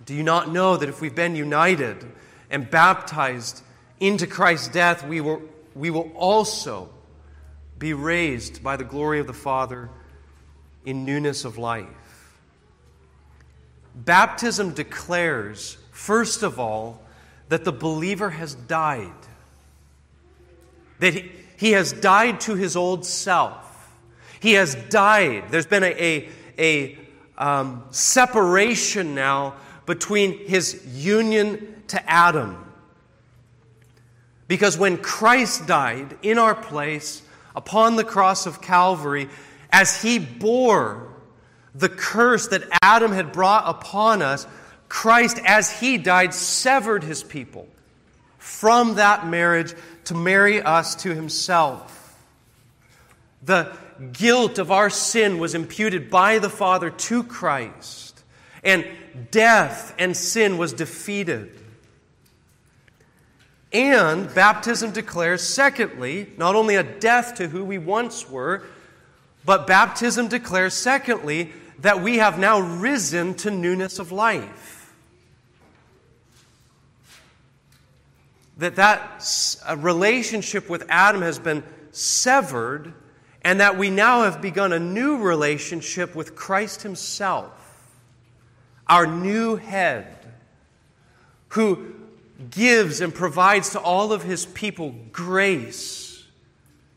Do 0.04 0.14
you 0.14 0.22
not 0.22 0.50
know 0.50 0.76
that 0.76 0.88
if 0.88 1.00
we've 1.00 1.14
been 1.14 1.36
united 1.36 2.04
and 2.50 2.70
baptized 2.70 3.62
into 4.00 4.26
Christ's 4.26 4.68
death, 4.68 5.06
we 5.06 5.20
will, 5.20 5.42
we 5.74 5.90
will 5.90 6.10
also 6.14 6.90
be 7.78 7.94
raised 7.94 8.62
by 8.62 8.76
the 8.76 8.84
glory 8.84 9.20
of 9.20 9.26
the 9.26 9.32
Father 9.32 9.88
in 10.84 11.04
newness 11.04 11.44
of 11.44 11.58
life? 11.58 11.88
Baptism 13.94 14.74
declares 14.74 15.78
First 15.92 16.42
of 16.42 16.58
all, 16.58 17.00
that 17.48 17.64
the 17.64 17.70
believer 17.70 18.30
has 18.30 18.56
died. 18.56 19.12
That 20.98 21.14
he, 21.14 21.30
he 21.56 21.72
has 21.72 21.92
died 21.92 22.40
to 22.40 22.56
his 22.56 22.74
old 22.74 23.06
self. 23.06 23.94
He 24.40 24.54
has 24.54 24.74
died. 24.74 25.44
There's 25.50 25.66
been 25.66 25.84
a, 25.84 25.92
a, 25.92 26.28
a 26.58 26.98
um, 27.38 27.84
separation 27.90 29.14
now 29.14 29.54
between 29.86 30.38
his 30.46 30.84
union 30.86 31.82
to 31.88 32.10
Adam. 32.10 32.58
Because 34.48 34.76
when 34.76 34.98
Christ 34.98 35.66
died 35.66 36.16
in 36.22 36.38
our 36.38 36.54
place 36.54 37.22
upon 37.56 37.96
the 37.96 38.04
cross 38.04 38.46
of 38.46 38.60
Calvary, 38.60 39.28
as 39.70 40.02
he 40.02 40.18
bore 40.18 41.08
the 41.74 41.88
curse 41.88 42.48
that 42.48 42.64
Adam 42.82 43.12
had 43.12 43.32
brought 43.32 43.64
upon 43.66 44.20
us, 44.22 44.46
Christ, 44.88 45.38
as 45.44 45.80
he 45.80 45.96
died, 45.96 46.34
severed 46.34 47.02
his 47.02 47.22
people 47.22 47.66
from 48.36 48.96
that 48.96 49.26
marriage 49.26 49.72
to 50.04 50.14
marry 50.14 50.60
us 50.60 50.94
to 50.96 51.14
himself. 51.14 52.18
The 53.42 53.74
guilt 54.12 54.58
of 54.58 54.70
our 54.70 54.90
sin 54.90 55.38
was 55.38 55.54
imputed 55.54 56.10
by 56.10 56.38
the 56.38 56.50
Father 56.50 56.90
to 56.90 57.22
Christ, 57.22 58.11
and 58.62 58.86
death 59.30 59.94
and 59.98 60.16
sin 60.16 60.58
was 60.58 60.72
defeated. 60.72 61.58
And 63.72 64.32
baptism 64.34 64.92
declares, 64.92 65.42
secondly, 65.42 66.28
not 66.36 66.54
only 66.54 66.76
a 66.76 66.82
death 66.82 67.34
to 67.36 67.48
who 67.48 67.64
we 67.64 67.78
once 67.78 68.28
were, 68.28 68.64
but 69.44 69.66
baptism 69.66 70.28
declares, 70.28 70.74
secondly, 70.74 71.52
that 71.78 72.00
we 72.02 72.18
have 72.18 72.38
now 72.38 72.60
risen 72.60 73.34
to 73.34 73.50
newness 73.50 73.98
of 73.98 74.12
life. 74.12 74.82
that 78.62 78.76
that 78.76 79.24
relationship 79.78 80.68
with 80.68 80.84
Adam 80.88 81.22
has 81.22 81.38
been 81.38 81.64
severed 81.90 82.94
and 83.42 83.60
that 83.60 83.76
we 83.76 83.90
now 83.90 84.22
have 84.22 84.40
begun 84.40 84.72
a 84.72 84.78
new 84.78 85.18
relationship 85.18 86.14
with 86.14 86.36
Christ 86.36 86.82
Himself, 86.82 87.50
our 88.86 89.06
new 89.06 89.56
head, 89.56 90.06
who 91.48 91.94
gives 92.50 93.00
and 93.00 93.14
provides 93.14 93.70
to 93.70 93.80
all 93.80 94.12
of 94.12 94.22
His 94.22 94.46
people 94.46 94.94
grace, 95.12 96.24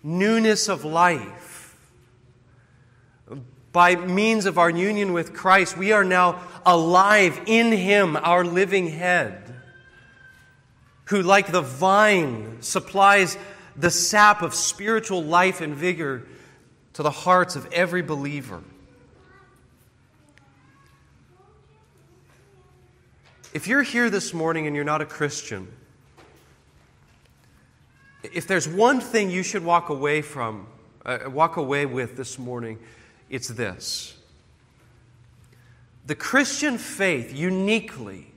newness 0.04 0.68
of 0.68 0.86
life. 0.86 1.78
By 3.72 3.96
means 3.96 4.46
of 4.46 4.58
our 4.58 4.70
union 4.70 5.14
with 5.14 5.34
Christ, 5.34 5.78
we 5.78 5.92
are 5.92 6.06
now 6.06 6.42
alive 6.66 7.42
in 7.46 7.72
Him, 7.72 8.16
our 8.16 8.46
living 8.46 8.88
head 8.88 9.46
who, 11.06 11.22
like 11.22 11.52
the 11.52 11.62
vine, 11.62 12.58
supplies 12.62 13.38
the 13.76 13.92
sap 13.92 14.42
of 14.42 14.54
spiritual 14.54 15.24
life 15.24 15.62
and 15.62 15.76
vigor 15.76 16.24
to 16.94 17.04
the 17.04 17.12
hearts 17.12 17.56
of 17.56 17.72
every 17.72 18.02
believer. 18.02 18.62
If 23.56 23.68
you're 23.68 23.84
here 23.84 24.10
this 24.10 24.34
morning 24.34 24.68
and 24.68 24.76
you're 24.76 24.84
not 24.84 25.00
a 25.00 25.06
Christian, 25.06 25.72
if 28.22 28.48
there's 28.48 28.68
one 28.68 29.00
thing 29.00 29.30
you 29.30 29.44
should 29.44 29.64
walk 29.64 29.88
away 29.88 30.22
from, 30.22 30.68
uh, 31.06 31.20
walk 31.30 31.56
away 31.56 31.86
with 31.86 32.18
this 32.18 32.38
morning, 32.38 32.80
it's 33.30 33.48
this. 33.48 34.14
The 36.06 36.16
Christian 36.16 36.78
faith 36.78 37.34
uniquely, 37.34 38.30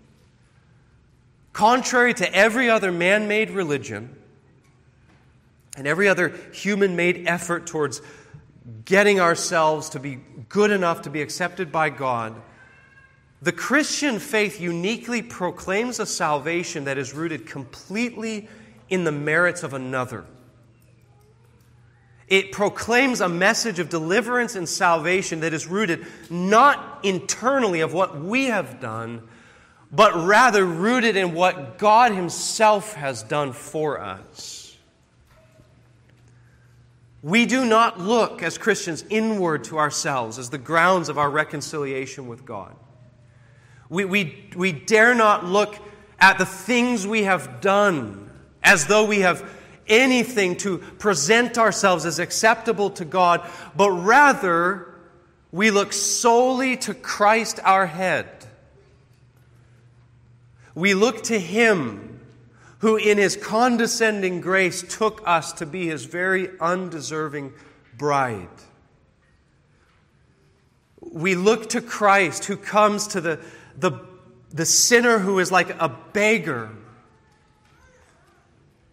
contrary 1.52 2.14
to 2.14 2.32
every 2.32 2.70
other 2.70 2.92
man 2.92 3.26
made 3.26 3.50
religion 3.50 4.14
and 5.76 5.88
every 5.88 6.06
other 6.06 6.28
human 6.52 6.94
made 6.94 7.26
effort 7.26 7.66
towards 7.66 8.00
getting 8.84 9.18
ourselves 9.18 9.88
to 9.88 9.98
be 9.98 10.20
good 10.48 10.70
enough 10.70 11.02
to 11.02 11.10
be 11.10 11.22
accepted 11.22 11.72
by 11.72 11.90
God, 11.90 12.40
the 13.40 13.52
Christian 13.52 14.18
faith 14.18 14.60
uniquely 14.60 15.22
proclaims 15.22 16.00
a 16.00 16.06
salvation 16.06 16.84
that 16.84 16.98
is 16.98 17.14
rooted 17.14 17.46
completely 17.46 18.48
in 18.88 19.04
the 19.04 19.12
merits 19.12 19.62
of 19.62 19.74
another. 19.74 20.24
It 22.26 22.52
proclaims 22.52 23.20
a 23.20 23.28
message 23.28 23.78
of 23.78 23.88
deliverance 23.88 24.54
and 24.54 24.68
salvation 24.68 25.40
that 25.40 25.54
is 25.54 25.66
rooted 25.66 26.06
not 26.28 27.00
internally 27.02 27.80
of 27.80 27.94
what 27.94 28.20
we 28.20 28.46
have 28.46 28.80
done, 28.80 29.26
but 29.90 30.14
rather 30.26 30.64
rooted 30.64 31.16
in 31.16 31.32
what 31.32 31.78
God 31.78 32.12
Himself 32.12 32.94
has 32.94 33.22
done 33.22 33.52
for 33.52 34.00
us. 34.00 34.76
We 37.22 37.46
do 37.46 37.64
not 37.64 37.98
look 37.98 38.42
as 38.42 38.58
Christians 38.58 39.04
inward 39.08 39.64
to 39.64 39.78
ourselves 39.78 40.38
as 40.38 40.50
the 40.50 40.58
grounds 40.58 41.08
of 41.08 41.18
our 41.18 41.30
reconciliation 41.30 42.28
with 42.28 42.44
God. 42.44 42.74
We, 43.88 44.04
we, 44.04 44.44
we 44.56 44.72
dare 44.72 45.14
not 45.14 45.44
look 45.44 45.76
at 46.20 46.38
the 46.38 46.46
things 46.46 47.06
we 47.06 47.24
have 47.24 47.60
done 47.60 48.30
as 48.62 48.86
though 48.86 49.06
we 49.06 49.20
have 49.20 49.48
anything 49.86 50.56
to 50.58 50.78
present 50.78 51.56
ourselves 51.56 52.04
as 52.04 52.18
acceptable 52.18 52.90
to 52.90 53.04
God, 53.04 53.48
but 53.76 53.90
rather 53.90 54.94
we 55.50 55.70
look 55.70 55.92
solely 55.92 56.76
to 56.78 56.94
Christ 56.94 57.60
our 57.64 57.86
head. 57.86 58.26
We 60.74 60.94
look 60.94 61.22
to 61.24 61.38
Him 61.40 62.20
who, 62.80 62.96
in 62.96 63.18
His 63.18 63.36
condescending 63.36 64.40
grace, 64.40 64.82
took 64.82 65.22
us 65.26 65.52
to 65.54 65.66
be 65.66 65.86
His 65.86 66.04
very 66.04 66.50
undeserving 66.60 67.52
bride. 67.96 68.48
We 71.00 71.34
look 71.34 71.70
to 71.70 71.80
Christ 71.80 72.44
who 72.44 72.56
comes 72.56 73.08
to 73.08 73.20
the, 73.20 73.40
the, 73.78 73.92
the 74.50 74.66
sinner 74.66 75.18
who 75.18 75.38
is 75.38 75.52
like 75.52 75.70
a 75.70 75.88
beggar 76.12 76.70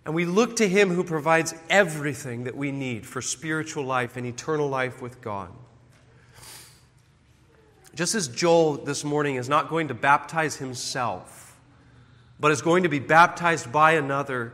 and 0.05 0.13
we 0.13 0.25
look 0.25 0.57
to 0.57 0.67
Him 0.67 0.89
who 0.89 1.03
provides 1.03 1.55
everything 1.69 2.43
that 2.43 2.55
we 2.55 2.71
need 2.71 3.07
for 3.07 3.21
spiritual 3.21 3.83
life 3.83 4.15
and 4.17 4.25
eternal 4.25 4.69
life 4.69 5.01
with 5.01 5.19
God. 5.19 5.49
Just 7.95 8.13
as 8.13 8.27
Joel 8.27 8.73
this 8.73 9.03
morning 9.03 9.35
is 9.35 9.49
not 9.49 9.69
going 9.69 9.87
to 9.87 9.93
baptize 9.93 10.57
himself, 10.57 11.57
but 12.39 12.51
is 12.51 12.61
going 12.61 12.83
to 12.83 12.89
be 12.89 12.99
baptized 12.99 13.71
by 13.71 13.93
another, 13.93 14.53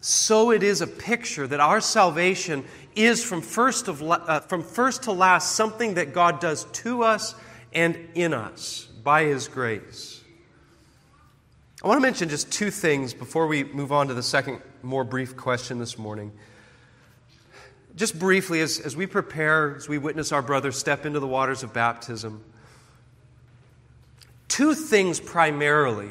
so 0.00 0.52
it 0.52 0.62
is 0.62 0.80
a 0.80 0.86
picture 0.86 1.46
that 1.46 1.60
our 1.60 1.80
salvation 1.80 2.64
is 2.94 3.22
from 3.22 3.42
first, 3.42 3.88
of, 3.88 4.02
uh, 4.02 4.40
from 4.40 4.62
first 4.62 5.02
to 5.02 5.12
last 5.12 5.56
something 5.56 5.94
that 5.94 6.14
God 6.14 6.40
does 6.40 6.64
to 6.64 7.02
us 7.02 7.34
and 7.76 7.96
in 8.14 8.34
us 8.34 8.88
by 9.04 9.24
His 9.24 9.46
grace. 9.46 10.24
I 11.84 11.88
want 11.88 11.98
to 11.98 12.02
mention 12.02 12.30
just 12.30 12.50
two 12.50 12.70
things 12.70 13.14
before 13.14 13.46
we 13.46 13.62
move 13.62 13.92
on 13.92 14.08
to 14.08 14.14
the 14.14 14.22
second, 14.22 14.60
more 14.82 15.04
brief 15.04 15.36
question 15.36 15.78
this 15.78 15.98
morning. 15.98 16.32
Just 17.94 18.18
briefly, 18.18 18.60
as, 18.60 18.80
as 18.80 18.96
we 18.96 19.06
prepare, 19.06 19.76
as 19.76 19.88
we 19.88 19.98
witness 19.98 20.32
our 20.32 20.42
brother 20.42 20.72
step 20.72 21.06
into 21.06 21.20
the 21.20 21.26
waters 21.26 21.62
of 21.62 21.72
baptism, 21.72 22.42
two 24.48 24.74
things 24.74 25.20
primarily 25.20 26.08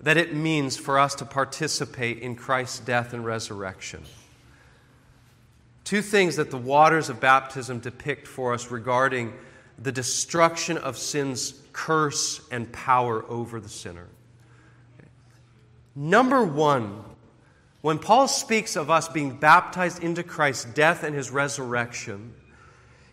that 0.00 0.16
it 0.16 0.34
means 0.34 0.76
for 0.76 0.98
us 0.98 1.14
to 1.16 1.24
participate 1.26 2.18
in 2.18 2.34
Christ's 2.34 2.78
death 2.80 3.12
and 3.12 3.26
resurrection. 3.26 4.02
Two 5.84 6.02
things 6.02 6.36
that 6.36 6.50
the 6.50 6.58
waters 6.58 7.10
of 7.10 7.20
baptism 7.20 7.80
depict 7.80 8.26
for 8.26 8.54
us 8.54 8.70
regarding 8.70 9.34
the 9.80 9.92
destruction 9.92 10.76
of 10.76 10.98
sin's 10.98 11.54
curse 11.72 12.40
and 12.50 12.70
power 12.72 13.24
over 13.28 13.60
the 13.60 13.68
sinner. 13.68 14.08
Number 15.94 16.44
one, 16.44 17.04
when 17.80 17.98
Paul 17.98 18.26
speaks 18.26 18.76
of 18.76 18.90
us 18.90 19.08
being 19.08 19.36
baptized 19.36 20.02
into 20.02 20.22
Christ's 20.22 20.64
death 20.66 21.04
and 21.04 21.14
his 21.14 21.30
resurrection, 21.30 22.34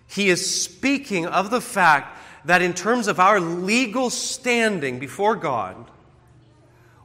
he 0.07 0.30
is 0.30 0.63
speaking 0.63 1.28
of 1.28 1.51
the 1.51 1.61
fact 1.61 2.20
that 2.45 2.61
in 2.61 2.74
terms 2.74 3.07
of 3.07 3.20
our 3.20 3.39
legal 3.39 4.09
standing 4.09 4.99
before 4.99 5.36
God, 5.36 5.89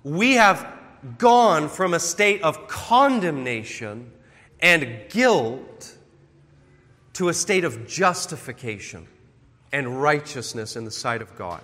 we 0.03 0.35
have 0.35 0.67
gone 1.19 1.69
from 1.69 1.95
a 1.95 2.01
state 2.01 2.43
of 2.43 2.69
condemnation 2.69 4.11
and 4.61 5.09
guilt 5.09 5.97
to 7.15 7.29
a 7.29 7.35
state 7.35 7.65
of 7.65 7.87
justification 7.87 9.07
and 9.73 10.03
righteousness 10.03 10.77
in 10.77 10.85
the 10.85 10.91
sight 10.91 11.23
of 11.23 11.37
God. 11.37 11.63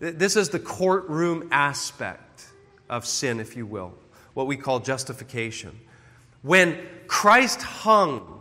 This 0.00 0.36
is 0.36 0.50
the 0.50 0.60
courtroom 0.60 1.48
aspect 1.50 2.46
of 2.88 3.04
sin, 3.04 3.40
if 3.40 3.56
you 3.56 3.66
will, 3.66 3.94
what 4.34 4.46
we 4.46 4.56
call 4.56 4.80
justification. 4.80 5.78
When 6.42 6.78
Christ 7.06 7.62
hung 7.62 8.40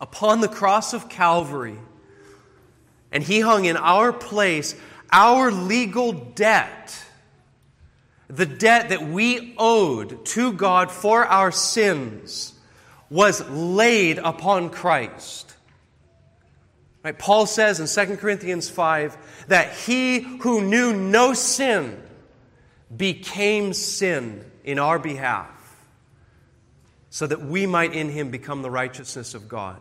upon 0.00 0.40
the 0.40 0.48
cross 0.48 0.94
of 0.94 1.08
Calvary, 1.08 1.76
and 3.12 3.22
he 3.22 3.40
hung 3.40 3.66
in 3.66 3.76
our 3.76 4.12
place, 4.12 4.74
our 5.12 5.52
legal 5.52 6.12
debt, 6.12 7.04
the 8.28 8.46
debt 8.46 8.88
that 8.88 9.06
we 9.06 9.54
owed 9.58 10.24
to 10.24 10.54
God 10.54 10.90
for 10.90 11.26
our 11.26 11.52
sins, 11.52 12.54
was 13.10 13.46
laid 13.50 14.16
upon 14.18 14.70
Christ. 14.70 15.51
Right? 17.02 17.18
Paul 17.18 17.46
says 17.46 17.80
in 17.80 18.06
2 18.06 18.16
Corinthians 18.16 18.70
5 18.70 19.46
that 19.48 19.72
he 19.72 20.20
who 20.20 20.60
knew 20.60 20.92
no 20.92 21.34
sin 21.34 22.00
became 22.96 23.72
sin 23.72 24.44
in 24.64 24.78
our 24.78 24.98
behalf 24.98 25.48
so 27.10 27.26
that 27.26 27.42
we 27.42 27.66
might 27.66 27.92
in 27.92 28.08
him 28.08 28.30
become 28.30 28.62
the 28.62 28.70
righteousness 28.70 29.34
of 29.34 29.48
God. 29.48 29.80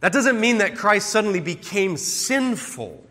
That 0.00 0.12
doesn't 0.12 0.40
mean 0.40 0.58
that 0.58 0.76
Christ 0.76 1.10
suddenly 1.10 1.40
became 1.40 1.96
sinful, 1.96 3.04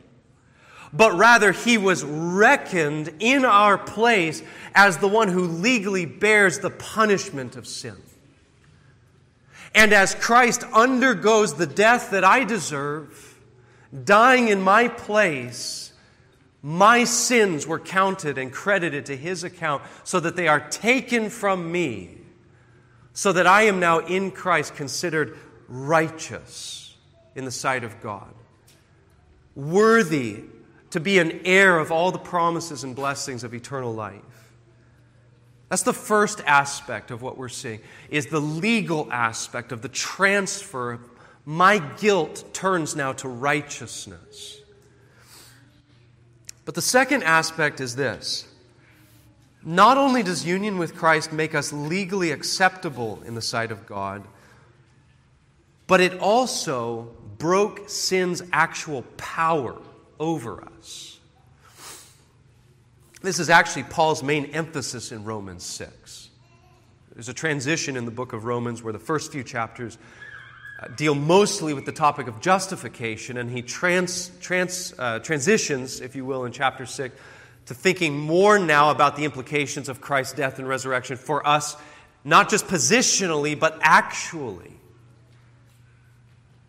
but 0.93 1.13
rather 1.15 1.51
he 1.51 1.77
was 1.77 2.03
reckoned 2.03 3.13
in 3.19 3.43
our 3.43 3.77
place 3.77 4.41
as 4.73 4.97
the 4.97 5.07
one 5.07 5.27
who 5.27 5.41
legally 5.41 6.05
bears 6.05 6.59
the 6.59 6.69
punishment 6.69 7.55
of 7.57 7.67
sin. 7.67 7.95
And 9.75 9.91
as 9.91 10.15
Christ 10.15 10.63
undergoes 10.73 11.55
the 11.55 11.67
death 11.67 12.11
that 12.11 12.23
I 12.23 12.45
deserve, 12.45 13.37
dying 14.03 14.47
in 14.47 14.61
my 14.61 14.87
place, 14.87 15.91
my 16.63 17.03
sins 17.03 17.67
were 17.67 17.79
counted 17.79 18.37
and 18.37 18.51
credited 18.51 19.05
to 19.07 19.17
his 19.17 19.43
account 19.43 19.83
so 20.05 20.21
that 20.21 20.37
they 20.37 20.47
are 20.47 20.61
taken 20.61 21.29
from 21.29 21.71
me, 21.71 22.17
so 23.13 23.33
that 23.33 23.45
I 23.45 23.63
am 23.63 23.81
now 23.81 23.99
in 23.99 24.31
Christ 24.31 24.75
considered 24.75 25.37
righteous 25.67 26.95
in 27.35 27.43
the 27.43 27.51
sight 27.51 27.83
of 27.83 28.01
God, 28.01 28.33
worthy 29.55 30.45
to 30.91 31.01
be 31.01 31.19
an 31.19 31.41
heir 31.43 31.77
of 31.77 31.91
all 31.91 32.11
the 32.11 32.17
promises 32.17 32.85
and 32.85 32.95
blessings 32.95 33.43
of 33.43 33.53
eternal 33.53 33.93
life. 33.93 34.21
That's 35.69 35.83
the 35.83 35.93
first 35.93 36.41
aspect 36.45 37.11
of 37.11 37.21
what 37.21 37.37
we're 37.37 37.49
seeing 37.49 37.79
is 38.09 38.27
the 38.27 38.39
legal 38.39 39.11
aspect 39.11 39.71
of 39.71 39.81
the 39.81 39.89
transfer. 39.89 40.99
My 41.45 41.79
guilt 41.79 42.53
turns 42.53 42.95
now 42.95 43.13
to 43.13 43.27
righteousness. 43.27 44.59
But 46.65 46.75
the 46.75 46.81
second 46.81 47.23
aspect 47.23 47.79
is 47.79 47.95
this 47.95 48.47
not 49.63 49.97
only 49.97 50.21
does 50.21 50.45
union 50.45 50.77
with 50.77 50.95
Christ 50.95 51.33
make 51.33 51.55
us 51.55 51.73
legally 51.73 52.31
acceptable 52.31 53.19
in 53.25 53.33
the 53.33 53.41
sight 53.41 53.71
of 53.71 53.87
God, 53.87 54.23
but 55.87 56.01
it 56.01 56.19
also 56.19 57.11
broke 57.39 57.89
sin's 57.89 58.43
actual 58.53 59.01
power 59.17 59.75
over 60.19 60.63
us. 60.63 61.14
This 63.25 63.39
is 63.39 63.49
actually 63.49 63.83
Paul's 63.85 64.21
main 64.21 64.45
emphasis 64.53 65.11
in 65.11 65.23
Romans 65.23 65.63
6. 65.63 66.29
There's 67.11 67.27
a 67.27 67.33
transition 67.33 67.97
in 67.97 68.05
the 68.05 68.11
book 68.11 68.33
of 68.33 68.45
Romans 68.45 68.83
where 68.83 68.93
the 68.93 68.99
first 68.99 69.31
few 69.31 69.43
chapters 69.43 69.97
uh, 70.79 70.89
deal 70.89 71.15
mostly 71.15 71.73
with 71.73 71.85
the 71.85 71.91
topic 71.91 72.27
of 72.27 72.39
justification, 72.39 73.37
and 73.37 73.49
he 73.49 73.63
trans, 73.63 74.29
trans, 74.41 74.93
uh, 74.99 75.17
transitions, 75.19 76.01
if 76.01 76.15
you 76.15 76.23
will, 76.23 76.45
in 76.45 76.51
chapter 76.51 76.85
6 76.85 77.15
to 77.65 77.73
thinking 77.73 78.15
more 78.15 78.59
now 78.59 78.91
about 78.91 79.15
the 79.15 79.25
implications 79.25 79.89
of 79.89 80.01
Christ's 80.01 80.33
death 80.35 80.59
and 80.59 80.67
resurrection 80.67 81.17
for 81.17 81.47
us, 81.47 81.75
not 82.23 82.47
just 82.47 82.67
positionally, 82.67 83.59
but 83.59 83.79
actually. 83.81 84.71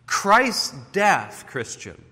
Christ's 0.07 0.75
death, 0.91 1.45
Christian. 1.45 2.03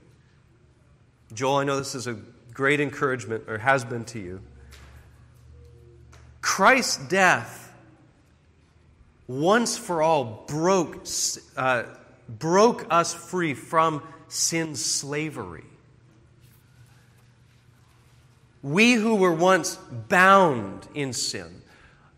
Joel, 1.33 1.55
I 1.55 1.63
know 1.63 1.77
this 1.77 1.95
is 1.95 2.05
a 2.05 2.19
great 2.55 2.79
encouragement, 2.79 3.43
or 3.47 3.59
has 3.59 3.85
been 3.85 4.05
to 4.05 4.19
you. 4.19 4.41
Christ's 6.41 6.97
death, 7.07 7.73
once 9.27 9.77
for 9.77 10.01
all, 10.01 10.45
broke, 10.47 11.05
uh, 11.57 11.83
broke 12.27 12.87
us 12.89 13.13
free 13.13 13.53
from 13.53 14.01
sin's 14.29 14.83
slavery. 14.83 15.65
We 18.63 18.93
who 18.93 19.15
were 19.15 19.33
once 19.33 19.75
bound 19.75 20.87
in 20.95 21.13
sin, 21.13 21.61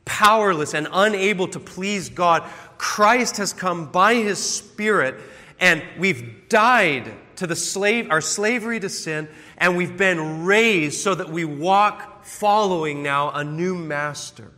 powerless 0.05 0.73
and 0.73 0.87
unable 0.93 1.47
to 1.49 1.59
please 1.59 2.09
God, 2.09 2.43
Christ 2.77 3.37
has 3.37 3.53
come 3.53 3.91
by 3.91 4.13
his 4.15 4.37
Spirit, 4.37 5.15
and 5.59 5.83
we've 5.97 6.47
died 6.47 7.11
to 7.37 7.47
the 7.47 7.55
slave, 7.55 8.11
our 8.11 8.21
slavery 8.21 8.79
to 8.79 8.89
sin, 8.89 9.27
and 9.57 9.75
we've 9.75 9.97
been 9.97 10.45
raised 10.45 11.01
so 11.01 11.15
that 11.15 11.29
we 11.29 11.45
walk 11.45 12.23
following 12.23 13.01
now 13.01 13.31
a 13.31 13.43
new 13.43 13.75
master. 13.75 14.51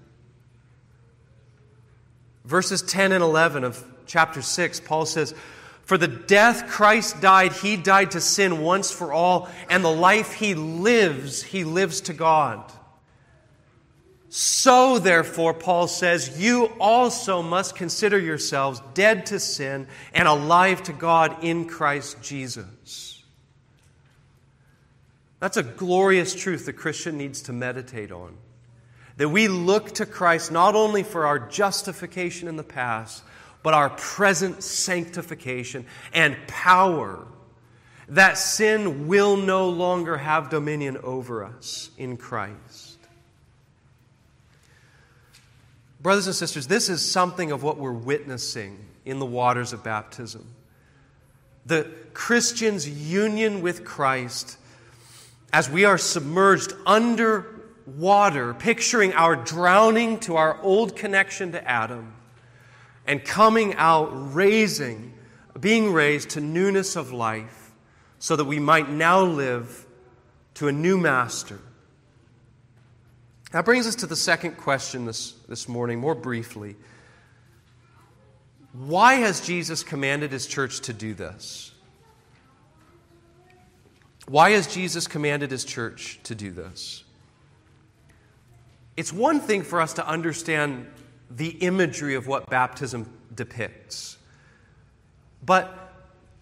Verses 2.43 2.81
10 2.81 3.11
and 3.11 3.23
11 3.23 3.63
of 3.63 3.83
chapter 4.05 4.41
6, 4.41 4.79
Paul 4.81 5.05
says, 5.05 5.33
For 5.83 5.97
the 5.97 6.07
death 6.07 6.67
Christ 6.67 7.21
died, 7.21 7.53
he 7.53 7.77
died 7.77 8.11
to 8.11 8.21
sin 8.21 8.61
once 8.61 8.91
for 8.91 9.13
all, 9.13 9.49
and 9.69 9.83
the 9.83 9.91
life 9.91 10.33
he 10.33 10.55
lives, 10.55 11.43
he 11.43 11.63
lives 11.63 12.01
to 12.01 12.13
God. 12.13 12.71
So, 14.31 14.99
therefore, 14.99 15.55
Paul 15.55 15.87
says, 15.87 16.39
you 16.39 16.65
also 16.79 17.41
must 17.41 17.75
consider 17.75 18.19
yourselves 18.19 18.79
dead 18.93 19.25
to 19.27 19.39
sin 19.39 19.87
and 20.13 20.27
alive 20.27 20.83
to 20.83 20.93
God 20.93 21.43
in 21.43 21.65
Christ 21.65 22.21
Jesus. 22.21 23.08
That's 25.39 25.57
a 25.57 25.63
glorious 25.63 26.35
truth 26.35 26.65
the 26.65 26.73
Christian 26.73 27.17
needs 27.17 27.41
to 27.43 27.53
meditate 27.53 28.11
on. 28.11 28.35
That 29.17 29.29
we 29.29 29.47
look 29.47 29.93
to 29.95 30.05
Christ 30.05 30.51
not 30.51 30.75
only 30.75 31.03
for 31.03 31.25
our 31.25 31.39
justification 31.39 32.47
in 32.47 32.55
the 32.55 32.63
past, 32.63 33.23
but 33.63 33.73
our 33.73 33.89
present 33.89 34.63
sanctification 34.63 35.85
and 36.13 36.35
power. 36.47 37.25
That 38.09 38.37
sin 38.37 39.07
will 39.07 39.37
no 39.37 39.69
longer 39.69 40.17
have 40.17 40.49
dominion 40.49 40.97
over 41.03 41.43
us 41.43 41.91
in 41.97 42.17
Christ. 42.17 42.97
Brothers 46.01 46.27
and 46.27 46.35
sisters, 46.35 46.67
this 46.67 46.87
is 46.89 47.03
something 47.03 47.51
of 47.51 47.61
what 47.61 47.77
we're 47.77 47.91
witnessing 47.91 48.77
in 49.03 49.19
the 49.19 49.25
waters 49.25 49.73
of 49.73 49.83
baptism. 49.83 50.47
The 51.65 51.91
Christian's 52.13 52.87
union 52.87 53.61
with 53.61 53.83
Christ 53.83 54.57
as 55.51 55.69
we 55.69 55.85
are 55.85 55.97
submerged 55.97 56.73
under 56.85 57.45
water, 57.85 58.53
picturing 58.53 59.13
our 59.13 59.35
drowning 59.35 60.19
to 60.19 60.35
our 60.35 60.61
old 60.61 60.95
connection 60.95 61.51
to 61.53 61.67
Adam, 61.67 62.13
and 63.07 63.23
coming 63.25 63.73
out, 63.75 64.09
raising, 64.33 65.13
being 65.59 65.91
raised 65.91 66.31
to 66.31 66.41
newness 66.41 66.95
of 66.95 67.11
life, 67.11 67.71
so 68.19 68.35
that 68.35 68.45
we 68.45 68.59
might 68.59 68.89
now 68.89 69.21
live 69.21 69.85
to 70.53 70.67
a 70.67 70.71
new 70.71 70.97
master 70.97 71.59
that 73.51 73.65
brings 73.65 73.87
us 73.87 73.95
to 73.95 74.05
the 74.05 74.15
second 74.15 74.57
question 74.57 75.05
this, 75.05 75.31
this 75.47 75.67
morning, 75.67 75.99
more 75.99 76.13
briefly. 76.13 76.75
Why 78.73 79.15
has 79.15 79.41
Jesus 79.41 79.81
commanded 79.81 80.31
his 80.31 80.45
church 80.45 80.81
to 80.81 80.93
do 80.93 81.15
this? 81.15 81.68
Why 84.27 84.51
has 84.51 84.73
Jesus 84.73 85.07
commanded 85.07 85.51
his 85.51 85.65
church 85.65 86.19
to 86.23 86.35
do 86.35 86.51
this? 86.51 87.03
It's 88.97 89.13
one 89.13 89.39
thing 89.39 89.63
for 89.63 89.79
us 89.79 89.93
to 89.93 90.07
understand 90.07 90.85
the 91.31 91.49
imagery 91.49 92.15
of 92.15 92.27
what 92.27 92.49
baptism 92.49 93.11
depicts. 93.33 94.17
But 95.45 95.73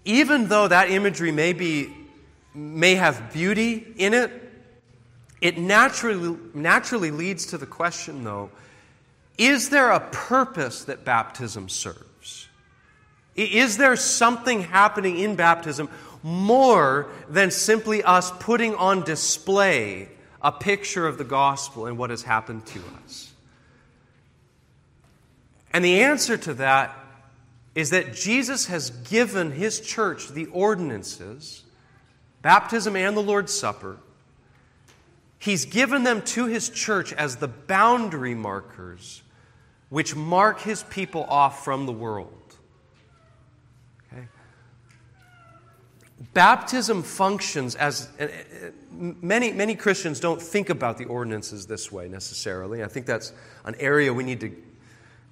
even 0.05 0.47
though 0.47 0.67
that 0.67 0.89
imagery 0.89 1.31
may, 1.31 1.53
be, 1.53 1.93
may 2.53 2.95
have 2.95 3.31
beauty 3.31 3.93
in 3.97 4.13
it, 4.13 4.31
it 5.39 5.57
naturally, 5.57 6.37
naturally 6.53 7.11
leads 7.11 7.47
to 7.47 7.57
the 7.57 7.67
question, 7.67 8.23
though 8.23 8.49
is 9.37 9.69
there 9.69 9.91
a 9.91 9.99
purpose 9.99 10.85
that 10.85 11.05
baptism 11.05 11.69
serves? 11.69 12.47
Is 13.35 13.77
there 13.77 13.95
something 13.95 14.63
happening 14.63 15.19
in 15.19 15.35
baptism 15.35 15.89
more 16.27 17.09
than 17.29 17.51
simply 17.51 18.03
us 18.03 18.31
putting 18.39 18.75
on 18.75 19.03
display 19.03 20.09
a 20.41 20.51
picture 20.51 21.07
of 21.07 21.17
the 21.17 21.23
gospel 21.23 21.85
and 21.85 21.97
what 21.97 22.09
has 22.09 22.23
happened 22.23 22.65
to 22.67 22.81
us? 23.03 23.33
And 25.71 25.85
the 25.85 26.01
answer 26.01 26.37
to 26.37 26.53
that 26.55 26.97
is 27.75 27.91
that 27.91 28.13
Jesus 28.13 28.65
has 28.65 28.89
given 28.89 29.51
his 29.51 29.79
church 29.79 30.29
the 30.29 30.47
ordinances, 30.47 31.63
baptism 32.41 32.95
and 32.95 33.15
the 33.15 33.21
Lord's 33.21 33.53
Supper, 33.53 33.97
He's 35.39 35.65
given 35.65 36.03
them 36.03 36.21
to 36.23 36.47
his 36.47 36.69
church 36.69 37.13
as 37.13 37.37
the 37.37 37.47
boundary 37.47 38.33
markers 38.33 39.21
which 39.89 40.15
mark 40.15 40.61
his 40.61 40.83
people 40.83 41.23
off 41.23 41.63
from 41.63 41.85
the 41.85 41.91
world. 41.91 42.55
Okay? 44.11 44.27
Baptism 46.33 47.03
functions 47.03 47.75
as 47.75 48.09
uh, 48.19 48.23
uh, 48.23 48.27
many, 48.91 49.51
many 49.51 49.75
Christians 49.75 50.19
don't 50.19 50.41
think 50.41 50.69
about 50.69 50.97
the 50.97 51.05
ordinances 51.05 51.67
this 51.67 51.91
way 51.91 52.07
necessarily. 52.07 52.83
I 52.83 52.87
think 52.87 53.05
that's 53.05 53.33
an 53.65 53.75
area 53.79 54.11
we 54.13 54.23
need 54.23 54.39
to 54.39 54.51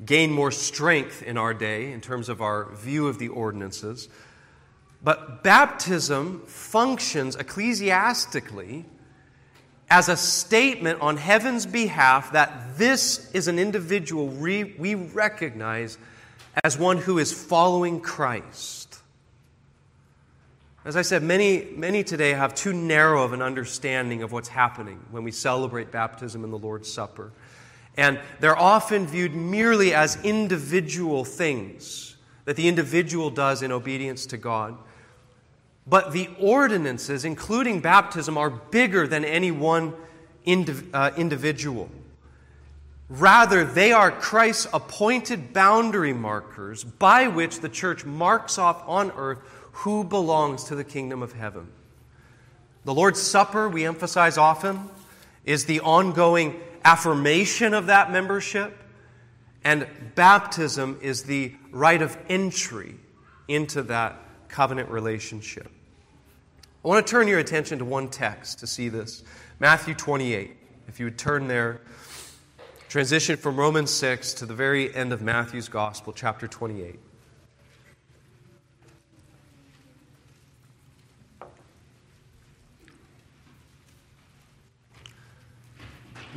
gain 0.06 0.32
more 0.32 0.52
strength 0.52 1.24
in 1.24 1.38
our 1.38 1.54
day 1.54 1.92
in 1.92 2.02
terms 2.02 2.30
of 2.30 2.42
our 2.42 2.72
view 2.76 3.08
of 3.08 3.18
the 3.18 3.30
ordinances. 3.30 4.10
But 5.04 5.44
baptism 5.44 6.42
functions 6.48 7.36
ecclesiastically 7.36 8.86
as 9.90 10.10
a 10.10 10.18
statement 10.18 11.02
on 11.02 11.18
heaven's 11.18 11.66
behalf 11.66 12.34
that 12.34 12.78
this 12.78 13.32
is 13.34 13.48
an 13.48 13.60
individual 13.60 14.28
we, 14.28 14.76
we 14.78 14.96
recognize 14.96 15.98
as 16.64 16.78
one 16.78 16.98
who 16.98 17.20
is 17.20 17.32
following 17.32 18.02
Christ. 18.02 18.75
As 20.86 20.96
I 20.96 21.02
said, 21.02 21.24
many, 21.24 21.66
many 21.76 22.04
today 22.04 22.34
have 22.34 22.54
too 22.54 22.72
narrow 22.72 23.24
of 23.24 23.34
an 23.34 23.42
understanding 23.42 24.22
of 24.22 24.32
what's 24.32 24.50
happening 24.50 25.04
when 25.10 25.24
we 25.24 25.32
celebrate 25.32 25.92
baptism 25.92 26.44
and 26.44 26.54
the 26.54 26.60
Lord's 26.60 26.94
Supper. 26.94 27.32
And 27.98 28.20
they're 28.40 28.58
often 28.58 29.08
viewed 29.08 29.34
merely 29.34 29.96
as 29.96 30.24
individual 30.24 31.26
things 31.26 32.18
that 32.44 32.56
the 32.56 32.68
individual 32.68 33.32
does 33.32 33.64
in 33.64 33.72
obedience 33.72 34.28
to 34.28 34.38
God. 34.38 34.78
But 35.88 36.12
the 36.14 36.30
ordinances, 36.40 37.26
including 37.26 37.80
baptism, 37.80 38.38
are 38.38 38.52
bigger 38.52 39.08
than 39.08 39.26
any 39.26 39.50
one 39.50 39.94
indiv- 40.46 40.88
uh, 40.94 41.10
individual. 41.18 41.90
Rather, 43.10 43.64
they 43.66 43.92
are 43.92 44.12
Christ's 44.12 44.68
appointed 44.72 45.52
boundary 45.52 46.14
markers 46.14 46.84
by 46.84 47.28
which 47.28 47.62
the 47.62 47.70
church 47.70 48.06
marks 48.06 48.60
off 48.60 48.84
on 48.88 49.12
earth 49.16 49.40
who 49.80 50.06
belongs 50.06 50.64
to 50.64 50.76
the 50.76 50.84
kingdom 50.84 51.22
of 51.22 51.34
heaven. 51.34 51.68
The 52.86 52.94
Lord's 52.94 53.22
Supper, 53.22 53.68
we 53.68 53.86
emphasize 53.86 54.38
often, 54.38 54.90
is 55.44 55.66
the 55.66 55.82
ongoing 55.82 56.60
affirmation 56.86 57.74
of 57.74 57.88
that 57.88 58.10
membership, 58.10 58.78
and 59.66 59.86
baptism 60.16 60.98
is 61.02 61.24
the 61.24 61.54
rite 61.72 62.02
of 62.02 62.18
entry 62.30 62.96
into 63.50 63.84
that 63.84 64.18
covenant 64.48 64.90
relationship. 64.90 65.70
I 66.84 66.88
want 66.88 67.06
to 67.06 67.12
turn 67.12 67.28
your 67.28 67.40
attention 67.40 67.80
to 67.80 67.86
one 67.86 68.08
text 68.08 68.60
to 68.60 68.68
see 68.68 68.88
this 68.88 69.24
Matthew 69.60 69.94
28. 69.94 70.56
If 70.88 71.00
you 71.00 71.08
would 71.08 71.18
turn 71.18 71.48
there, 71.48 71.82
transition 72.88 73.36
from 73.36 73.58
Romans 73.58 73.92
6 73.92 74.36
to 74.36 74.46
the 74.46 74.54
very 74.54 74.96
end 74.96 75.12
of 75.12 75.22
Matthew's 75.22 75.68
Gospel, 75.68 76.14
chapter 76.14 76.48
28. 76.48 76.98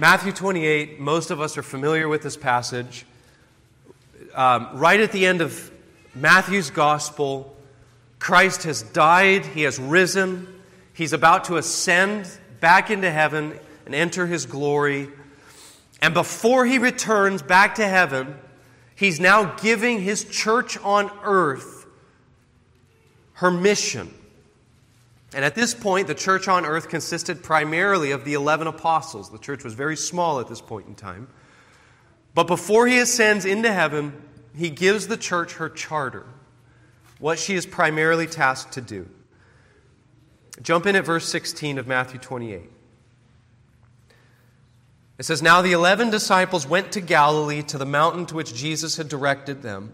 Matthew 0.01 0.31
28, 0.31 1.01
most 1.01 1.33
of 1.33 1.41
us 1.41 1.59
are 1.59 1.63
familiar 1.65 2.07
with 2.07 2.23
this 2.23 2.37
passage. 2.37 3.05
Um, 4.33 4.69
right 4.75 5.01
at 5.01 5.11
the 5.11 5.27
end 5.27 5.41
of 5.41 5.73
Matthew's 6.15 6.71
Gospel, 6.71 7.57
Christ 8.21 8.63
has 8.63 8.83
died, 8.83 9.45
he 9.45 9.63
has 9.63 9.81
risen, 9.81 10.47
he's 10.95 11.13
about 11.13 11.47
to 11.47 11.57
ascend 11.57 12.31
back 12.61 12.93
into 12.93 13.11
heaven 13.11 13.59
and 13.87 13.95
enter 13.95 14.29
his 14.29 14.47
glory. 14.47 15.09
And 16.01 16.15
before 16.15 16.65
he 16.65 16.79
returns 16.79 17.43
back 17.43 17.75
to 17.75 17.89
heaven, 17.89 18.37
he's 18.95 19.19
now 19.19 19.57
giving 19.57 20.01
his 20.01 20.23
church 20.23 20.79
on 20.79 21.11
earth 21.25 21.87
her 23.33 23.51
mission. 23.51 24.15
And 25.35 25.45
at 25.45 25.55
this 25.55 25.75
point, 25.75 26.07
the 26.07 26.15
church 26.15 26.49
on 26.49 26.65
earth 26.65 26.89
consisted 26.89 27.43
primarily 27.43 28.13
of 28.13 28.25
the 28.25 28.35
11 28.35 28.67
apostles. 28.67 29.31
The 29.31 29.39
church 29.39 29.63
was 29.63 29.75
very 29.75 29.97
small 29.97 30.41
at 30.41 30.49
this 30.49 30.61
point 30.61 30.87
in 30.87 30.95
time. 30.95 31.29
But 32.35 32.47
before 32.47 32.87
he 32.87 32.99
ascends 32.99 33.45
into 33.45 33.73
heaven, 33.73 34.23
he 34.57 34.71
gives 34.71 35.09
the 35.09 35.17
church 35.17 35.55
her 35.55 35.69
charter, 35.69 36.27
what 37.19 37.39
she 37.39 37.55
is 37.55 37.67
primarily 37.67 38.27
tasked 38.27 38.73
to 38.73 38.81
do. 38.81 39.09
Jump 40.63 40.87
in 40.87 40.97
at 40.97 41.05
verse 41.05 41.29
16 41.29 41.79
of 41.79 41.87
Matthew 41.87 42.19
28. 42.19 42.71
It 45.19 45.25
says, 45.25 45.43
Now 45.43 45.63
the 45.63 45.73
eleven 45.73 46.11
disciples 46.11 46.67
went 46.67 46.93
to 46.93 47.01
Galilee 47.01 47.63
to 47.65 47.79
the 47.79 47.87
mountain 47.87 48.27
to 48.27 48.35
which 48.35 48.55
Jesus 48.55 48.97
had 48.97 49.09
directed 49.09 49.63
them. 49.63 49.93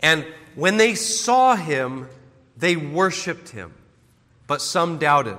And 0.00 0.26
when 0.54 0.76
they 0.76 0.94
saw 0.94 1.56
him, 1.56 2.08
they 2.56 2.76
worshiped 2.76 3.50
him, 3.50 3.72
but 4.46 4.60
some 4.60 4.98
doubted. 4.98 5.38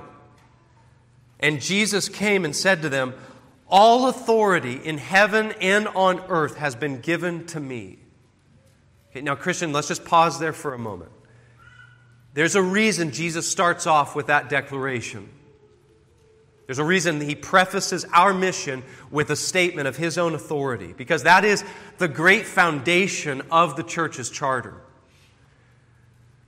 And 1.38 1.60
Jesus 1.60 2.08
came 2.08 2.44
and 2.44 2.54
said 2.54 2.82
to 2.82 2.88
them, 2.88 3.14
All 3.68 4.08
authority 4.08 4.74
in 4.74 4.98
heaven 4.98 5.52
and 5.60 5.86
on 5.88 6.20
earth 6.28 6.56
has 6.56 6.74
been 6.74 7.00
given 7.00 7.46
to 7.48 7.60
me. 7.60 7.98
Okay, 9.10 9.20
now, 9.20 9.34
Christian, 9.34 9.72
let's 9.72 9.88
just 9.88 10.04
pause 10.04 10.38
there 10.38 10.52
for 10.52 10.74
a 10.74 10.78
moment. 10.78 11.10
There's 12.34 12.54
a 12.54 12.62
reason 12.62 13.12
Jesus 13.12 13.48
starts 13.48 13.86
off 13.86 14.14
with 14.14 14.26
that 14.26 14.50
declaration. 14.50 15.28
There's 16.66 16.78
a 16.78 16.84
reason 16.84 17.20
he 17.20 17.34
prefaces 17.34 18.04
our 18.12 18.34
mission 18.34 18.82
with 19.10 19.30
a 19.30 19.36
statement 19.36 19.86
of 19.86 19.96
his 19.96 20.18
own 20.18 20.34
authority, 20.34 20.92
because 20.92 21.22
that 21.22 21.44
is 21.44 21.64
the 21.98 22.08
great 22.08 22.44
foundation 22.44 23.42
of 23.50 23.76
the 23.76 23.84
church's 23.84 24.28
charter. 24.28 24.74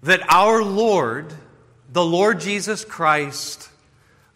That 0.02 0.20
our 0.28 0.62
Lord, 0.62 1.32
the 1.90 2.04
Lord 2.04 2.40
Jesus 2.40 2.84
Christ, 2.84 3.68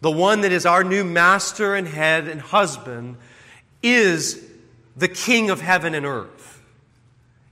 the 0.01 0.11
one 0.11 0.41
that 0.41 0.51
is 0.51 0.65
our 0.65 0.83
new 0.83 1.03
master 1.03 1.75
and 1.75 1.87
head 1.87 2.27
and 2.27 2.41
husband, 2.41 3.17
is 3.81 4.43
the 4.95 5.07
King 5.07 5.49
of 5.49 5.61
heaven 5.61 5.95
and 5.95 6.05
earth. 6.05 6.61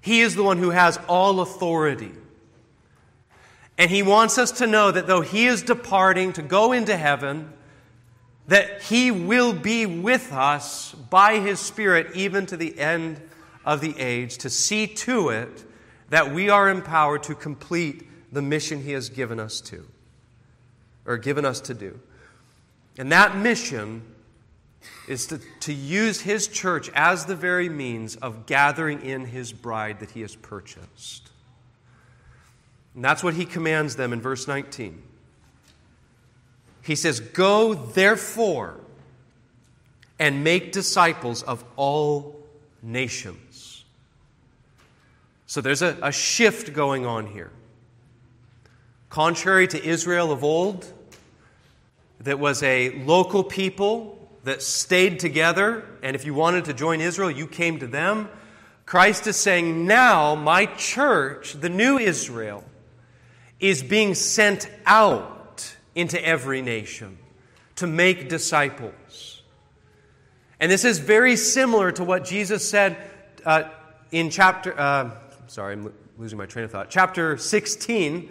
He 0.02 0.22
is 0.22 0.36
the 0.36 0.43
one 0.43 0.58
who 0.58 0.72
has 0.72 0.97
all 1.08 1.41
authority. 1.41 2.12
And 3.78 3.89
he 3.89 4.04
wants 4.04 4.38
us 4.38 4.52
to 4.54 4.68
know 4.68 4.91
that 4.91 5.08
though 5.08 5.22
he 5.22 5.45
is 5.45 5.64
departing 5.64 6.34
to 6.34 6.41
go 6.41 6.72
into 6.72 6.95
heaven, 6.95 7.52
that 8.52 8.82
He 8.84 9.12
will 9.12 9.54
be 9.54 9.86
with 9.86 10.34
us 10.34 10.93
by 11.10 11.39
His 11.39 11.58
Spirit 11.60 12.16
even 12.16 12.45
to 12.47 12.58
the 12.58 12.78
end 12.78 13.22
of 13.64 13.80
the 13.80 13.97
age 13.97 14.39
to 14.39 14.49
see 14.49 14.88
to 14.88 15.30
it 15.30 15.64
that 16.10 16.34
we 16.34 16.49
are 16.49 16.70
empowered 16.70 17.24
to 17.24 17.34
complete 17.34 18.06
the 18.32 18.42
mission 18.42 18.84
He 18.84 18.92
has 18.92 19.10
given 19.10 19.40
us 19.40 19.62
to, 19.62 19.86
or 21.06 21.18
given 21.18 21.46
us 21.46 21.60
to 21.62 21.74
do. 21.74 22.00
And 22.98 23.12
that 23.12 23.36
mission 23.38 24.04
is 25.08 25.28
to, 25.28 25.40
to 25.62 25.74
use 25.74 26.22
His 26.22 26.48
church 26.48 26.90
as 26.94 27.26
the 27.26 27.36
very 27.36 27.70
means 27.70 28.16
of 28.18 28.46
gathering 28.46 29.02
in 29.02 29.26
His 29.26 29.52
bride 29.52 30.00
that 30.00 30.12
He 30.12 30.22
has 30.22 30.36
purchased. 30.36 31.30
And 32.96 33.04
that's 33.04 33.24
what 33.24 33.34
He 33.34 33.46
commands 33.46 33.96
them 33.96 34.14
in 34.14 34.22
verse 34.22 34.48
19. 34.48 35.02
He 36.84 36.96
says, 36.96 37.20
Go 37.20 37.74
therefore 37.74 38.80
and 40.20 40.44
make 40.44 40.72
disciples 40.72 41.44
of 41.44 41.64
all 41.76 42.36
nations. 42.82 43.84
So 45.48 45.62
there's 45.62 45.82
a, 45.82 45.98
a 46.02 46.12
shift 46.12 46.74
going 46.74 47.06
on 47.06 47.28
here. 47.28 47.52
Contrary 49.12 49.68
to 49.68 49.84
Israel 49.84 50.32
of 50.32 50.41
old, 50.41 50.89
that 52.22 52.39
was 52.39 52.64
a 52.64 52.91
local 53.03 53.43
people 53.43 54.18
that 54.45 54.62
stayed 54.62 55.20
together, 55.20 55.84
and 56.01 56.16
if 56.16 56.26
you 56.26 56.34
wanted 56.34 56.64
to 56.64 56.74
join 56.74 57.01
Israel, 57.01 57.30
you 57.30 57.45
came 57.45 57.78
to 57.80 57.88
them. 57.88 58.30
Christ 58.86 59.28
is 59.28 59.36
saying, 59.36 59.86
Now 59.86 60.36
my 60.36 60.66
church, 60.66 61.55
the 61.59 61.68
new 61.68 61.99
Israel, 61.99 62.64
is 63.59 63.84
being 63.84 64.16
sent 64.16 64.70
out 64.86 65.76
into 65.93 66.26
every 66.26 66.62
nation 66.62 67.18
to 67.76 67.88
make 67.88 68.30
disciples. 68.30 69.41
And 70.57 70.72
this 70.72 70.86
is 70.86 70.99
very 70.99 71.36
similar 71.36 71.91
to 71.91 72.05
what 72.05 72.24
Jesus 72.24 72.68
said 72.68 72.95
uh, 73.43 73.64
in 74.14 74.30
chapter, 74.30 74.74
uh, 74.80 75.12
sorry, 75.47 75.74
I'm 75.74 75.93
losing 76.18 76.38
my 76.38 76.45
train 76.45 76.64
of 76.64 76.72
thought. 76.72 76.89
Chapter 76.89 77.38
16, 77.38 78.30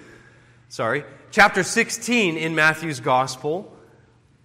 sorry, 0.70 1.02
chapter 1.32 1.64
16 1.64 2.36
in 2.36 2.54
Matthew's 2.54 3.00
gospel, 3.00 3.76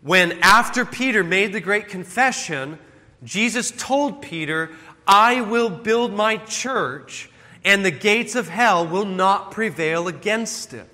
when 0.02 0.40
after 0.42 0.84
Peter 0.84 1.24
made 1.24 1.54
the 1.54 1.62
great 1.62 1.88
confession, 1.88 2.80
Jesus 3.24 3.72
told 3.72 4.24
Peter, 4.24 4.72
I 5.08 5.42
will 5.42 5.70
build 5.70 6.14
my 6.14 6.38
church, 6.38 7.30
and 7.64 7.86
the 7.86 7.92
gates 7.92 8.34
of 8.36 8.50
hell 8.50 8.88
will 8.88 9.06
not 9.06 9.52
prevail 9.52 10.08
against 10.08 10.74
it. 10.74 10.90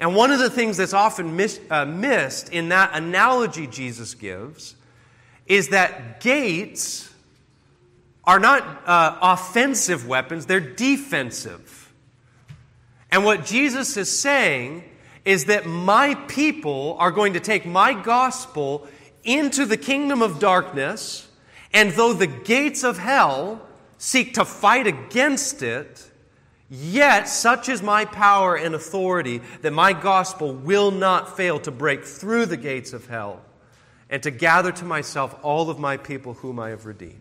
And 0.00 0.16
one 0.16 0.32
of 0.32 0.40
the 0.40 0.50
things 0.50 0.76
that's 0.76 0.92
often 0.92 1.36
miss, 1.36 1.60
uh, 1.70 1.84
missed 1.84 2.48
in 2.48 2.70
that 2.70 2.90
analogy 2.94 3.68
Jesus 3.68 4.14
gives 4.14 4.74
is 5.46 5.68
that 5.68 6.20
gates 6.20 7.12
are 8.24 8.40
not 8.40 8.88
uh, 8.88 9.18
offensive 9.22 10.08
weapons, 10.08 10.46
they're 10.46 10.58
defensive. 10.58 11.81
And 13.12 13.24
what 13.24 13.44
Jesus 13.44 13.96
is 13.96 14.10
saying 14.10 14.82
is 15.24 15.44
that 15.44 15.66
my 15.66 16.14
people 16.26 16.96
are 16.98 17.12
going 17.12 17.34
to 17.34 17.40
take 17.40 17.64
my 17.64 17.92
gospel 17.92 18.88
into 19.22 19.66
the 19.66 19.76
kingdom 19.76 20.20
of 20.22 20.40
darkness, 20.40 21.28
and 21.72 21.92
though 21.92 22.12
the 22.12 22.26
gates 22.26 22.82
of 22.82 22.98
hell 22.98 23.64
seek 23.98 24.34
to 24.34 24.44
fight 24.44 24.88
against 24.88 25.62
it, 25.62 26.08
Yet, 26.74 27.28
such 27.28 27.68
is 27.68 27.82
my 27.82 28.06
power 28.06 28.56
and 28.56 28.74
authority 28.74 29.42
that 29.60 29.74
my 29.74 29.92
gospel 29.92 30.54
will 30.54 30.90
not 30.90 31.36
fail 31.36 31.60
to 31.60 31.70
break 31.70 32.02
through 32.02 32.46
the 32.46 32.56
gates 32.56 32.94
of 32.94 33.08
hell 33.08 33.42
and 34.08 34.22
to 34.22 34.30
gather 34.30 34.72
to 34.72 34.84
myself 34.86 35.38
all 35.42 35.68
of 35.68 35.78
my 35.78 35.98
people 35.98 36.32
whom 36.32 36.58
I 36.58 36.70
have 36.70 36.86
redeemed. 36.86 37.20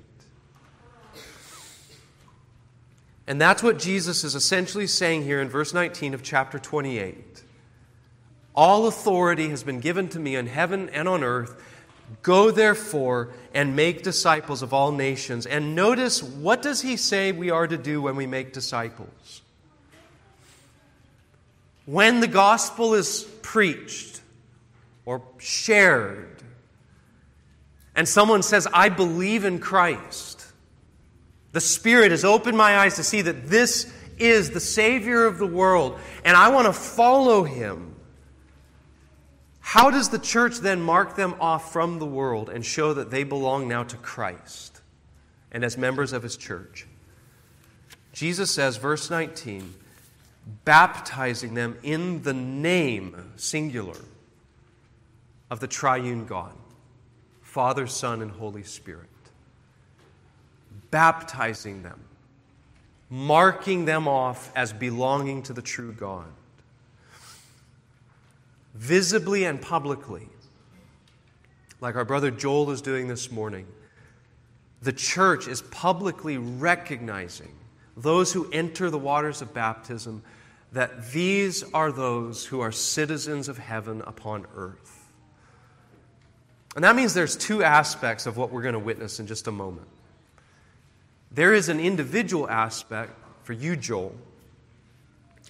And 3.32 3.40
that's 3.40 3.64
what 3.64 3.80
Jesus 3.80 4.26
is 4.26 4.36
essentially 4.36 4.88
saying 4.88 5.24
here 5.24 5.40
in 5.40 5.48
verse 5.48 5.74
19 5.74 6.14
of 6.14 6.22
chapter 6.22 6.60
28. 6.60 7.42
All 8.54 8.88
authority 8.88 9.48
has 9.48 9.64
been 9.64 9.80
given 9.80 10.10
to 10.10 10.20
me 10.20 10.36
in 10.36 10.48
heaven 10.48 10.90
and 10.90 11.08
on 11.08 11.24
earth. 11.24 11.64
Go 12.24 12.52
therefore 12.52 13.30
and 13.54 13.74
make 13.74 14.04
disciples 14.04 14.62
of 14.62 14.74
all 14.74 14.92
nations. 14.92 15.46
And 15.46 15.76
notice 15.76 16.22
what 16.22 16.62
does 16.62 16.82
he 16.82 16.98
say 16.98 17.32
we 17.32 17.50
are 17.52 17.66
to 17.68 17.78
do 17.78 18.02
when 18.02 18.18
we 18.18 18.28
make 18.28 18.52
disciples? 18.52 19.42
When 21.86 22.20
the 22.20 22.28
gospel 22.28 22.96
is 22.96 23.24
preached 23.42 24.20
or 25.06 25.22
shared, 25.38 26.44
and 27.96 28.10
someone 28.10 28.44
says, 28.44 28.68
I 28.74 28.90
believe 28.90 29.46
in 29.46 29.60
Christ, 29.60 30.31
the 31.52 31.62
Spirit 31.62 32.12
has 32.12 32.24
opened 32.24 32.58
my 32.58 32.78
eyes 32.78 32.96
to 32.96 33.04
see 33.04 33.22
that 33.22 33.48
this 33.48 33.92
is 34.18 34.52
the 34.52 34.60
Savior 34.60 35.26
of 35.26 35.38
the 35.38 35.48
world, 35.48 36.00
and 36.24 36.38
I 36.38 36.50
want 36.50 36.68
to 36.68 36.74
follow 36.74 37.44
Him. 37.44 37.96
How 39.60 39.90
does 39.90 40.10
the 40.10 40.20
church 40.20 40.58
then 40.58 40.82
mark 40.82 41.16
them 41.16 41.36
off 41.40 41.72
from 41.72 42.00
the 42.00 42.06
world 42.06 42.50
and 42.50 42.66
show 42.66 42.94
that 42.94 43.10
they 43.12 43.24
belong 43.24 43.68
now 43.68 43.84
to 43.84 43.98
Christ 43.98 44.82
and 45.52 45.64
as 45.64 45.78
members 45.78 46.14
of 46.14 46.24
His 46.24 46.38
church? 46.38 46.88
Jesus 48.14 48.52
says, 48.52 48.78
verse 48.78 49.10
19, 49.10 49.74
baptizing 50.66 51.54
them 51.54 51.78
in 51.84 52.24
the 52.24 52.34
name, 52.34 53.32
singular, 53.38 53.98
of 55.50 55.60
the 55.60 55.68
triune 55.68 56.26
God 56.26 56.54
Father, 57.42 57.86
Son, 57.86 58.22
and 58.22 58.32
Holy 58.32 58.64
Spirit. 58.64 59.11
Baptizing 60.92 61.84
them, 61.84 62.00
marking 63.10 63.86
them 63.86 64.08
off 64.08 64.52
as 64.56 64.74
belonging 64.74 65.44
to 65.44 65.54
the 65.54 65.62
true 65.62 65.94
God. 65.94 66.28
Visibly 68.76 69.46
and 69.46 69.62
publicly, 69.62 70.28
like 71.80 71.96
our 71.96 72.06
brother 72.06 72.30
Joel 72.30 72.72
is 72.72 72.82
doing 72.82 73.08
this 73.08 73.32
morning, 73.32 73.66
the 74.82 74.94
church 74.94 75.48
is 75.48 75.62
publicly 75.64 76.38
recognizing 76.38 77.52
those 77.98 78.34
who 78.34 78.50
enter 78.52 78.90
the 78.90 78.98
waters 78.98 79.42
of 79.42 79.54
baptism, 79.54 80.24
that 80.72 81.12
these 81.12 81.64
are 81.74 81.92
those 81.92 82.46
who 82.46 82.62
are 82.62 82.72
citizens 82.72 83.50
of 83.50 83.58
heaven 83.58 84.02
upon 84.08 84.46
earth. 84.56 85.10
And 86.76 86.84
that 86.84 86.96
means 86.96 87.14
there's 87.14 87.36
two 87.36 87.64
aspects 87.64 88.26
of 88.26 88.38
what 88.38 88.52
we're 88.52 88.62
going 88.62 88.74
to 88.74 88.80
witness 88.80 89.20
in 89.20 89.28
just 89.28 89.48
a 89.48 89.52
moment. 89.52 89.88
There 91.34 91.54
is 91.54 91.70
an 91.70 91.80
individual 91.80 92.50
aspect 92.50 93.14
for 93.44 93.54
you, 93.54 93.76
Joel, 93.76 94.16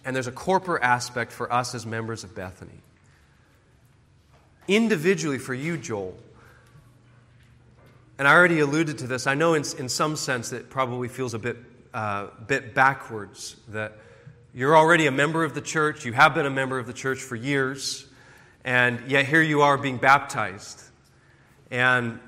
and 0.06 0.16
there's 0.16 0.28
a 0.28 0.32
corporate 0.32 0.84
aspect 0.84 1.32
for 1.32 1.52
us 1.52 1.74
as 1.74 1.86
members 1.86 2.24
of 2.24 2.36
Bethany. 2.36 2.82
Individually, 4.68 5.38
for 5.38 5.54
you, 5.54 5.78
Joel, 5.78 6.18
and 8.22 8.28
I 8.28 8.34
already 8.36 8.60
alluded 8.60 9.00
to 9.00 9.08
this, 9.08 9.26
I 9.26 9.34
know 9.34 9.56
in, 9.56 9.64
in 9.80 9.90
some 9.90 10.16
sense 10.16 10.52
it 10.52 10.70
probably 10.70 11.08
feels 11.08 11.34
a 11.34 11.40
bit, 11.40 11.58
uh, 11.92 12.28
bit 12.46 12.76
backwards 12.76 13.56
that 13.70 13.98
you're 14.54 14.78
already 14.78 15.08
a 15.08 15.12
member 15.12 15.44
of 15.44 15.56
the 15.56 15.62
church, 15.62 16.06
you 16.06 16.14
have 16.14 16.36
been 16.36 16.46
a 16.46 16.52
member 16.52 16.78
of 16.78 16.86
the 16.86 16.94
church 16.94 17.20
for 17.20 17.36
years, 17.36 18.06
and 18.64 19.10
yet 19.10 19.26
here 19.26 19.42
you 19.42 19.64
are 19.64 19.76
being 19.76 19.98
baptized. 19.98 20.80
And 21.72 22.20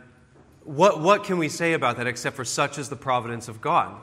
what, 0.66 1.00
what 1.00 1.24
can 1.24 1.38
we 1.38 1.50
say 1.50 1.74
about 1.74 1.98
that 1.98 2.08
except 2.08 2.36
for 2.36 2.46
such 2.46 2.78
is 2.78 2.90
the 2.90 2.96
providence 2.96 3.48
of 3.48 3.62
God? 3.62 3.96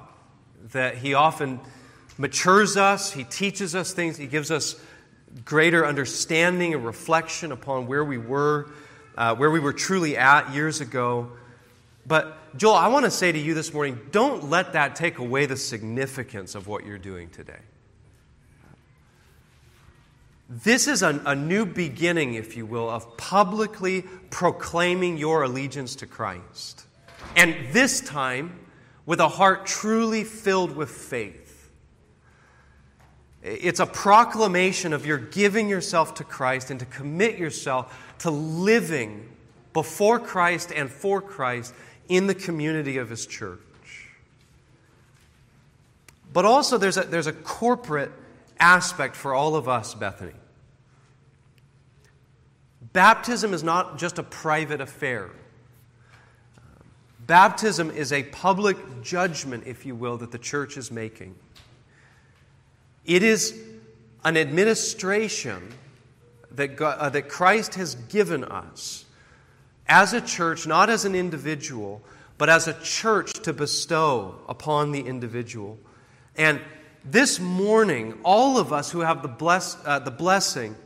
That 0.73 0.99
He 0.99 1.15
often 1.15 1.61
matures 2.19 2.77
us, 2.77 3.13
He 3.13 3.25
teaches 3.25 3.75
us 3.75 3.93
things, 3.93 4.17
He 4.17 4.27
gives 4.27 4.51
us 4.51 4.77
greater 5.45 5.87
understanding 5.87 6.75
and 6.75 6.85
reflection 6.85 7.53
upon 7.53 7.87
where 7.87 8.05
we 8.05 8.19
were, 8.19 8.71
uh, 9.17 9.35
where 9.37 9.51
we 9.51 9.61
were 9.61 9.73
truly 9.73 10.17
at 10.17 10.53
years 10.53 10.81
ago. 10.81 11.31
But, 12.07 12.57
Joel, 12.57 12.75
I 12.75 12.89
want 12.89 13.05
to 13.05 13.11
say 13.11 13.31
to 13.31 13.39
you 13.39 13.55
this 13.55 13.73
morning 13.73 13.99
don't 14.11 14.51
let 14.51 14.73
that 14.73 14.97
take 14.97 15.19
away 15.19 15.47
the 15.47 15.57
significance 15.57 16.55
of 16.55 16.67
what 16.67 16.85
you're 16.85 16.99
doing 16.99 17.31
today. 17.31 17.61
This 20.53 20.89
is 20.89 21.05
a, 21.05 21.23
a, 21.27 21.37
new 21.37 21.65
beginning, 21.65 22.35
if 22.35 22.57
you 22.57 22.67
will, 22.67 22.91
of 22.91 23.17
publicly 23.17 24.03
proclaiming 24.31 25.17
your 25.17 25.45
allegiance 25.45 25.95
to 25.97 26.07
Christ. 26.07 26.85
And 27.37 27.55
this 27.71 28.01
time, 28.01 28.59
with 29.07 29.21
a 29.21 29.29
heart 29.29 29.65
truly 29.65 30.25
filled 30.25 30.75
with 30.75 30.91
faith. 30.91 31.71
It's 33.45 33.79
a 33.79 33.87
proclamation 33.87 34.93
of 34.93 35.07
your 35.07 35.19
giving 35.19 35.69
yourself 35.69 36.15
to 36.15 36.25
Christ 36.25 36.73
and 36.73 36.81
to 36.81 36.87
commit 36.87 37.39
yourself 37.39 37.97
to 38.19 38.31
living 38.31 39.29
before 39.73 40.19
Christ 40.19 40.73
and 40.75 40.91
for 40.91 41.23
Christ 41.23 41.75
in 42.09 42.27
the 42.27 42.35
community 42.35 42.99
of 42.99 43.09
His 43.09 43.25
church. 43.25 43.61
But 46.33 46.45
also, 46.45 46.77
there's 46.77 46.97
a, 46.97 47.03
there's 47.03 47.29
a 47.29 47.33
corporate 47.33 48.13
aspect 48.61 49.17
for 49.17 49.35
all 49.35 49.57
of 49.57 49.69
us, 49.69 49.95
Bethany. 49.95 50.35
Baptism 52.93 53.55
is 53.55 53.63
not 53.63 53.99
just 53.99 54.19
a 54.19 54.23
private 54.23 54.81
affair. 54.81 55.31
Baptism 57.27 57.91
is 57.91 58.13
a 58.13 58.25
public 58.25 59.03
judgment, 59.03 59.65
if 59.67 59.87
you 59.87 59.95
will, 59.95 60.17
that 60.19 60.33
the 60.33 60.39
church 60.39 60.77
is 60.77 60.91
making. 60.91 61.37
It 63.05 63.23
is 63.23 63.57
an 64.25 64.37
administration 64.37 65.73
that, 66.53 66.77
God, 66.77 66.99
uh, 66.99 67.09
that 67.11 67.29
Christ 67.29 67.77
has 67.77 67.95
given 67.95 68.45
us 68.45 69.05
as 69.89 70.13
a 70.13 70.21
church, 70.21 70.67
not 70.67 70.91
as 70.91 71.05
an 71.05 71.15
individual, 71.15 72.03
but 72.39 72.49
as 72.49 72.67
a 72.67 72.75
church 72.83 73.35
to 73.41 73.53
bestow 73.53 74.35
upon 74.49 74.93
the 74.93 75.01
individual. 75.01 75.79
And 76.37 76.61
this 77.05 77.41
morning, 77.41 78.19
all 78.25 78.59
of 78.59 78.73
us 78.73 78.91
who 78.91 79.01
have 79.01 79.23
the, 79.23 79.29
bless, 79.29 79.77
uh, 79.85 79.99
the 79.99 80.11
blessing 80.11 80.77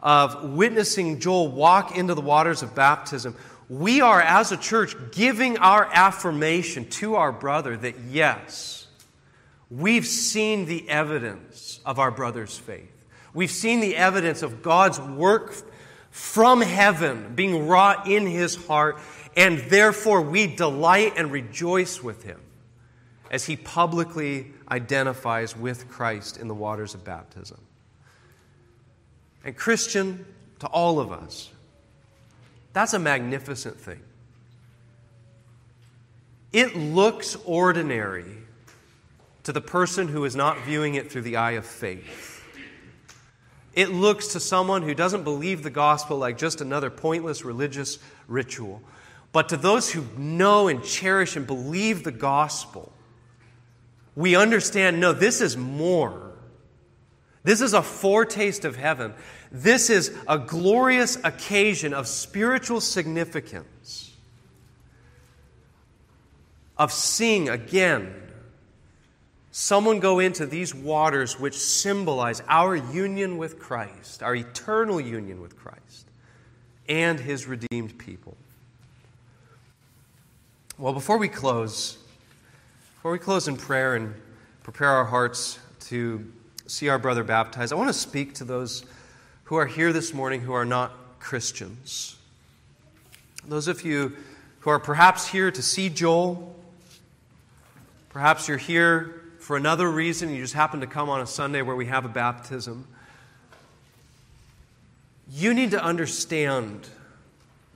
of 0.00 0.50
witnessing 0.50 1.18
Joel 1.18 1.48
walk 1.48 1.96
into 1.96 2.14
the 2.14 2.20
waters 2.20 2.62
of 2.62 2.74
baptism, 2.74 3.34
we 3.68 4.00
are, 4.00 4.20
as 4.20 4.52
a 4.52 4.56
church, 4.56 4.94
giving 5.10 5.58
our 5.58 5.88
affirmation 5.92 6.88
to 6.90 7.16
our 7.16 7.32
brother 7.32 7.76
that 7.76 7.98
yes, 8.10 8.86
we've 9.70 10.06
seen 10.06 10.66
the 10.66 10.88
evidence 10.88 11.80
of 11.84 11.98
our 11.98 12.12
brother's 12.12 12.56
faith. 12.56 12.92
We've 13.34 13.50
seen 13.50 13.80
the 13.80 13.96
evidence 13.96 14.42
of 14.42 14.62
God's 14.62 15.00
work 15.00 15.52
from 16.10 16.60
heaven 16.60 17.34
being 17.34 17.66
wrought 17.66 18.08
in 18.08 18.26
his 18.26 18.54
heart, 18.54 18.98
and 19.36 19.58
therefore 19.68 20.22
we 20.22 20.46
delight 20.46 21.14
and 21.16 21.32
rejoice 21.32 22.02
with 22.02 22.22
him 22.22 22.40
as 23.30 23.44
he 23.44 23.56
publicly 23.56 24.52
identifies 24.70 25.56
with 25.56 25.88
Christ 25.88 26.36
in 26.36 26.48
the 26.48 26.54
waters 26.54 26.94
of 26.94 27.04
baptism. 27.04 27.60
And, 29.44 29.56
Christian, 29.56 30.26
to 30.58 30.66
all 30.66 30.98
of 30.98 31.12
us, 31.12 31.50
that's 32.72 32.94
a 32.94 32.98
magnificent 32.98 33.78
thing. 33.80 34.00
It 36.52 36.76
looks 36.76 37.36
ordinary 37.44 38.24
to 39.44 39.52
the 39.52 39.60
person 39.60 40.08
who 40.08 40.24
is 40.24 40.34
not 40.34 40.58
viewing 40.64 40.94
it 40.94 41.10
through 41.10 41.22
the 41.22 41.36
eye 41.36 41.52
of 41.52 41.64
faith. 41.64 42.42
It 43.74 43.90
looks 43.90 44.28
to 44.28 44.40
someone 44.40 44.82
who 44.82 44.94
doesn't 44.94 45.22
believe 45.22 45.62
the 45.62 45.70
gospel 45.70 46.18
like 46.18 46.38
just 46.38 46.60
another 46.60 46.90
pointless 46.90 47.44
religious 47.44 47.98
ritual. 48.26 48.82
But 49.32 49.50
to 49.50 49.56
those 49.56 49.90
who 49.90 50.04
know 50.16 50.68
and 50.68 50.82
cherish 50.82 51.36
and 51.36 51.46
believe 51.46 52.02
the 52.02 52.10
gospel, 52.10 52.90
we 54.16 54.34
understand 54.34 54.98
no, 54.98 55.12
this 55.12 55.40
is 55.40 55.56
more. 55.56 56.32
This 57.44 57.60
is 57.60 57.74
a 57.74 57.82
foretaste 57.82 58.64
of 58.64 58.74
heaven. 58.74 59.14
This 59.52 59.88
is 59.90 60.12
a 60.26 60.38
glorious 60.38 61.16
occasion 61.22 61.94
of 61.94 62.08
spiritual 62.08 62.80
significance, 62.80 64.12
of 66.76 66.90
seeing 66.92 67.48
again 67.48 68.14
someone 69.52 70.00
go 70.00 70.18
into 70.18 70.44
these 70.44 70.74
waters 70.74 71.38
which 71.38 71.56
symbolize 71.56 72.42
our 72.48 72.74
union 72.74 73.38
with 73.38 73.58
Christ, 73.58 74.22
our 74.22 74.34
eternal 74.34 75.00
union 75.00 75.40
with 75.40 75.56
Christ, 75.56 76.08
and 76.88 77.20
his 77.20 77.46
redeemed 77.46 77.96
people. 77.98 78.36
Well, 80.78 80.92
before 80.92 81.16
we 81.16 81.28
close, 81.28 81.96
before 83.06 83.12
we 83.12 83.20
close 83.20 83.46
in 83.46 83.56
prayer 83.56 83.94
and 83.94 84.12
prepare 84.64 84.88
our 84.88 85.04
hearts 85.04 85.60
to 85.78 86.26
see 86.66 86.88
our 86.88 86.98
brother 86.98 87.22
baptized, 87.22 87.72
I 87.72 87.76
want 87.76 87.88
to 87.88 87.94
speak 87.94 88.34
to 88.34 88.44
those 88.44 88.84
who 89.44 89.54
are 89.54 89.66
here 89.66 89.92
this 89.92 90.12
morning 90.12 90.40
who 90.40 90.52
are 90.52 90.64
not 90.64 91.20
Christians. 91.20 92.16
Those 93.46 93.68
of 93.68 93.84
you 93.84 94.16
who 94.58 94.70
are 94.70 94.80
perhaps 94.80 95.28
here 95.28 95.52
to 95.52 95.62
see 95.62 95.88
Joel, 95.88 96.52
perhaps 98.08 98.48
you're 98.48 98.58
here 98.58 99.22
for 99.38 99.56
another 99.56 99.88
reason, 99.88 100.30
you 100.30 100.42
just 100.42 100.54
happen 100.54 100.80
to 100.80 100.88
come 100.88 101.08
on 101.08 101.20
a 101.20 101.28
Sunday 101.28 101.62
where 101.62 101.76
we 101.76 101.86
have 101.86 102.04
a 102.04 102.08
baptism. 102.08 102.88
You 105.30 105.54
need 105.54 105.70
to 105.70 105.80
understand 105.80 106.88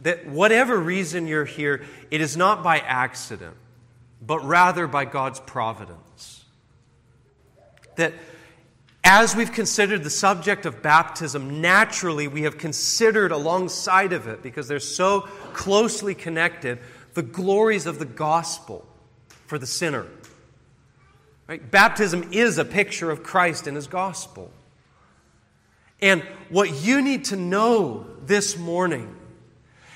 that 0.00 0.26
whatever 0.26 0.76
reason 0.76 1.28
you're 1.28 1.44
here, 1.44 1.84
it 2.10 2.20
is 2.20 2.36
not 2.36 2.64
by 2.64 2.80
accident, 2.80 3.54
but 4.20 4.44
rather 4.44 4.86
by 4.86 5.04
God's 5.04 5.40
providence. 5.40 6.44
That 7.96 8.12
as 9.02 9.34
we've 9.34 9.52
considered 9.52 10.04
the 10.04 10.10
subject 10.10 10.66
of 10.66 10.82
baptism, 10.82 11.60
naturally 11.60 12.28
we 12.28 12.42
have 12.42 12.58
considered 12.58 13.32
alongside 13.32 14.12
of 14.12 14.28
it, 14.28 14.42
because 14.42 14.68
they're 14.68 14.78
so 14.78 15.22
closely 15.52 16.14
connected, 16.14 16.78
the 17.14 17.22
glories 17.22 17.86
of 17.86 17.98
the 17.98 18.04
gospel 18.04 18.86
for 19.46 19.58
the 19.58 19.66
sinner. 19.66 20.06
Right? 21.48 21.70
Baptism 21.70 22.28
is 22.32 22.58
a 22.58 22.64
picture 22.64 23.10
of 23.10 23.22
Christ 23.22 23.66
and 23.66 23.74
his 23.74 23.88
gospel. 23.88 24.52
And 26.00 26.22
what 26.48 26.84
you 26.84 27.02
need 27.02 27.24
to 27.26 27.36
know 27.36 28.06
this 28.24 28.56
morning 28.56 29.16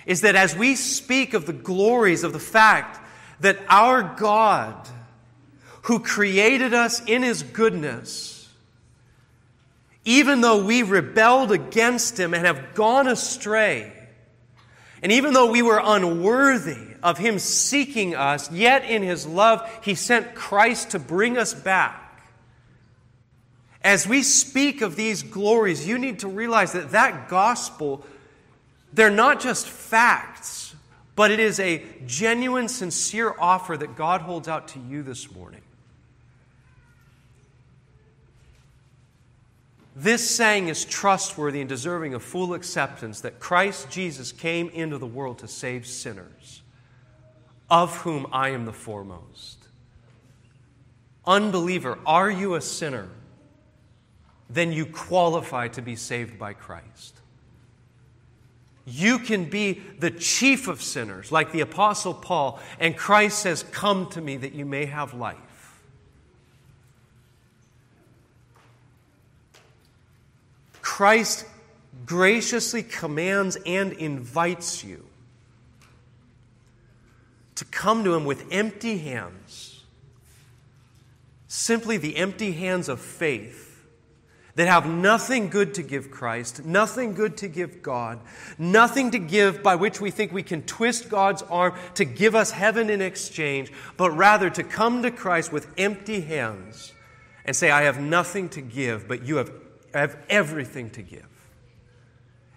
is 0.07 0.23
that 0.23 0.35
as 0.35 0.57
we 0.57 0.75
speak 0.75 1.33
of 1.33 1.47
the 1.47 1.53
glories 1.53 2.25
of 2.25 2.33
the 2.33 2.41
fact 2.41 3.01
that 3.45 3.59
our 3.69 4.03
God, 4.17 4.75
who 5.83 6.01
created 6.01 6.73
us 6.73 7.05
in 7.05 7.23
his 7.23 7.43
goodness, 7.43 8.49
even 10.07 10.41
though 10.41 10.65
we 10.65 10.83
rebelled 10.83 11.53
against 11.53 12.19
him 12.19 12.33
and 12.33 12.47
have 12.47 12.75
gone 12.75 13.07
astray, 13.07 13.93
and 15.03 15.13
even 15.13 15.35
though 15.35 15.51
we 15.51 15.61
were 15.61 15.81
unworthy 15.83 16.95
of 17.03 17.19
him 17.19 17.39
seeking 17.39 18.15
us, 18.15 18.51
yet 18.51 18.85
in 18.85 19.03
his 19.03 19.27
love, 19.27 19.71
he 19.83 19.95
sent 19.95 20.35
Christ 20.35 20.93
to 20.93 20.99
bring 20.99 21.37
us 21.37 21.53
back. 21.53 22.01
As 23.83 24.09
we 24.09 24.23
speak 24.23 24.81
of 24.81 24.97
these 24.97 25.23
glories, 25.23 25.87
you 25.87 25.99
need 25.99 26.21
to 26.21 26.29
realize 26.29 26.73
that 26.73 26.93
that 26.93 27.29
gospel, 27.29 28.07
they're 28.95 29.11
not 29.11 29.41
just 29.41 29.67
facts, 29.67 30.64
but 31.17 31.31
it 31.31 31.41
is 31.41 31.61
a 31.61 31.85
genuine, 32.07 32.69
sincere 32.69 33.35
offer 33.39 33.77
that 33.77 33.97
God 33.97 34.23
holds 34.23 34.49
out 34.49 34.69
to 34.69 34.79
you 34.81 35.03
this 35.03 35.33
morning. 35.35 35.61
This 39.97 40.29
saying 40.29 40.69
is 40.69 40.85
trustworthy 40.85 41.61
and 41.61 41.69
deserving 41.69 42.15
of 42.15 42.23
full 42.23 42.55
acceptance 42.55 43.21
that 43.21 43.39
Christ 43.39 43.91
Jesus 43.91 44.33
came 44.33 44.69
into 44.71 44.99
the 44.99 45.07
world 45.07 45.39
to 45.39 45.49
save 45.49 45.87
sinners, 45.87 46.63
of 47.71 47.97
whom 47.99 48.27
I 48.33 48.49
am 48.49 48.65
the 48.65 48.73
foremost. 48.73 49.59
Unbeliever, 51.25 51.99
are 52.05 52.31
you 52.31 52.55
a 52.55 52.61
sinner? 52.61 53.09
then 54.55 54.73
you 54.73 54.87
qualify 54.87 55.69
to 55.69 55.83
be 55.83 55.97
saved 55.97 56.39
by 56.39 56.53
Christ. 56.53 57.14
You 58.87 59.19
can 59.19 59.47
be 59.47 59.81
the 59.99 60.11
chief 60.11 60.69
of 60.69 60.83
sinners, 60.83 61.33
like 61.33 61.53
the 61.53 61.61
Apostle 61.61 62.13
Paul, 62.13 62.61
and 62.79 62.97
Christ 62.97 63.39
says, 63.39 63.63
Come 63.63 64.11
to 64.11 64.21
me 64.21 64.37
that 64.37 64.55
you 64.55 64.67
may 64.67 64.85
have 64.85 65.15
life. 65.15 65.39
Christ 70.83 71.47
graciously 72.05 72.83
commands 72.83 73.57
and 73.65 73.93
invites 73.95 74.85
you 74.85 75.05
to 77.55 77.65
come 77.65 78.05
to 78.05 78.15
Him 78.15 78.27
with 78.27 78.45
empty 78.51 78.99
hands, 78.99 79.83
simply 81.49 81.97
the 81.97 82.17
empty 82.17 82.53
hands 82.53 82.91
of 82.91 83.01
faith 83.01 83.64
that 84.57 84.69
have 84.69 84.87
nothing 84.87 85.49
good 85.49 85.75
to 85.75 85.83
give 85.83 86.11
Christ, 86.11 86.65
nothing 86.65 87.15
good 87.15 87.37
to 87.39 87.49
give 87.49 87.83
God, 87.83 88.21
nothing 88.57 89.11
to 89.11 89.19
give 89.19 89.63
by 89.63 89.75
which 89.75 90.01
we 90.01 90.11
think 90.11 90.33
we 90.33 90.45
can 90.45 90.63
twist 90.63 91.09
God's 91.09 91.43
arm 91.43 91.75
to 91.95 92.05
give 92.05 92.35
us 92.35 92.53
heaven 92.53 92.89
in 92.89 93.03
exchange, 93.03 93.73
but 93.97 94.13
rather 94.13 94.51
to 94.51 94.63
come 94.63 95.03
to 95.03 95.11
Christ 95.11 95.53
with 95.53 95.67
empty 95.77 96.21
hands 96.21 96.93
and 97.45 97.57
say, 97.57 97.71
I 97.71 97.83
have 97.83 98.01
nothing 98.01 98.49
to 98.51 98.61
give, 98.61 99.09
but 99.09 99.25
you 99.25 99.37
have, 99.37 99.53
have 99.93 100.17
everything 100.31 100.91
to 100.91 101.03
give. 101.03 101.27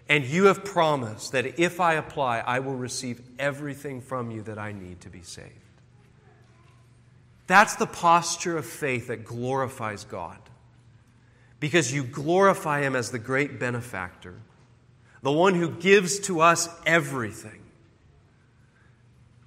And 0.08 0.24
you 0.24 0.46
have 0.46 0.64
promised 0.64 1.34
that 1.34 1.60
if 1.60 1.82
I 1.82 1.96
apply, 1.96 2.40
I 2.40 2.60
will 2.60 2.76
receive 2.76 3.22
everything 3.40 4.02
from 4.02 4.32
you 4.32 4.42
that 4.44 4.58
I 4.58 4.72
need 4.72 5.02
to 5.02 5.10
be 5.10 5.22
saved. 5.22 5.52
That's 7.48 7.76
the 7.76 7.88
posture 7.88 8.58
of 8.58 8.66
faith 8.66 9.08
that 9.08 9.26
glorifies 9.26 10.04
God 10.04 10.38
because 11.60 11.94
you 11.94 12.04
glorify 12.04 12.82
Him 12.82 12.96
as 12.96 13.12
the 13.12 13.20
great 13.20 13.60
benefactor, 13.60 14.36
the 15.22 15.32
one 15.32 15.56
who 15.56 15.70
gives 15.70 16.20
to 16.22 16.42
us 16.42 16.70
everything. 16.86 17.64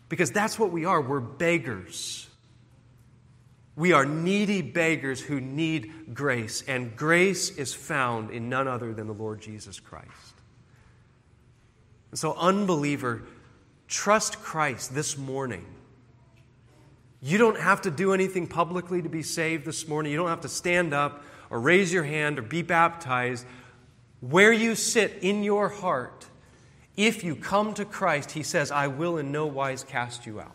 Because 0.08 0.32
that's 0.32 0.58
what 0.58 0.72
we 0.72 0.84
are. 0.84 1.00
We're 1.00 1.20
beggars. 1.20 2.28
We 3.76 3.92
are 3.92 4.04
needy 4.04 4.60
beggars 4.60 5.20
who 5.20 5.40
need 5.40 6.12
grace, 6.12 6.62
and 6.66 6.96
grace 6.96 7.56
is 7.56 7.72
found 7.72 8.30
in 8.30 8.48
none 8.48 8.66
other 8.66 8.92
than 8.92 9.06
the 9.06 9.14
Lord 9.14 9.40
Jesus 9.40 9.78
Christ. 9.78 10.08
And 12.10 12.18
so, 12.18 12.34
unbeliever, 12.34 13.22
trust 13.86 14.40
Christ 14.40 14.94
this 14.94 15.16
morning. 15.16 15.64
You 17.22 17.38
don't 17.38 17.58
have 17.58 17.82
to 17.82 17.90
do 17.90 18.12
anything 18.12 18.46
publicly 18.46 19.00
to 19.02 19.08
be 19.08 19.22
saved 19.22 19.64
this 19.64 19.86
morning. 19.86 20.10
You 20.10 20.18
don't 20.18 20.28
have 20.28 20.40
to 20.40 20.48
stand 20.48 20.92
up 20.92 21.22
or 21.50 21.60
raise 21.60 21.92
your 21.92 22.04
hand 22.04 22.38
or 22.38 22.42
be 22.42 22.62
baptized, 22.62 23.44
where 24.20 24.52
you 24.52 24.74
sit 24.74 25.18
in 25.20 25.42
your 25.42 25.68
heart, 25.68 26.26
if 26.96 27.24
you 27.24 27.34
come 27.34 27.74
to 27.74 27.84
Christ, 27.84 28.32
He 28.32 28.42
says, 28.42 28.70
I 28.70 28.86
will 28.86 29.18
in 29.18 29.32
no 29.32 29.46
wise 29.46 29.84
cast 29.84 30.26
you 30.26 30.40
out. 30.40 30.54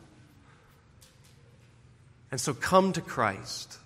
And 2.32 2.40
so 2.40 2.54
come 2.54 2.94
to 2.94 3.02
Christ. 3.02 3.78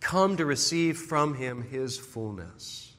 Come 0.00 0.36
to 0.36 0.44
receive 0.44 0.98
from 0.98 1.34
Him 1.34 1.62
His 1.62 1.98
fullness. 1.98 2.92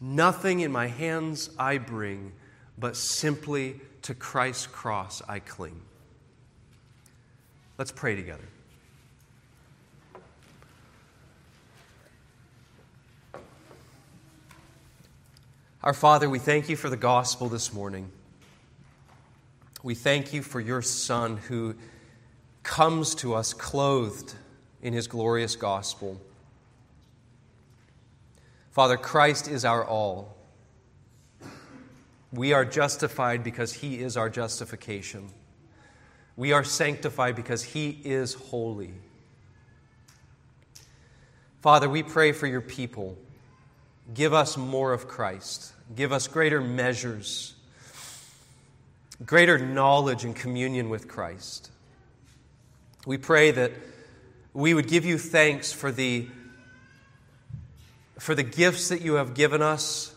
Nothing 0.00 0.60
in 0.60 0.72
my 0.72 0.88
hands 0.88 1.48
I 1.58 1.78
bring, 1.78 2.32
but 2.76 2.96
simply 2.96 3.80
to 4.02 4.14
Christ's 4.14 4.66
cross 4.66 5.22
I 5.28 5.38
cling. 5.38 5.80
Let's 7.78 7.92
pray 7.92 8.16
together. 8.16 8.42
Our 15.82 15.94
Father, 15.94 16.30
we 16.30 16.38
thank 16.38 16.68
you 16.68 16.76
for 16.76 16.88
the 16.88 16.96
gospel 16.96 17.48
this 17.48 17.72
morning. 17.72 18.08
We 19.82 19.96
thank 19.96 20.32
you 20.32 20.40
for 20.40 20.60
your 20.60 20.80
Son 20.80 21.38
who 21.38 21.74
comes 22.62 23.16
to 23.16 23.34
us 23.34 23.52
clothed 23.52 24.32
in 24.80 24.92
his 24.92 25.08
glorious 25.08 25.56
gospel. 25.56 26.20
Father, 28.70 28.96
Christ 28.96 29.48
is 29.48 29.64
our 29.64 29.84
all. 29.84 30.36
We 32.32 32.52
are 32.52 32.64
justified 32.64 33.42
because 33.42 33.72
he 33.72 33.98
is 33.98 34.16
our 34.16 34.30
justification. 34.30 35.30
We 36.36 36.52
are 36.52 36.62
sanctified 36.62 37.34
because 37.34 37.64
he 37.64 37.98
is 38.04 38.34
holy. 38.34 38.94
Father, 41.60 41.88
we 41.88 42.04
pray 42.04 42.30
for 42.30 42.46
your 42.46 42.60
people. 42.60 43.18
Give 44.14 44.32
us 44.32 44.56
more 44.56 44.92
of 44.92 45.08
Christ. 45.08 45.71
Give 45.94 46.12
us 46.12 46.26
greater 46.28 46.60
measures, 46.60 47.54
greater 49.24 49.58
knowledge 49.58 50.24
and 50.24 50.34
communion 50.34 50.88
with 50.88 51.08
Christ. 51.08 51.70
We 53.04 53.18
pray 53.18 53.50
that 53.50 53.72
we 54.54 54.74
would 54.74 54.88
give 54.88 55.04
you 55.04 55.18
thanks 55.18 55.72
for 55.72 55.90
the, 55.90 56.28
for 58.18 58.34
the 58.34 58.42
gifts 58.42 58.88
that 58.88 59.02
you 59.02 59.14
have 59.14 59.34
given 59.34 59.60
us, 59.60 60.14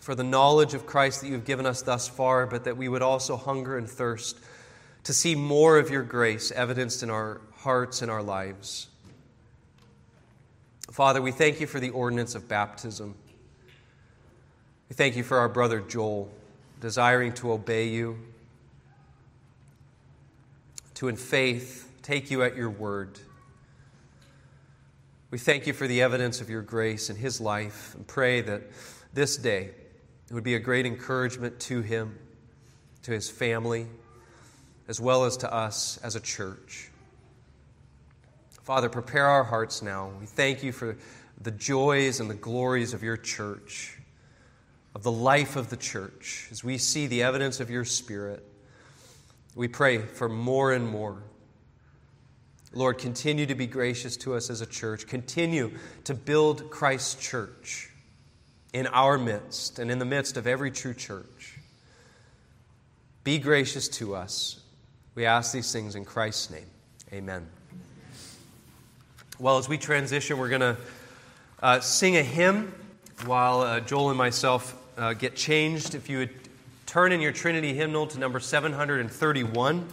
for 0.00 0.14
the 0.14 0.24
knowledge 0.24 0.74
of 0.74 0.84
Christ 0.84 1.20
that 1.20 1.28
you 1.28 1.34
have 1.34 1.44
given 1.44 1.64
us 1.64 1.82
thus 1.82 2.08
far, 2.08 2.46
but 2.46 2.64
that 2.64 2.76
we 2.76 2.88
would 2.88 3.02
also 3.02 3.36
hunger 3.36 3.78
and 3.78 3.88
thirst 3.88 4.38
to 5.04 5.12
see 5.12 5.34
more 5.34 5.78
of 5.78 5.90
your 5.90 6.02
grace 6.02 6.50
evidenced 6.52 7.02
in 7.02 7.10
our 7.10 7.40
hearts 7.58 8.02
and 8.02 8.10
our 8.10 8.22
lives. 8.22 8.88
Father, 10.90 11.22
we 11.22 11.32
thank 11.32 11.60
you 11.60 11.66
for 11.66 11.80
the 11.80 11.90
ordinance 11.90 12.34
of 12.34 12.48
baptism. 12.48 13.14
We 14.92 14.94
thank 14.94 15.16
you 15.16 15.22
for 15.22 15.38
our 15.38 15.48
brother 15.48 15.80
Joel, 15.80 16.30
desiring 16.78 17.32
to 17.36 17.52
obey 17.52 17.88
you, 17.88 18.18
to 20.92 21.08
in 21.08 21.16
faith 21.16 21.90
take 22.02 22.30
you 22.30 22.42
at 22.42 22.56
your 22.56 22.68
word. 22.68 23.18
We 25.30 25.38
thank 25.38 25.66
you 25.66 25.72
for 25.72 25.88
the 25.88 26.02
evidence 26.02 26.42
of 26.42 26.50
your 26.50 26.60
grace 26.60 27.08
in 27.08 27.16
his 27.16 27.40
life 27.40 27.94
and 27.94 28.06
pray 28.06 28.42
that 28.42 28.64
this 29.14 29.38
day 29.38 29.70
would 30.30 30.44
be 30.44 30.56
a 30.56 30.58
great 30.58 30.84
encouragement 30.84 31.58
to 31.60 31.80
him, 31.80 32.18
to 33.04 33.12
his 33.12 33.30
family, 33.30 33.86
as 34.88 35.00
well 35.00 35.24
as 35.24 35.38
to 35.38 35.50
us 35.50 35.98
as 36.04 36.16
a 36.16 36.20
church. 36.20 36.90
Father, 38.62 38.90
prepare 38.90 39.26
our 39.26 39.44
hearts 39.44 39.80
now. 39.80 40.12
We 40.20 40.26
thank 40.26 40.62
you 40.62 40.70
for 40.70 40.98
the 41.40 41.50
joys 41.50 42.20
and 42.20 42.28
the 42.28 42.34
glories 42.34 42.92
of 42.92 43.02
your 43.02 43.16
church, 43.16 43.96
of 44.94 45.02
the 45.02 45.12
life 45.12 45.56
of 45.56 45.70
the 45.70 45.76
church. 45.76 46.48
As 46.50 46.62
we 46.62 46.78
see 46.78 47.06
the 47.06 47.22
evidence 47.22 47.60
of 47.60 47.70
your 47.70 47.84
Spirit, 47.84 48.42
we 49.54 49.68
pray 49.68 49.98
for 49.98 50.28
more 50.28 50.72
and 50.72 50.86
more. 50.88 51.22
Lord, 52.74 52.98
continue 52.98 53.46
to 53.46 53.54
be 53.54 53.66
gracious 53.66 54.16
to 54.18 54.34
us 54.34 54.48
as 54.48 54.60
a 54.62 54.66
church. 54.66 55.06
Continue 55.06 55.72
to 56.04 56.14
build 56.14 56.70
Christ's 56.70 57.14
church 57.14 57.90
in 58.72 58.86
our 58.86 59.18
midst 59.18 59.78
and 59.78 59.90
in 59.90 59.98
the 59.98 60.06
midst 60.06 60.36
of 60.36 60.46
every 60.46 60.70
true 60.70 60.94
church. 60.94 61.58
Be 63.24 63.38
gracious 63.38 63.88
to 63.88 64.14
us. 64.14 64.60
We 65.14 65.26
ask 65.26 65.52
these 65.52 65.70
things 65.70 65.94
in 65.94 66.06
Christ's 66.06 66.50
name. 66.50 66.66
Amen. 67.12 67.46
Well, 69.38 69.58
as 69.58 69.68
we 69.68 69.76
transition, 69.76 70.38
we're 70.38 70.48
going 70.48 70.60
to 70.62 70.76
uh, 71.62 71.80
sing 71.80 72.16
a 72.16 72.22
hymn 72.22 72.74
while 73.26 73.60
uh, 73.60 73.80
Joel 73.80 74.08
and 74.08 74.18
myself 74.18 74.74
uh, 74.96 75.12
get 75.14 75.36
changed. 75.36 75.94
If 75.94 76.08
you 76.08 76.18
would 76.18 76.30
turn 76.86 77.12
in 77.12 77.20
your 77.20 77.32
Trinity 77.32 77.74
hymnal 77.74 78.06
to 78.08 78.18
number 78.18 78.40
731, 78.40 79.86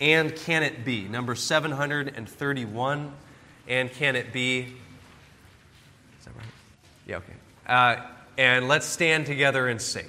and 0.00 0.34
Can 0.34 0.62
It 0.62 0.84
Be? 0.84 1.08
Number 1.08 1.34
731, 1.34 3.12
and 3.68 3.92
Can 3.92 4.16
It 4.16 4.32
Be? 4.32 4.60
Is 6.18 6.24
that 6.24 6.34
right? 6.36 6.44
Yeah, 7.06 7.16
okay. 7.16 7.32
Uh, 7.66 7.96
and 8.38 8.68
let's 8.68 8.86
stand 8.86 9.26
together 9.26 9.68
and 9.68 9.80
sing. 9.80 10.06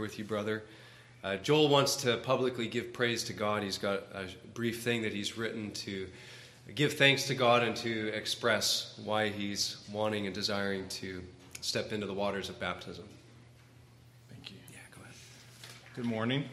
With 0.00 0.18
you, 0.18 0.24
brother. 0.24 0.64
Uh, 1.24 1.36
Joel 1.36 1.68
wants 1.68 1.96
to 1.96 2.16
publicly 2.18 2.68
give 2.68 2.92
praise 2.92 3.24
to 3.24 3.32
God. 3.32 3.62
He's 3.62 3.78
got 3.78 4.04
a 4.14 4.26
brief 4.54 4.82
thing 4.82 5.02
that 5.02 5.12
he's 5.12 5.36
written 5.36 5.72
to 5.72 6.06
give 6.74 6.94
thanks 6.94 7.26
to 7.26 7.34
God 7.34 7.62
and 7.62 7.74
to 7.76 8.08
express 8.08 9.00
why 9.04 9.28
he's 9.28 9.78
wanting 9.92 10.26
and 10.26 10.34
desiring 10.34 10.88
to 10.88 11.22
step 11.60 11.92
into 11.92 12.06
the 12.06 12.14
waters 12.14 12.48
of 12.48 12.60
baptism. 12.60 13.04
Thank 14.30 14.50
you. 14.50 14.56
Yeah, 14.70 14.78
go 14.94 15.02
ahead. 15.02 15.14
Good 15.96 16.04
morning. 16.04 16.44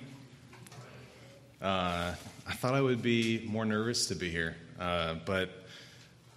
Uh, 1.61 2.13
I 2.47 2.53
thought 2.53 2.73
I 2.73 2.81
would 2.81 3.01
be 3.01 3.45
more 3.47 3.65
nervous 3.65 4.07
to 4.07 4.15
be 4.15 4.29
here, 4.29 4.55
uh, 4.79 5.15
but 5.25 5.49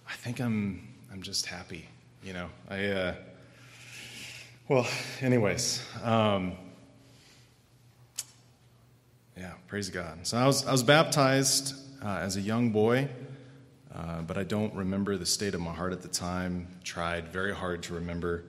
I 0.07 0.13
think 0.13 0.39
I'm 0.39 0.87
I'm 1.11 1.21
just 1.21 1.45
happy. 1.45 1.87
You 2.23 2.33
know, 2.33 2.49
I. 2.69 2.85
Uh, 2.85 3.15
well, 4.67 4.87
anyways, 5.21 5.83
um, 6.03 6.53
yeah, 9.39 9.53
praise 9.67 9.89
God. 9.89 10.19
So 10.23 10.37
I 10.37 10.45
was 10.45 10.65
I 10.65 10.71
was 10.73 10.83
baptized 10.83 11.73
uh, 12.03 12.17
as 12.17 12.35
a 12.35 12.41
young 12.41 12.71
boy, 12.71 13.07
uh, 13.95 14.21
but 14.23 14.37
I 14.37 14.43
don't 14.43 14.73
remember 14.75 15.15
the 15.15 15.25
state 15.25 15.53
of 15.53 15.61
my 15.61 15.73
heart 15.73 15.93
at 15.93 16.01
the 16.01 16.09
time. 16.09 16.67
Tried 16.83 17.29
very 17.29 17.55
hard 17.55 17.83
to 17.83 17.93
remember, 17.93 18.43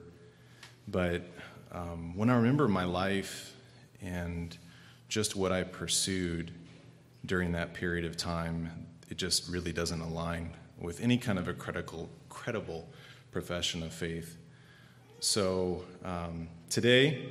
but 0.88 1.22
um, 1.70 2.16
when 2.16 2.28
I 2.28 2.34
remember 2.34 2.66
my 2.66 2.82
life 2.82 3.54
and 4.02 4.56
just 5.08 5.36
what 5.36 5.52
I 5.52 5.62
pursued 5.62 6.50
during 7.24 7.52
that 7.52 7.72
period 7.72 8.04
of 8.04 8.16
time, 8.16 8.88
it 9.08 9.16
just 9.16 9.48
really 9.48 9.72
doesn't 9.72 10.00
align 10.00 10.56
with 10.76 11.00
any 11.00 11.18
kind 11.18 11.38
of 11.38 11.46
a 11.46 11.52
critical, 11.52 12.10
credible 12.28 12.88
profession 13.30 13.84
of 13.84 13.92
faith. 13.92 14.38
So 15.20 15.84
um, 16.04 16.48
today, 16.68 17.28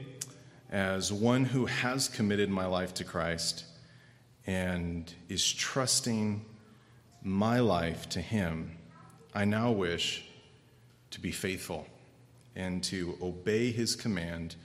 as 0.69 1.11
one 1.11 1.45
who 1.45 1.65
has 1.65 2.07
committed 2.07 2.49
my 2.49 2.65
life 2.65 2.93
to 2.95 3.03
Christ 3.03 3.65
and 4.45 5.11
is 5.27 5.51
trusting 5.51 6.45
my 7.23 7.59
life 7.59 8.07
to 8.09 8.21
Him, 8.21 8.77
I 9.33 9.45
now 9.45 9.71
wish 9.71 10.25
to 11.11 11.19
be 11.19 11.31
faithful 11.31 11.87
and 12.55 12.83
to 12.85 13.17
obey 13.21 13.71
His 13.71 13.95
command 13.95 14.55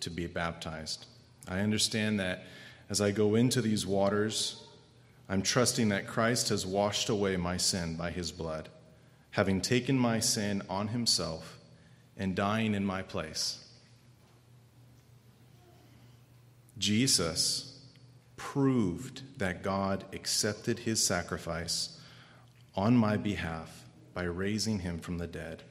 to 0.00 0.10
be 0.10 0.26
baptized. 0.26 1.06
I 1.48 1.60
understand 1.60 2.20
that 2.20 2.44
as 2.90 3.00
I 3.00 3.10
go 3.10 3.34
into 3.34 3.62
these 3.62 3.86
waters, 3.86 4.62
I'm 5.28 5.42
trusting 5.42 5.88
that 5.88 6.06
Christ 6.06 6.50
has 6.50 6.66
washed 6.66 7.08
away 7.08 7.36
my 7.36 7.56
sin 7.56 7.96
by 7.96 8.10
his 8.10 8.30
blood, 8.30 8.68
having 9.30 9.60
taken 9.60 9.98
my 9.98 10.20
sin 10.20 10.62
on 10.68 10.88
himself 10.88 11.58
and 12.16 12.36
dying 12.36 12.74
in 12.74 12.84
my 12.84 13.02
place. 13.02 13.63
Jesus 16.78 17.78
proved 18.36 19.22
that 19.38 19.62
God 19.62 20.04
accepted 20.12 20.80
his 20.80 21.04
sacrifice 21.04 21.98
on 22.76 22.96
my 22.96 23.16
behalf 23.16 23.84
by 24.12 24.24
raising 24.24 24.80
him 24.80 24.98
from 24.98 25.18
the 25.18 25.26
dead. 25.26 25.62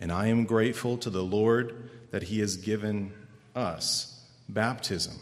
And 0.00 0.10
I 0.10 0.26
am 0.26 0.44
grateful 0.44 0.96
to 0.98 1.10
the 1.10 1.22
Lord 1.22 1.90
that 2.10 2.24
he 2.24 2.40
has 2.40 2.56
given 2.56 3.12
us 3.54 4.24
baptism 4.48 5.14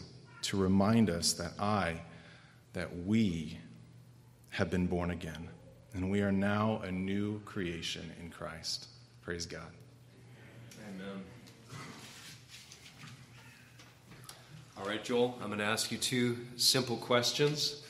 to 0.43 0.57
remind 0.57 1.09
us 1.09 1.33
that 1.33 1.53
I, 1.59 2.01
that 2.73 3.05
we 3.05 3.59
have 4.49 4.69
been 4.69 4.87
born 4.87 5.11
again, 5.11 5.49
and 5.93 6.09
we 6.09 6.21
are 6.21 6.31
now 6.31 6.81
a 6.83 6.91
new 6.91 7.39
creation 7.41 8.11
in 8.19 8.29
Christ. 8.29 8.87
Praise 9.21 9.45
God. 9.45 9.71
Amen. 10.89 11.23
All 14.81 14.87
right, 14.87 15.03
Joel, 15.03 15.37
I'm 15.39 15.47
going 15.47 15.59
to 15.59 15.65
ask 15.65 15.91
you 15.91 15.99
two 15.99 16.39
simple 16.55 16.97
questions, 16.97 17.83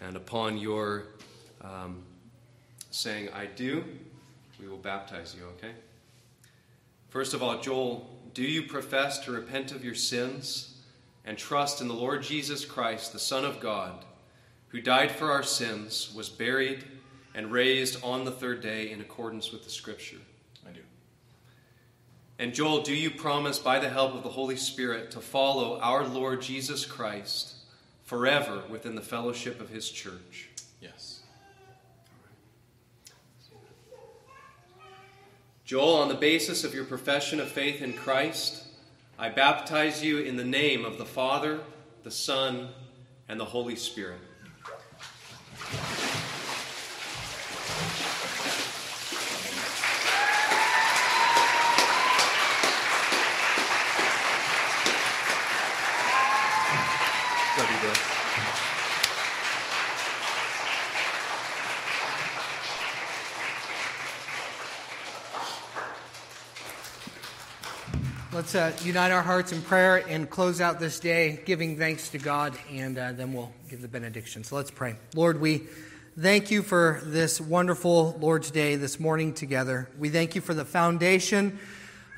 and 0.00 0.16
upon 0.16 0.58
your 0.58 1.04
um, 1.60 2.02
saying, 2.90 3.28
I 3.32 3.46
do, 3.46 3.84
we 4.60 4.66
will 4.66 4.76
baptize 4.76 5.36
you, 5.38 5.46
okay? 5.56 5.72
First 7.10 7.32
of 7.32 7.44
all, 7.44 7.60
Joel, 7.60 8.10
do 8.34 8.42
you 8.42 8.64
profess 8.64 9.20
to 9.20 9.30
repent 9.30 9.70
of 9.70 9.84
your 9.84 9.94
sins? 9.94 10.72
and 11.24 11.38
trust 11.38 11.80
in 11.80 11.88
the 11.88 11.94
Lord 11.94 12.22
Jesus 12.22 12.64
Christ, 12.64 13.12
the 13.12 13.18
Son 13.18 13.44
of 13.44 13.60
God, 13.60 14.04
who 14.68 14.80
died 14.80 15.12
for 15.12 15.30
our 15.30 15.42
sins, 15.42 16.12
was 16.14 16.28
buried, 16.28 16.84
and 17.34 17.52
raised 17.52 18.02
on 18.02 18.24
the 18.24 18.30
third 18.30 18.60
day 18.60 18.90
in 18.90 19.00
accordance 19.00 19.52
with 19.52 19.64
the 19.64 19.70
Scripture. 19.70 20.18
And 22.42 22.52
Joel, 22.52 22.82
do 22.82 22.92
you 22.92 23.08
promise 23.08 23.60
by 23.60 23.78
the 23.78 23.88
help 23.88 24.14
of 24.16 24.24
the 24.24 24.28
Holy 24.28 24.56
Spirit 24.56 25.12
to 25.12 25.20
follow 25.20 25.78
our 25.78 26.04
Lord 26.04 26.42
Jesus 26.42 26.84
Christ 26.84 27.54
forever 28.02 28.64
within 28.68 28.96
the 28.96 29.00
fellowship 29.00 29.60
of 29.60 29.68
his 29.68 29.88
church? 29.88 30.48
Yes. 30.80 31.20
Joel, 35.64 35.94
on 35.94 36.08
the 36.08 36.16
basis 36.16 36.64
of 36.64 36.74
your 36.74 36.84
profession 36.84 37.38
of 37.38 37.46
faith 37.46 37.80
in 37.80 37.92
Christ, 37.92 38.64
I 39.16 39.28
baptize 39.28 40.02
you 40.02 40.18
in 40.18 40.36
the 40.36 40.42
name 40.42 40.84
of 40.84 40.98
the 40.98 41.06
Father, 41.06 41.60
the 42.02 42.10
Son, 42.10 42.70
and 43.28 43.38
the 43.38 43.44
Holy 43.44 43.76
Spirit. 43.76 44.18
Love 57.58 57.70
you, 57.70 57.76
bro. 57.80 57.92
Let's 68.52 68.82
uh, 68.82 68.84
unite 68.84 69.12
our 69.12 69.22
hearts 69.22 69.50
in 69.50 69.62
prayer 69.62 70.04
and 70.06 70.28
close 70.28 70.60
out 70.60 70.78
this 70.78 71.00
day 71.00 71.40
giving 71.46 71.78
thanks 71.78 72.10
to 72.10 72.18
God, 72.18 72.54
and 72.70 72.98
uh, 72.98 73.12
then 73.12 73.32
we'll 73.32 73.50
give 73.70 73.80
the 73.80 73.88
benediction. 73.88 74.44
So 74.44 74.56
let's 74.56 74.70
pray. 74.70 74.96
Lord, 75.14 75.40
we 75.40 75.62
thank 76.20 76.50
you 76.50 76.60
for 76.60 77.00
this 77.02 77.40
wonderful 77.40 78.14
Lord's 78.20 78.50
Day 78.50 78.76
this 78.76 79.00
morning 79.00 79.32
together. 79.32 79.88
We 79.98 80.10
thank 80.10 80.34
you 80.34 80.42
for 80.42 80.52
the 80.52 80.66
foundation 80.66 81.60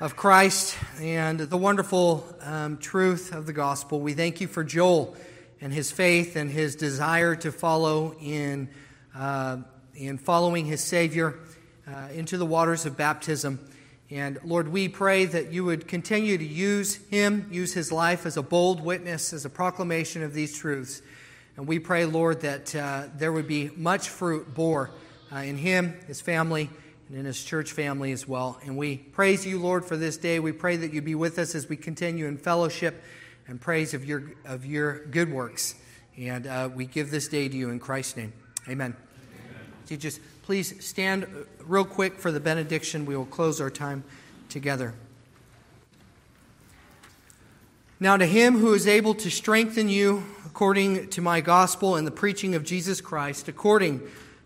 of 0.01 0.17
Christ 0.17 0.77
and 0.99 1.39
the 1.39 1.55
wonderful 1.55 2.25
um, 2.41 2.79
truth 2.79 3.33
of 3.33 3.45
the 3.45 3.53
gospel. 3.53 4.01
We 4.01 4.13
thank 4.13 4.41
you 4.41 4.47
for 4.47 4.65
Joel 4.65 5.15
and 5.61 5.71
his 5.71 5.89
faith 5.89 6.35
and 6.35 6.51
his 6.51 6.75
desire 6.75 7.37
to 7.37 7.51
follow 7.53 8.13
in, 8.19 8.67
uh, 9.15 9.59
in 9.95 10.17
following 10.17 10.65
his 10.65 10.81
Savior 10.81 11.39
uh, 11.87 12.09
into 12.13 12.37
the 12.37 12.45
waters 12.45 12.85
of 12.85 12.97
baptism. 12.97 13.65
And 14.11 14.39
Lord, 14.43 14.67
we 14.67 14.87
pray 14.87 15.25
that 15.25 15.51
you 15.51 15.65
would 15.65 15.87
continue 15.87 16.37
to 16.37 16.45
use 16.45 16.95
him, 17.09 17.47
use 17.51 17.73
his 17.73 17.91
life 17.91 18.25
as 18.25 18.37
a 18.37 18.43
bold 18.43 18.79
witness, 18.79 19.33
as 19.33 19.45
a 19.45 19.49
proclamation 19.49 20.21
of 20.21 20.33
these 20.33 20.55
truths. 20.55 21.01
And 21.57 21.67
we 21.67 21.79
pray, 21.79 22.05
Lord, 22.05 22.41
that 22.41 22.75
uh, 22.75 23.07
there 23.15 23.31
would 23.31 23.47
be 23.47 23.71
much 23.75 24.09
fruit 24.09 24.53
bore 24.53 24.91
uh, 25.33 25.37
in 25.37 25.57
him, 25.57 25.99
his 26.05 26.21
family, 26.21 26.69
and 27.09 27.17
in 27.17 27.25
his 27.25 27.43
church 27.43 27.71
family 27.71 28.11
as 28.11 28.27
well. 28.27 28.59
And 28.63 28.77
we 28.77 28.97
praise 28.97 29.45
you, 29.45 29.59
Lord, 29.59 29.85
for 29.85 29.97
this 29.97 30.17
day. 30.17 30.39
We 30.39 30.51
pray 30.51 30.75
that 30.77 30.93
you 30.93 31.01
be 31.01 31.15
with 31.15 31.39
us 31.39 31.55
as 31.55 31.67
we 31.67 31.75
continue 31.75 32.27
in 32.27 32.37
fellowship 32.37 33.03
and 33.47 33.59
praise 33.59 33.93
of 33.93 34.05
your, 34.05 34.33
of 34.45 34.65
your 34.65 35.05
good 35.05 35.31
works. 35.31 35.75
And 36.17 36.45
uh, 36.45 36.69
we 36.73 36.85
give 36.85 37.09
this 37.09 37.27
day 37.27 37.47
to 37.47 37.57
you 37.57 37.69
in 37.69 37.79
Christ's 37.79 38.17
name. 38.17 38.33
Amen. 38.67 38.95
Amen. 38.95 38.95
So 39.85 39.95
just 39.95 40.19
please 40.43 40.85
stand 40.85 41.27
real 41.67 41.85
quick 41.85 42.19
for 42.19 42.31
the 42.31 42.39
benediction. 42.39 43.05
We 43.05 43.15
will 43.15 43.25
close 43.25 43.59
our 43.59 43.69
time 43.69 44.03
together. 44.49 44.93
Now, 47.99 48.17
to 48.17 48.25
him 48.25 48.57
who 48.57 48.73
is 48.73 48.87
able 48.87 49.15
to 49.15 49.31
strengthen 49.31 49.87
you 49.87 50.23
according 50.45 51.09
to 51.09 51.21
my 51.21 51.41
gospel 51.41 51.95
and 51.95 52.05
the 52.05 52.11
preaching 52.11 52.53
of 52.55 52.63
Jesus 52.63 52.99
Christ, 53.01 53.47
according 53.47 54.01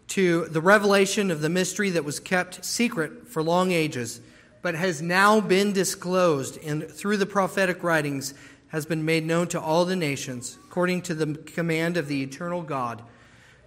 to 0.09 0.45
the 0.45 0.61
revelation 0.61 1.31
of 1.31 1.41
the 1.41 1.49
mystery 1.49 1.89
that 1.91 2.05
was 2.05 2.19
kept 2.19 2.63
secret 2.63 3.27
for 3.27 3.41
long 3.41 3.71
ages, 3.71 4.21
but 4.61 4.75
has 4.75 5.01
now 5.01 5.39
been 5.39 5.73
disclosed 5.73 6.57
and 6.63 6.87
through 6.89 7.17
the 7.17 7.25
prophetic 7.25 7.83
writings 7.83 8.33
has 8.69 8.85
been 8.85 9.03
made 9.03 9.25
known 9.25 9.47
to 9.47 9.59
all 9.59 9.85
the 9.85 9.95
nations, 9.95 10.57
according 10.65 11.01
to 11.01 11.15
the 11.15 11.33
command 11.33 11.97
of 11.97 12.07
the 12.07 12.21
eternal 12.21 12.61
God 12.61 13.01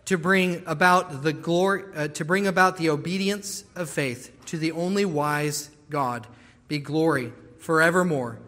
to 0.06 0.18
bring 0.18 0.62
about 0.66 1.22
the 1.22 1.32
glory 1.32 1.84
uh, 1.94 2.08
to 2.08 2.24
bring 2.24 2.46
about 2.46 2.76
the 2.76 2.90
obedience 2.90 3.64
of 3.76 3.88
faith 3.88 4.36
to 4.46 4.58
the 4.58 4.72
only 4.72 5.04
wise 5.04 5.70
God 5.90 6.26
be 6.68 6.78
glory 6.78 7.32
forevermore 7.58 8.38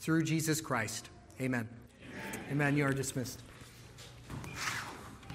through 0.00 0.24
Jesus 0.24 0.60
Christ. 0.60 1.08
Amen. 1.40 1.68
Amen. 2.02 2.44
Amen. 2.50 2.76
You 2.76 2.84
are 2.86 2.92
dismissed. 2.92 3.43